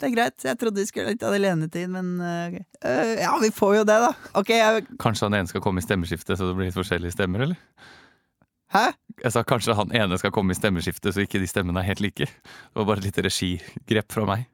det 0.00 0.06
er 0.08 0.14
greit. 0.14 0.38
Jeg 0.44 0.56
trodde 0.58 0.80
vi 0.80 0.86
skulle 0.88 1.12
litt 1.12 1.22
av 1.22 1.34
det 1.36 1.42
lenetid, 1.44 1.90
men 1.92 2.16
Eh, 2.22 3.14
ja, 3.20 3.32
vi 3.42 3.50
får 3.50 3.76
jo 3.80 3.84
det, 3.84 3.98
da. 4.00 4.12
Ok, 4.38 4.48
jeg, 4.54 4.84
Kanskje 5.02 5.26
han 5.28 5.34
ene 5.40 5.50
skal 5.50 5.60
komme 5.64 5.82
i 5.82 5.86
stemmeskiftet, 5.86 6.38
så 6.38 6.48
det 6.48 6.54
blir 6.56 6.68
litt 6.70 6.76
forskjellige 6.78 7.12
stemmer, 7.16 7.42
eller? 7.48 7.58
Hæ? 8.72 8.86
Jeg 9.24 9.32
sa 9.32 9.42
kanskje 9.48 9.74
han 9.74 9.90
ene 9.96 10.18
skal 10.20 10.30
komme 10.34 10.52
i 10.52 10.58
stemmeskiftet, 10.58 11.14
så 11.16 11.22
ikke 11.24 11.40
de 11.42 11.48
stemmene 11.48 11.80
er 11.82 11.88
helt 11.88 12.02
like. 12.04 12.26
Det 12.28 12.76
var 12.76 12.84
bare 12.90 13.00
et 13.02 13.08
lite 13.08 13.24
regigrep 13.26 14.12
fra 14.12 14.26
meg. 14.28 14.44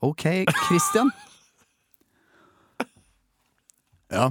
Ok, 0.00 0.22
Christian. 0.66 1.10
Ja. 4.10 4.30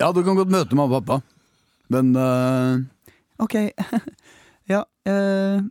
ja, 0.00 0.10
du 0.12 0.20
kan 0.26 0.36
godt 0.36 0.50
møte 0.52 0.76
mamma 0.76 0.98
og 0.98 1.06
pappa. 1.06 1.20
Men 1.90 2.10
eh, 2.18 2.82
Ok, 3.40 3.54
ja 4.72 4.82
eh, 5.08 5.62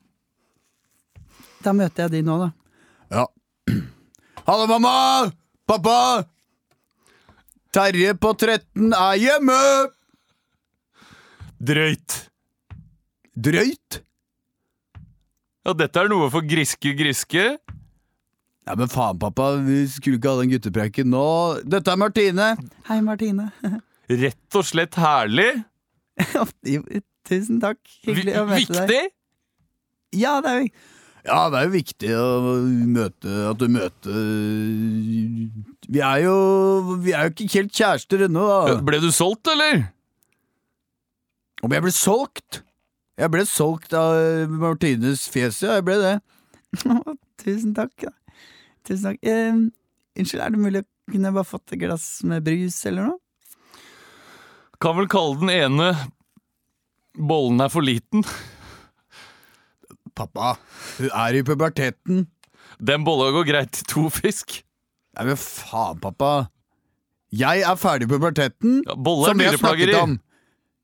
Da 1.64 1.74
møter 1.78 2.08
jeg 2.08 2.12
de 2.18 2.22
nå, 2.26 2.40
da. 2.42 2.50
ja. 3.14 3.28
Hallo, 4.50 4.66
mamma! 4.66 5.30
Pappa! 5.70 6.24
Terje 7.76 8.16
på 8.18 8.32
13 8.34 8.96
er 8.98 9.20
hjemme! 9.22 9.58
Drøyt! 11.62 12.16
Drøyt? 13.38 14.00
Ja, 15.68 15.76
dette 15.78 16.02
er 16.02 16.10
noe 16.10 16.32
for 16.34 16.42
griske 16.50 16.96
griske. 16.98 17.44
Ja, 18.70 18.76
men 18.78 18.90
faen, 18.92 19.18
pappa. 19.18 19.56
Vi 19.66 19.80
skulle 19.90 20.20
ikke 20.20 20.30
ha 20.30 20.42
den 20.44 20.52
guttepreken 20.52 21.10
nå. 21.10 21.26
Dette 21.66 21.90
er 21.90 21.98
Martine. 21.98 22.52
Hei, 22.86 23.00
Martine. 23.02 23.48
Rett 24.10 24.58
og 24.60 24.68
slett 24.68 24.94
herlig. 25.02 25.50
Tusen 27.30 27.58
takk. 27.64 27.82
Hyggelig 28.06 28.36
å 28.38 28.46
møte 28.46 28.76
deg. 28.76 28.92
Viktig. 28.94 29.02
Ja, 30.22 30.36
det 30.46 30.52
er 30.54 30.62
viktig. 30.68 30.86
Ja, 31.30 31.40
det 31.52 31.60
er 31.60 31.66
jo 31.66 31.72
viktig 31.74 32.10
å 32.16 32.28
møte 32.96 33.32
At 33.50 33.60
du 33.60 33.66
møter 33.70 34.16
Vi 35.92 36.00
er 36.00 36.22
jo 36.24 36.36
Vi 37.04 37.12
er 37.12 37.28
jo 37.28 37.34
ikke 37.34 37.48
helt 37.58 37.74
kjærester 37.76 38.24
ennå, 38.30 38.46
da. 38.48 38.78
Ble 38.88 39.02
du 39.04 39.10
solgt, 39.14 39.50
eller? 39.52 39.84
Om 41.60 41.76
jeg 41.76 41.84
ble 41.84 41.92
solgt? 41.94 42.62
Jeg 43.20 43.34
ble 43.36 43.44
solgt 43.52 43.94
av 44.00 44.16
Martines 44.64 45.26
fjes, 45.30 45.60
ja. 45.66 45.76
Jeg 45.82 45.86
ble 45.90 46.00
det. 46.00 46.16
Tusen 47.44 47.76
takk. 47.76 47.92
da. 48.00 48.14
Tusen 48.90 49.12
takk. 49.12 49.20
Eh, 49.22 49.58
unnskyld, 50.18 50.42
er 50.42 50.54
det 50.54 50.62
mulig 50.62 50.82
å 50.82 50.88
kunne 51.14 51.34
bare 51.36 51.48
fått 51.48 51.76
et 51.76 51.82
glass 51.84 52.08
med 52.28 52.46
brus 52.46 52.78
eller 52.90 53.12
noe? 53.12 53.20
Kan 54.82 54.96
vel 54.98 55.10
kalle 55.12 55.38
den 55.42 55.52
ene 55.54 55.90
bollen 57.20 57.62
er 57.62 57.72
for 57.74 57.86
liten. 57.86 58.24
Pappa, 60.18 60.56
hun 60.98 61.12
er 61.12 61.38
i 61.38 61.44
puberteten. 61.46 62.26
Den 62.80 63.04
bolla 63.06 63.30
går 63.36 63.46
greit 63.50 63.74
til 63.76 63.88
to 63.92 64.06
fisk. 64.14 64.62
Nei, 65.18 65.28
men 65.30 65.40
faen, 65.40 66.00
pappa. 66.02 66.48
Jeg 67.36 67.62
er 67.68 67.78
ferdig 67.78 68.08
i 68.08 68.14
puberteten, 68.14 68.80
Ja, 68.88 68.96
bolle 68.96 69.28
er 69.28 69.36
som 69.36 69.42
vi 69.44 69.50
har 69.50 69.60
snakket 69.60 69.94
om. 70.00 70.16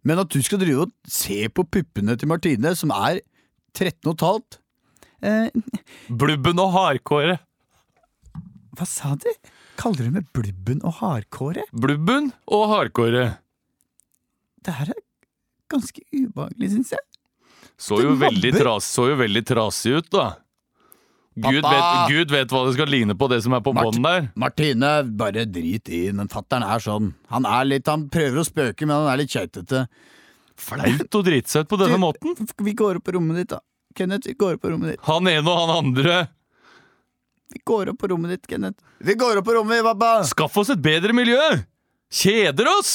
Men 0.06 0.22
at 0.22 0.30
du 0.30 0.38
skal 0.46 0.62
drive 0.62 0.86
og 0.86 0.94
se 1.10 1.40
på 1.50 1.66
puppene 1.66 2.14
til 2.20 2.30
Martine, 2.30 2.76
som 2.78 2.94
er 2.94 3.24
13 3.74 4.12
og 4.12 4.14
et 4.14 4.26
halvt 4.28 4.60
Eh, 5.26 5.48
Blubben 6.20 6.60
og 6.62 6.74
hardkåret. 6.76 7.42
Hva 8.80 8.86
sa 8.88 9.16
du? 9.16 9.28
Kaller 9.80 10.08
du 10.08 10.12
med 10.20 10.28
blubben 10.36 10.82
og 10.86 10.98
Hardkåre? 11.02 11.64
Blubben 11.74 12.32
og 12.48 12.68
Hardkåre. 12.72 13.26
Det 14.66 14.74
her 14.80 14.94
er 14.94 15.02
ganske 15.72 16.02
ubehagelig, 16.14 16.72
syns 16.76 16.94
jeg. 16.96 17.04
Så 17.78 18.00
jo, 18.02 18.14
veldig 18.16 18.54
tras, 18.56 18.88
så 18.88 19.10
jo 19.12 19.18
veldig 19.20 19.44
trasig 19.50 19.98
ut, 20.00 20.10
da. 20.16 20.28
Gud 21.36 21.66
vet, 21.68 21.88
Gud 22.08 22.32
vet 22.32 22.48
hva 22.54 22.62
det 22.64 22.76
skal 22.78 22.88
ligne 22.88 23.12
på 23.20 23.28
det 23.28 23.42
som 23.44 23.52
er 23.58 23.60
på 23.66 23.74
Mart- 23.76 23.90
bånn 23.92 24.06
der. 24.06 24.30
Martine, 24.40 24.92
bare 25.20 25.44
drit 25.46 25.90
i 25.92 26.06
den. 26.08 26.30
Fattern 26.32 26.64
er 26.64 26.80
sånn. 26.80 27.10
Han 27.34 27.44
er 27.46 27.66
litt, 27.68 27.90
han 27.92 28.06
prøver 28.10 28.40
å 28.40 28.46
spøke, 28.48 28.88
men 28.88 28.96
han 28.96 29.10
er 29.12 29.20
litt 29.20 29.34
keitete. 29.36 29.82
Flaut 30.56 31.18
å 31.20 31.24
drite 31.28 31.52
seg 31.52 31.66
ut 31.66 31.74
på 31.74 31.78
denne 31.82 31.98
Du- 32.00 32.06
måten. 32.06 32.48
Vi 32.64 32.74
går 32.74 32.96
opp 33.02 33.04
på 33.04 33.18
rommet 33.18 33.36
ditt, 33.42 33.50
da. 33.50 33.60
Kenneth, 33.96 34.28
vi 34.28 34.34
går 34.40 34.56
opp 34.56 34.62
på 34.64 34.72
rommet 34.72 34.92
ditt. 34.96 35.02
Han 35.04 35.28
ene 35.28 35.44
og 35.52 35.60
han 35.68 35.76
andre. 35.86 36.30
Vi 37.54 37.62
går 37.68 37.92
opp 37.92 38.00
på 38.02 38.10
rommet 38.12 38.34
ditt, 38.34 38.48
Kenneth. 38.50 38.82
Vi 39.06 39.14
går 39.20 39.40
opp 39.40 39.48
på 39.48 39.56
rommet, 39.58 39.84
pappa! 39.86 40.12
Skaff 40.28 40.56
oss 40.58 40.72
et 40.74 40.82
bedre 40.82 41.14
miljø! 41.16 41.40
Kjeder 42.14 42.70
oss! 42.78 42.94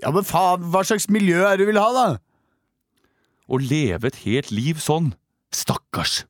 Ja, 0.00 0.10
men 0.14 0.24
faen, 0.26 0.64
hva 0.72 0.82
slags 0.86 1.08
miljø 1.12 1.40
er 1.44 1.56
det 1.56 1.66
du 1.66 1.72
vil 1.72 1.80
ha, 1.80 1.88
da? 1.96 2.06
Å 3.48 3.60
leve 3.60 4.10
et 4.10 4.20
helt 4.26 4.50
liv 4.52 4.80
sånn. 4.84 5.14
Stakkars. 5.54 6.22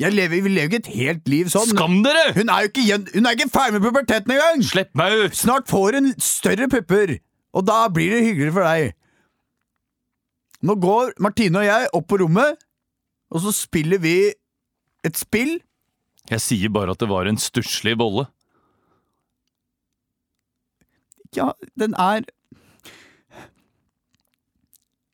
Jeg 0.00 0.14
lever, 0.14 0.40
vi 0.42 0.50
lever 0.50 0.70
ikke 0.70 0.80
et 0.82 0.94
helt 0.96 1.28
liv 1.30 1.50
sånn. 1.52 1.68
Skam 1.74 1.98
dere! 2.06 2.32
Hun 2.38 2.50
er 2.50 2.64
jo 2.64 2.70
ikke, 2.72 2.98
hun 3.12 3.28
er 3.28 3.36
ikke 3.36 3.52
ferdig 3.54 3.76
med 3.76 3.86
puberteten 3.86 4.34
engang! 4.34 4.64
Slipp 4.66 4.94
meg 4.98 5.14
ut! 5.18 5.36
Snart 5.38 5.70
får 5.70 5.98
hun 5.98 6.12
større 6.22 6.68
pupper, 6.72 7.16
og 7.54 7.66
da 7.68 7.84
blir 7.92 8.14
det 8.14 8.22
hyggeligere 8.24 8.56
for 8.56 8.66
deg. 8.66 8.94
Nå 10.62 10.78
går 10.82 11.12
Martine 11.22 11.58
og 11.58 11.66
jeg 11.66 11.90
opp 11.98 12.06
på 12.10 12.20
rommet, 12.22 12.58
og 13.34 13.42
så 13.42 13.52
spiller 13.54 13.98
vi 14.02 14.16
et 15.06 15.18
spill. 15.18 15.56
Jeg 16.30 16.40
sier 16.42 16.70
bare 16.72 16.94
at 16.94 17.02
det 17.02 17.08
var 17.10 17.26
en 17.26 17.40
stusslig 17.40 17.96
bolle. 17.98 18.28
Ja, 21.34 21.52
den 21.80 21.96
er 21.96 22.26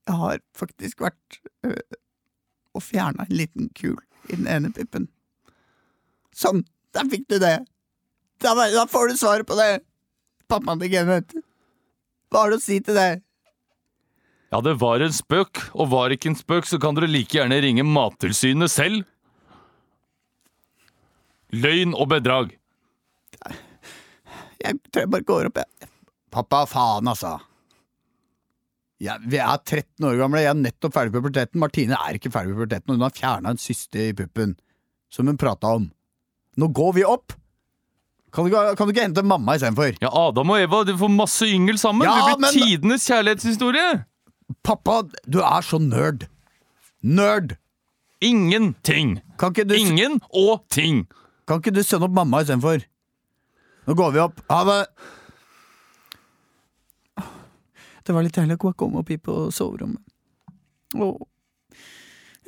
Jeg 0.09 0.17
har 0.17 0.41
faktisk 0.57 1.03
vært 1.05 1.39
øh, 1.69 1.99
og 2.75 2.83
fjerna 2.83 3.27
en 3.27 3.37
liten 3.37 3.69
kul 3.77 3.99
i 4.29 4.37
den 4.39 4.47
ene 4.49 4.71
pippen. 4.73 5.09
Sånn, 6.33 6.63
der 6.97 7.09
fikk 7.13 7.27
du 7.29 7.37
det. 7.43 7.59
Da, 8.41 8.55
da 8.55 8.87
får 8.89 9.11
du 9.11 9.19
svaret 9.21 9.49
på 9.49 9.57
det. 9.59 9.83
Pappaen 10.49 10.81
til 10.81 10.93
Kenneth. 10.95 11.37
Hva 12.33 12.45
har 12.45 12.53
du 12.53 12.57
å 12.57 12.63
si 12.63 12.79
til 12.85 12.97
det? 12.97 13.21
Ja, 14.49 14.63
det 14.65 14.79
var 14.81 15.05
en 15.05 15.13
spøk, 15.13 15.61
og 15.77 15.91
var 15.93 16.15
ikke 16.15 16.31
en 16.33 16.39
spøk, 16.39 16.65
så 16.69 16.79
kan 16.81 16.97
dere 16.97 17.11
like 17.11 17.37
gjerne 17.37 17.59
ringe 17.61 17.85
Mattilsynet 17.85 18.73
selv. 18.73 19.05
Løgn 21.53 21.95
og 21.97 22.09
bedrag. 22.13 22.51
Jeg 24.59 24.75
tror 24.91 25.05
jeg 25.05 25.11
bare 25.13 25.27
går 25.29 25.49
opp, 25.51 25.61
jeg. 25.63 25.89
Pappa, 26.35 26.65
faen, 26.69 27.09
altså. 27.09 27.37
Ja, 29.01 29.15
vi 29.23 29.39
er 29.39 29.61
13 29.63 30.05
år 30.09 30.17
gamle, 30.19 30.41
jeg 30.43 30.51
er 30.51 30.59
nettopp 30.59 30.97
ferdig 30.97 31.13
med 31.15 31.23
puberteten. 31.23 31.61
Martine 31.63 31.95
er 32.03 32.19
ikke 32.19 32.33
ferdig 32.35 32.51
med 32.53 32.59
puberteten, 32.59 32.91
og 32.91 32.99
hun 32.99 33.07
har 33.07 33.15
fjerna 33.15 33.53
en 33.55 33.61
syste 33.63 34.09
i 34.09 34.15
puppen. 34.19 34.57
Som 35.15 35.31
hun 35.31 35.39
prata 35.41 35.71
om. 35.79 35.87
Nå 36.59 36.69
går 36.75 36.97
vi 36.99 37.05
opp! 37.07 37.33
Kan 38.35 38.45
du, 38.45 38.53
kan 38.53 38.85
du 38.85 38.91
ikke 38.93 39.07
hente 39.07 39.23
mamma 39.25 39.55
istedenfor? 39.57 39.95
Ja, 40.03 40.11
Adam 40.13 40.51
og 40.53 40.59
Eva, 40.61 40.83
du 40.85 40.93
får 41.01 41.09
masse 41.15 41.47
yngel 41.49 41.79
sammen. 41.81 42.05
Ja, 42.05 42.27
det 42.27 42.35
blir 42.35 42.45
men- 42.45 42.59
tidenes 42.59 43.07
kjærlighetshistorie. 43.09 44.03
Pappa, 44.67 44.99
du 45.25 45.39
er 45.41 45.65
så 45.65 45.79
nerd. 45.81 46.27
Nerd! 47.01 47.55
Ingenting. 48.21 49.21
Kan 49.39 49.55
ikke 49.55 49.65
du, 49.71 49.77
Ingen 49.79 50.19
og 50.35 50.67
ting. 50.75 51.07
Kan 51.49 51.63
ikke 51.63 51.73
du 51.73 51.81
sende 51.83 52.05
opp 52.05 52.13
mamma 52.17 52.43
istedenfor? 52.45 52.85
Nå 53.89 53.95
går 53.97 54.13
vi 54.13 54.21
opp. 54.21 54.43
Ha 54.53 54.61
det! 54.69 54.83
Det 58.05 58.15
var 58.17 58.25
litt 58.25 58.37
deilig 58.37 58.57
å 58.61 58.73
komme 58.77 59.01
opp 59.03 59.11
hit 59.13 59.25
på 59.25 59.49
soverommet. 59.53 60.01
Åh. 60.97 61.17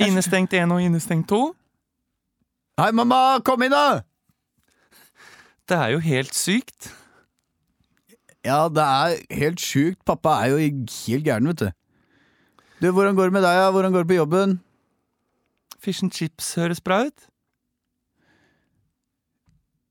Innestengt 0.00 0.54
én 0.56 0.72
og 0.72 0.80
innestengt 0.80 1.28
to. 1.28 1.50
Hei, 2.80 2.88
mamma! 2.96 3.40
Kom 3.44 3.60
inn, 3.64 3.74
da! 3.74 4.00
Det 5.68 5.76
er 5.76 5.92
jo 5.92 6.00
helt 6.04 6.32
sykt. 6.36 6.88
Ja, 8.44 8.68
det 8.72 8.84
er 8.84 9.18
helt 9.36 9.60
sjukt. 9.60 10.00
Pappa 10.08 10.38
er 10.44 10.54
jo 10.54 10.60
helt 10.64 11.28
gæren, 11.28 11.50
vet 11.52 11.60
du. 11.60 11.68
Du, 12.80 12.88
Hvordan 12.96 13.16
går 13.16 13.28
det 13.28 13.36
med 13.36 13.44
deg? 13.44 13.58
Ja? 13.60 13.68
Hvordan 13.70 13.92
går 13.92 14.06
det 14.06 14.12
på 14.12 14.20
jobben? 14.20 14.60
Fish 15.80 16.02
and 16.04 16.12
chips 16.16 16.54
høres 16.56 16.80
bra 16.80 17.02
ut. 17.08 17.29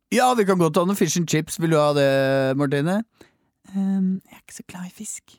Ja, 0.09 0.31
vi 0.33 0.45
kan 0.47 0.57
godt 0.57 0.79
ha 0.79 0.87
noen 0.89 0.97
fish 0.97 1.19
and 1.19 1.29
chips. 1.29 1.59
Vil 1.61 1.75
du 1.75 1.77
ha 1.77 1.91
det, 1.93 2.09
Martine? 2.57 3.03
Um, 3.75 4.17
jeg 4.25 4.39
er 4.39 4.41
ikke 4.41 4.57
så 4.57 4.65
glad 4.65 4.89
i 4.89 4.95
fisk. 4.97 5.37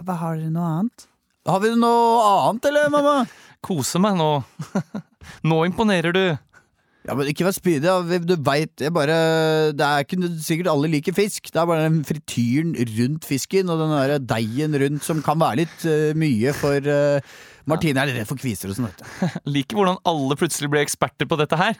Hva 0.00 0.16
har 0.16 0.38
dere 0.38 0.52
noe 0.54 0.68
annet? 0.78 1.08
Har 1.48 1.60
vi 1.60 1.74
noe 1.76 2.22
annet, 2.24 2.68
eller, 2.70 2.88
mamma? 2.92 3.16
Kose 3.66 4.00
meg 4.00 4.16
nå. 4.16 4.30
Nå 5.50 5.60
imponerer 5.68 6.16
du. 6.16 6.24
Ja, 7.08 7.14
men 7.16 7.28
Ikke 7.28 7.44
vær 7.46 7.56
spydig. 7.56 7.92
Du 8.28 8.34
veit 8.44 8.82
jeg 8.84 8.92
bare 8.92 9.14
Det 9.76 9.84
er 9.84 10.04
ikke 10.04 10.32
sikkert 10.44 10.72
alle 10.72 10.90
liker 10.92 11.16
fisk. 11.16 11.52
Det 11.52 11.60
er 11.60 11.68
bare 11.68 11.86
den 11.86 12.02
frityren 12.08 12.74
rundt 12.96 13.28
fisken 13.28 13.72
og 13.72 13.80
den 13.80 13.94
der 13.94 14.16
deigen 14.24 14.76
rundt 14.82 15.04
som 15.04 15.24
kan 15.24 15.40
være 15.40 15.64
litt 15.66 15.88
uh, 15.88 16.16
mye 16.18 16.52
for 16.56 16.84
uh, 16.84 17.32
Martine 17.68 18.04
er 18.04 18.12
redd 18.16 18.28
for 18.28 18.40
kviser 18.40 18.72
og 18.72 18.80
sånn. 18.80 18.92
Liker 19.56 19.76
hvordan 19.76 20.00
alle 20.08 20.36
plutselig 20.40 20.72
ble 20.72 20.84
eksperter 20.84 21.28
på 21.28 21.40
dette 21.40 21.60
her. 21.60 21.76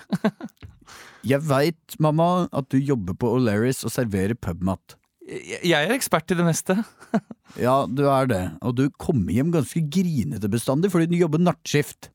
Jeg 1.26 1.42
veit, 1.48 1.96
mamma, 1.98 2.46
at 2.54 2.68
du 2.70 2.78
jobber 2.78 3.16
på 3.18 3.30
O'Lerris 3.38 3.82
og 3.86 3.92
serverer 3.94 4.38
pubmat. 4.38 4.94
Jeg 5.28 5.74
er 5.76 5.92
ekspert 5.92 6.30
i 6.32 6.38
det 6.38 6.46
meste. 6.46 6.78
Ja, 7.56 7.86
du 7.88 8.02
er 8.12 8.26
det. 8.28 8.42
Og 8.60 8.74
du 8.76 8.82
kommer 9.00 9.32
hjem 9.32 9.48
ganske 9.54 9.80
grinete 9.88 10.50
bestandig 10.52 10.90
fordi 10.92 11.06
du 11.08 11.14
jobber 11.16 11.40
nattskift. 11.40 12.10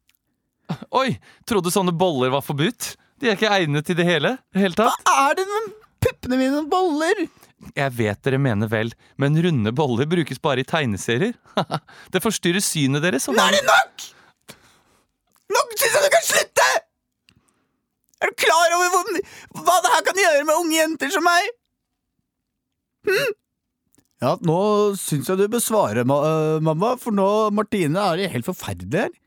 Oi, 0.93 1.15
trodde 1.49 1.73
sånne 1.73 1.89
boller 1.97 2.29
var 2.35 2.43
forbudt? 2.45 2.91
De 3.17 3.31
er 3.31 3.33
ikke 3.35 3.49
egnet 3.49 3.89
i 3.89 3.95
det 3.97 4.05
hele, 4.05 4.35
hele 4.53 4.77
tatt. 4.77 4.93
Hva 5.07 5.15
Er 5.31 5.39
det 5.39 5.47
med 5.49 5.71
puppene 6.05 6.37
mine 6.37 6.61
boller? 6.69 7.23
Jeg 7.73 7.95
vet 7.97 8.21
dere 8.27 8.39
mener 8.45 8.69
vel, 8.69 8.93
men 9.17 9.41
runde 9.41 9.73
boller 9.73 10.05
brukes 10.13 10.37
bare 10.43 10.61
i 10.61 10.69
tegneserier. 10.69 11.33
det 12.13 12.21
forstyrrer 12.23 12.61
synet 12.63 13.01
deres. 13.09 13.25
Nå 13.33 13.41
er 13.41 13.57
det 13.57 13.65
nok! 13.65 14.07
Nå 15.49 15.65
syns 15.73 15.97
jeg 15.97 16.05
du 16.05 16.11
kan 16.13 16.27
slutte! 16.29 16.52
Er 18.23 18.31
du 18.31 18.39
klar 18.39 18.75
over 18.77 18.91
hvor, 18.93 19.21
hva 19.65 19.77
det 19.83 19.93
her 19.93 20.03
kan 20.07 20.19
gjøre 20.23 20.43
med 20.47 20.59
unge 20.61 20.77
jenter 20.77 21.11
som 21.13 21.25
meg? 21.27 21.49
Hm? 23.09 23.33
Ja, 24.23 24.37
nå 24.47 24.59
syns 24.95 25.27
jeg 25.27 25.41
du 25.41 25.49
bør 25.51 25.63
svare, 25.63 26.05
ma 26.07 26.21
øh, 26.23 26.61
mamma, 26.63 26.93
for 27.01 27.11
nå 27.15 27.27
Martine 27.51 27.99
er 27.99 28.21
det 28.21 28.29
helt 28.31 28.47
forferdelig 28.47 29.01
her. 29.01 29.17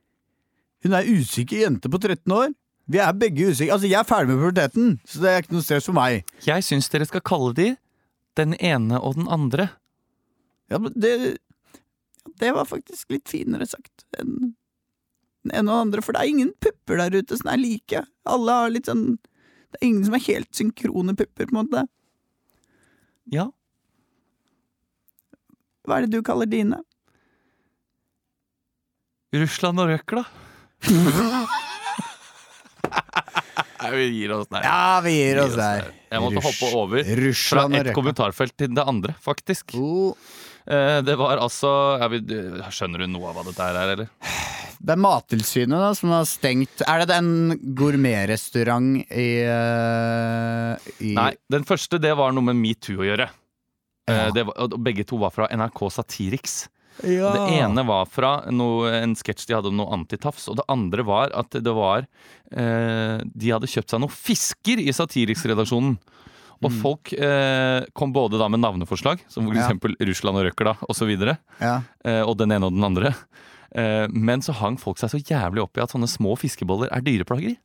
Hun 0.86 0.94
er 0.96 1.08
usikker 1.10 1.66
jente 1.66 1.90
på 1.92 2.00
13 2.00 2.32
år. 2.32 2.54
Vi 2.86 3.00
er 3.02 3.16
begge 3.18 3.50
usikre. 3.50 3.74
Altså, 3.74 3.88
jeg 3.90 3.98
er 3.98 4.06
ferdig 4.08 4.30
med 4.30 4.40
puberteten, 4.40 4.94
så 5.04 5.20
det 5.20 5.30
er 5.30 5.42
ikke 5.42 5.56
noe 5.56 5.66
stress 5.66 5.88
for 5.90 5.98
meg. 5.98 6.22
Jeg 6.46 6.64
syns 6.64 6.88
dere 6.92 7.08
skal 7.08 7.24
kalle 7.26 7.52
de 7.58 7.68
den 8.38 8.54
ene 8.62 9.00
og 9.00 9.18
den 9.18 9.28
andre. 9.32 9.70
Ja, 10.70 10.78
men 10.78 10.94
det 10.96 11.38
Det 12.40 12.50
var 12.52 12.66
faktisk 12.66 13.10
litt 13.14 13.28
finere 13.30 13.66
sagt 13.70 14.04
enn 14.18 14.54
den 15.46 15.54
ene 15.56 15.70
og 15.72 15.78
den 15.78 15.86
andre, 15.88 16.02
for 16.04 16.16
det 16.16 16.22
er 16.22 16.32
ingen 16.32 16.52
pupper 16.62 17.00
der 17.00 17.16
ute 17.20 17.38
som 17.38 17.50
er 17.52 17.60
like. 17.62 18.02
Alle 18.28 18.58
har 18.60 18.72
litt 18.74 18.90
sånn 18.90 19.06
Det 19.16 19.80
er 19.80 19.86
ingen 19.88 20.04
som 20.06 20.14
er 20.16 20.22
helt 20.26 20.50
synkrone 20.56 21.14
pupper, 21.18 21.46
på 21.48 21.54
en 21.54 21.60
måte. 21.62 21.86
Ja, 23.32 23.48
Hva 25.86 25.98
er 26.00 26.06
det 26.06 26.18
du 26.18 26.22
kaller 26.26 26.48
dine? 26.50 26.80
Russland 29.36 29.82
og 29.82 29.90
røkla. 29.90 30.22
Vi 33.86 34.06
gir 34.10 34.32
oss 34.34 34.48
der. 34.50 34.64
Ja, 34.66 35.00
vi 35.04 35.12
gir 35.14 35.40
oss 35.44 35.54
der. 35.58 35.90
Jeg 36.10 36.22
måtte 36.22 36.42
hoppe 36.42 36.70
over 36.74 37.06
fra 37.38 37.66
et 37.78 37.92
kommentarfelt 37.94 38.56
til 38.58 38.72
det 38.74 38.84
andre, 38.86 39.14
faktisk. 39.22 39.74
Oh, 39.78 40.16
Det 40.66 41.14
var 41.18 41.38
altså 41.38 41.70
vil, 42.10 42.24
Skjønner 42.74 43.04
du 43.04 43.06
noe 43.12 43.30
av 43.30 43.36
hva 43.38 43.44
dette 43.46 43.66
er, 43.70 43.76
eller? 43.94 44.08
det 44.76 44.92
er 44.92 45.00
Mattilsynet 45.00 45.78
da, 45.80 45.90
som 45.96 46.10
har 46.12 46.26
stengt 46.28 46.82
Er 46.84 47.00
det 47.02 47.06
den 47.12 47.30
gourmetrestaurant 47.78 48.98
i, 49.14 49.28
eh, 49.46 50.88
i 51.06 51.12
Nei, 51.16 51.30
den 51.52 51.64
første 51.68 52.00
det 52.02 52.12
var 52.18 52.34
noe 52.34 52.44
med 52.50 52.58
metoo 52.60 53.00
å 53.00 53.06
gjøre. 53.08 53.28
Ja. 54.06 54.14
Eh, 54.26 54.32
Det 54.36 54.44
var, 54.46 54.76
begge 54.78 55.06
to 55.08 55.18
var 55.22 55.32
fra 55.34 55.48
NRK 55.50 55.80
Satiriks. 55.90 56.66
Ja. 57.04 57.32
Det 57.34 57.58
ene 57.60 57.82
var 57.86 58.06
fra 58.08 58.34
noe, 58.50 58.88
en 59.02 59.14
sketsj 59.18 59.46
de 59.50 59.56
hadde 59.58 59.68
om 59.68 59.76
noe 59.76 59.92
antitafs, 59.92 60.46
og 60.48 60.56
det 60.60 60.64
andre 60.72 61.04
var 61.04 61.34
at 61.36 61.50
det 61.52 61.74
var 61.76 62.06
eh, 62.52 63.18
De 63.26 63.50
hadde 63.52 63.68
kjøpt 63.68 63.92
seg 63.92 64.00
noen 64.00 64.14
fisker 64.14 64.80
i 64.80 64.92
Satiriks-redaksjonen. 64.96 65.98
Og 66.64 66.72
folk 66.72 67.12
eh, 67.12 67.84
kom 67.94 68.12
både 68.16 68.38
da 68.40 68.48
med 68.48 68.60
navneforslag, 68.62 69.20
som 69.28 69.44
Mm. 69.46 69.54
Ja. 69.56 69.68
Russland 70.08 70.38
og 70.38 70.46
Røkla 70.48 70.76
osv., 70.88 71.36
Ja. 71.60 71.82
eh, 72.04 72.22
og 72.22 72.36
den 72.38 72.50
ene 72.52 72.66
og 72.66 72.72
den 72.72 72.84
andre. 72.84 73.14
Eh, 73.76 74.06
men 74.10 74.40
så 74.40 74.54
hang 74.54 74.78
folk 74.78 74.96
seg 74.98 75.10
så 75.10 75.18
jævlig 75.20 75.62
opp 75.62 75.76
i 75.76 75.82
at 75.82 75.90
sånne 75.92 76.08
små 76.08 76.36
fiskeboller 76.38 76.88
er 76.90 77.00
dyreplageri. 77.02 77.56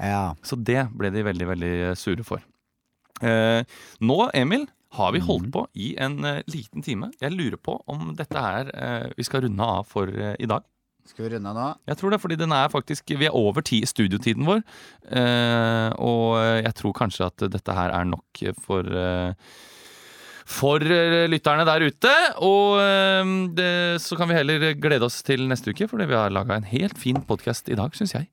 ja. 0.00 0.34
Så 0.42 0.56
det 0.56 0.88
ble 0.96 1.10
de 1.10 1.22
veldig, 1.22 1.46
veldig 1.46 1.96
sure 1.96 2.24
for. 2.24 2.40
Eh, 3.20 3.62
nå, 4.00 4.30
Emil, 4.32 4.66
har 4.92 5.12
vi 5.12 5.20
holdt 5.20 5.50
på 5.52 5.66
i 5.76 5.94
en 6.00 6.24
eh, 6.24 6.42
liten 6.48 6.82
time. 6.82 7.12
Jeg 7.20 7.32
lurer 7.36 7.58
på 7.60 7.76
om 7.86 8.14
dette 8.16 8.34
er 8.40 8.70
eh, 8.74 9.12
vi 9.16 9.22
skal 9.22 9.42
runde 9.42 9.60
av 9.62 9.84
for 9.86 10.08
eh, 10.08 10.34
i 10.40 10.46
dag. 10.50 10.64
Skal 11.10 11.26
vi 11.26 11.32
runde 11.36 11.52
nå? 11.56 11.66
Jeg 11.90 11.98
tror 12.00 12.10
det, 12.14 12.20
fordi 12.22 12.36
den 12.38 12.52
er 12.54 12.68
faktisk 12.70 13.10
Vi 13.18 13.26
er 13.26 13.34
over 13.36 13.64
ti 13.66 13.80
i 13.82 13.88
studiotiden 13.90 14.46
vår. 14.46 14.62
Eh, 15.10 15.90
og 15.98 16.38
jeg 16.62 16.74
tror 16.78 16.94
kanskje 17.00 17.26
at 17.26 17.46
dette 17.50 17.74
her 17.74 17.90
er 17.98 18.06
nok 18.08 18.44
for 18.62 18.86
eh, 18.86 19.34
for 20.50 20.82
eh, 20.82 21.28
lytterne 21.30 21.62
der 21.68 21.84
ute. 21.86 22.10
Og 22.42 22.78
eh, 22.82 23.34
det, 23.54 23.70
så 24.02 24.16
kan 24.18 24.30
vi 24.30 24.34
heller 24.38 24.72
glede 24.82 25.06
oss 25.06 25.20
til 25.26 25.44
neste 25.50 25.70
uke, 25.74 25.86
fordi 25.90 26.08
vi 26.10 26.16
har 26.18 26.30
laga 26.34 26.56
en 26.58 26.66
helt 26.66 26.98
fin 26.98 27.20
podkast 27.22 27.68
i 27.70 27.78
dag, 27.78 27.94
syns 27.94 28.14
jeg. 28.16 28.30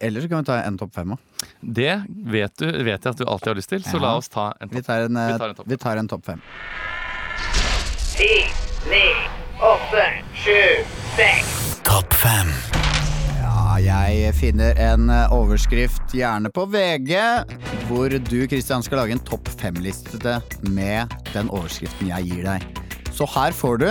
Eller 0.00 0.22
så 0.22 0.28
kan 0.30 0.42
vi 0.44 0.46
ta 0.50 0.60
en 0.62 0.76
topp 0.78 0.92
fem 0.94 1.14
òg. 1.16 1.46
Det 1.62 1.94
vet, 2.30 2.52
du, 2.62 2.66
vet 2.86 2.98
jeg 3.02 3.10
at 3.10 3.18
du 3.18 3.24
alltid 3.26 3.50
har 3.52 3.58
lyst 3.58 3.70
til, 3.74 3.82
så 3.82 3.96
Ja. 3.98 4.02
la 4.04 4.16
oss 4.18 4.28
ta 4.30 4.52
en 4.60 4.68
Vi 4.70 4.76
topp. 4.82 4.86
tar 4.86 5.06
en, 5.06 5.14
Vi 5.18 5.38
tar 5.38 5.48
en 5.48 5.54
topp. 5.58 5.66
vi 5.70 5.76
tar 5.86 5.96
en 6.02 6.08
topp 6.08 6.24
fem. 6.30 6.42
Ti, 8.16 8.30
ni, 8.90 9.04
åtte, 9.58 10.04
sju, 10.34 10.58
seks. 11.16 11.59
Topp 11.90 12.12
fem. 12.14 12.50
Ja, 13.42 13.72
jeg 13.82 14.30
finner 14.38 14.78
en 14.78 15.08
eh, 15.10 15.32
overskrift, 15.34 16.12
gjerne 16.14 16.46
på 16.54 16.62
VG, 16.70 17.16
hvor 17.88 18.12
du 18.14 18.36
Kristian, 18.46 18.84
skal 18.86 19.00
lage 19.00 19.16
en 19.16 19.22
topp 19.26 19.48
fem-liste 19.58 20.36
med 20.70 21.10
den 21.32 21.48
overskriften 21.50 22.12
jeg 22.12 22.28
gir 22.28 22.44
deg. 22.46 22.78
Så 23.10 23.26
her 23.34 23.50
får 23.56 23.82
du 23.82 23.88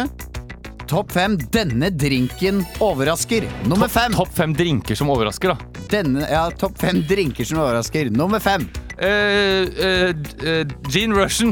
Topp 0.88 1.12
fem 1.12 1.36
denne 1.52 1.90
drinken 1.92 2.62
overrasker. 2.82 3.44
Nummer 3.68 3.92
fem. 3.92 4.16
Topp 4.16 4.32
fem 4.38 4.56
drinker 4.56 4.96
som 4.96 5.12
overrasker, 5.12 5.52
da. 5.52 5.84
Denne, 5.92 6.24
ja, 6.32 6.46
topp 6.56 6.80
fem 6.80 7.04
drinker 7.10 7.46
som 7.46 7.60
overrasker. 7.60 8.14
Nummer 8.16 8.40
fem. 8.40 8.64
Uh, 8.96 9.68
uh, 9.76 10.14
eh, 10.40 10.64
Gene 10.88 11.20
Russian. 11.20 11.52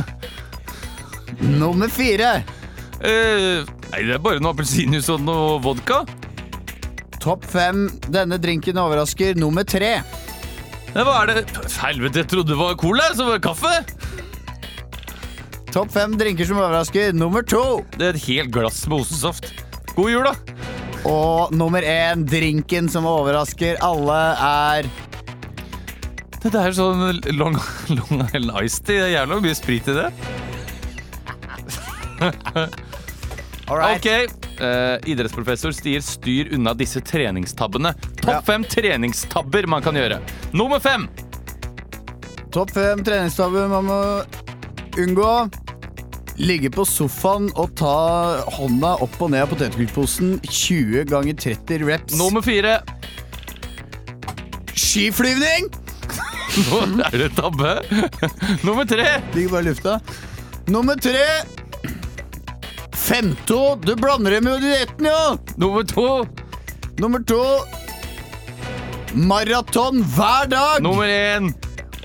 Nummer 1.59 1.91
fire. 1.91 2.37
Uh, 3.03 3.67
nei, 3.91 4.07
det 4.07 4.15
er 4.15 4.23
bare 4.23 4.39
noe 4.39 4.55
appelsinjuice 4.55 5.11
og 5.19 5.27
noe 5.27 5.59
vodka. 5.67 6.05
Topp 7.27 7.43
fem 7.43 7.89
denne 8.07 8.37
drinken 8.39 8.77
overrasker. 8.79 9.35
Nummer 9.35 9.65
tre. 9.67 9.97
Nei, 10.93 11.03
hva 11.03 11.17
er 11.25 11.27
det? 11.33 11.41
Helvete, 11.75 12.21
jeg 12.23 12.29
trodde 12.31 12.53
det 12.53 12.59
var 12.61 12.77
cola, 12.79 13.09
så 13.17 13.25
var 13.27 13.35
det 13.35 13.43
kaffe. 13.43 13.73
Topp 15.75 15.91
fem 15.91 16.15
drinker 16.15 16.47
som 16.47 16.61
overrasker. 16.61 17.11
Nummer 17.11 17.43
to. 17.43 17.83
Det 17.97 18.05
er 18.07 18.15
et 18.15 18.27
helt 18.29 18.53
glass 18.55 18.79
med 18.87 19.03
ostesaft. 19.03 19.51
God 19.97 20.07
jul, 20.13 20.23
da. 20.23 20.33
Og 21.03 21.51
nummer 21.51 21.83
én, 21.83 22.23
drinken 22.31 22.87
som 22.91 23.03
overrasker 23.11 23.75
alle, 23.83 24.21
er 24.47 24.87
Dette 26.37 26.63
er 26.63 26.71
sånn 26.77 27.19
Long, 27.35 27.59
long 27.91 28.23
Island 28.29 28.55
Ice 28.63 28.79
Tea. 28.79 29.03
Det 29.03 29.07
er 29.09 29.15
jævla 29.17 29.43
mye 29.43 29.59
sprit 29.59 29.91
i 29.91 29.99
det. 29.99 30.09
Ok, 33.67 34.05
eh, 34.07 35.09
Idrettsprofessor 35.11 35.73
stier 35.75 36.01
styr 36.01 36.53
unna 36.55 36.73
disse 36.77 37.01
treningstabbene. 37.03 37.93
Topp 38.21 38.45
fem 38.47 38.63
treningstabber 38.63 39.67
man 39.67 39.83
kan 39.83 39.97
gjøre. 39.99 40.21
Nummer 40.55 40.79
fem. 40.79 41.07
Topp 42.53 42.71
fem 42.77 43.03
treningstabber 43.03 43.67
man 43.71 43.89
må 43.89 44.01
unngå. 44.97 45.31
Ligge 46.37 46.69
på 46.71 46.85
sofaen 46.85 47.49
og 47.57 47.73
ta 47.79 48.43
hånda 48.55 48.93
opp 49.03 49.15
og 49.25 49.31
ned 49.33 49.43
av 49.47 49.51
potetgullposen 49.51 50.37
20 50.45 51.03
ganger 51.09 51.33
30 51.33 51.85
reps. 51.89 52.15
Nummer 52.19 52.45
fire. 52.45 52.77
Skiflyvning! 54.77 55.67
Nå 56.69 56.79
er 57.05 57.19
det 57.25 57.31
tabbe. 57.37 57.75
Nummer 58.65 58.85
tre. 58.89 59.17
Ligger 59.35 59.57
bare 59.57 59.65
i 59.65 59.69
lufta. 59.71 59.99
Nummer 60.71 60.95
tre. 61.01 61.25
Femto. 63.07 63.75
Du 63.79 63.95
blander 63.95 64.31
det 64.35 64.41
med 64.43 64.61
dietten, 64.61 65.05
ja! 65.07 65.37
Nummer 65.55 65.83
to. 65.87 66.25
Nummer 66.99 67.23
to. 67.23 67.39
Maraton 69.13 70.03
hver 70.03 70.49
dag! 70.51 70.81
Nummer 70.83 71.07
én. 71.07 71.53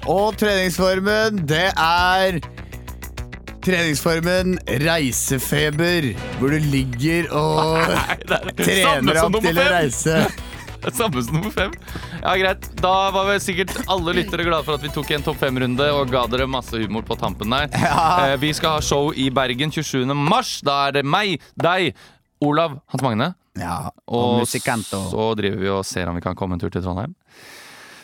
Og 0.07 0.37
treningsformen, 0.39 1.43
det 1.47 1.69
er 1.75 2.39
Treningsformen 3.63 4.57
reisefeber, 4.83 6.09
hvor 6.39 6.51
du 6.51 6.59
ligger 6.71 7.29
og 7.31 7.77
Nei, 7.95 8.17
er 8.35 8.49
trener 8.59 9.21
opp 9.23 9.37
til 9.45 9.59
å 9.59 9.67
reise. 9.71 10.17
Det 10.83 10.95
Samme 10.99 11.23
som 11.23 11.37
nummer 11.39 11.51
fem. 11.55 11.73
Ja, 12.23 12.35
greit. 12.41 12.69
Da 12.83 12.95
var 13.15 13.29
vel 13.31 13.41
sikkert 13.43 13.75
alle 13.91 14.15
lyttere 14.19 14.47
glade 14.47 14.65
for 14.67 14.75
at 14.79 14.83
vi 14.85 14.91
tok 14.95 15.11
en 15.15 15.23
topp 15.27 15.39
fem-runde 15.43 15.87
og 15.95 16.11
ga 16.13 16.25
dere 16.33 16.49
masse 16.51 16.79
humor 16.83 17.07
på 17.07 17.17
tampen 17.21 17.53
der. 17.55 17.69
Ja. 17.83 18.33
Eh, 18.33 18.37
Vi 18.43 18.53
skal 18.57 18.77
ha 18.79 18.83
show 18.85 19.13
i 19.15 19.29
Bergen 19.35 19.71
27. 19.73 20.07
mars. 20.17 20.59
Da 20.67 20.89
er 20.89 20.99
det 21.01 21.05
meg, 21.07 21.39
deg 21.61 21.93
Olav 22.43 22.81
Hans 22.91 23.03
Magne. 23.05 23.33
Ja, 23.59 23.91
og, 24.09 24.17
Og 24.17 24.39
musikant 24.47 24.89
og 24.97 25.11
så 25.13 25.25
driver 25.37 25.59
vi 25.61 25.69
og 25.69 25.83
ser 25.85 26.09
om 26.09 26.17
vi 26.17 26.23
kan 26.25 26.35
komme 26.39 26.57
en 26.57 26.63
tur 26.63 26.73
til 26.73 26.81
Trondheim. 26.83 27.13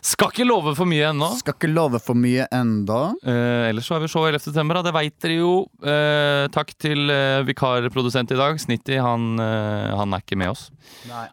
Skal 0.08 0.30
ikke 0.32 0.46
love 0.48 0.72
for 0.78 0.88
mye 0.88 1.10
ennå. 1.10 1.26
Skal 1.36 1.52
ikke 1.58 1.68
love 1.68 1.98
for 2.00 2.16
mye 2.16 2.46
enda. 2.54 3.00
Eh, 3.20 3.68
ellers 3.68 3.88
så 3.88 3.96
har 3.96 4.00
vi 4.04 4.08
show 4.08 4.24
11. 4.24 4.40
september, 4.46 4.80
det 4.86 4.92
veit 4.96 5.16
dere 5.20 5.36
jo. 5.42 5.50
Eh, 5.84 6.46
takk 6.54 6.72
til 6.80 7.10
eh, 7.12 7.44
vikarprodusent 7.48 8.32
i 8.32 8.38
dag. 8.38 8.60
Snitty, 8.62 8.96
han, 9.04 9.34
eh, 9.42 9.92
han 9.98 10.16
er 10.16 10.24
ikke 10.24 10.38
med 10.40 10.54
oss. 10.54 10.70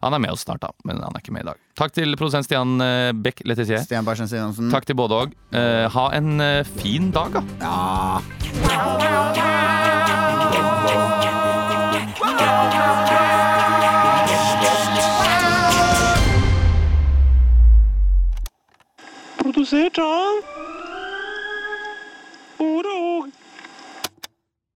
Han 0.02 0.12
er 0.12 0.20
med 0.20 0.34
oss 0.34 0.44
snart, 0.44 0.60
da, 0.64 0.70
men 0.84 1.00
han 1.00 1.14
er 1.16 1.20
ikke 1.24 1.34
med 1.36 1.46
i 1.46 1.50
dag. 1.52 1.62
Takk 1.76 1.92
til 1.96 2.16
produsent 2.20 2.44
Stian 2.48 2.76
eh, 2.84 3.12
Beck 3.16 3.40
Letizier. 3.48 3.80
Stian 3.86 4.04
Barsen 4.04 4.28
Stiansen. 4.28 4.68
Takk 4.72 4.84
til 4.88 4.96
både 4.98 5.22
òg. 5.24 5.36
Eh, 5.56 5.86
ha 5.96 6.06
en 6.16 6.40
eh, 6.40 6.64
fin 6.76 7.10
dag, 7.16 7.32
da. 7.32 7.42
Ja. 7.64 8.20
produzir 19.56 19.90
já. 19.96 20.34
Ouro 22.58 23.28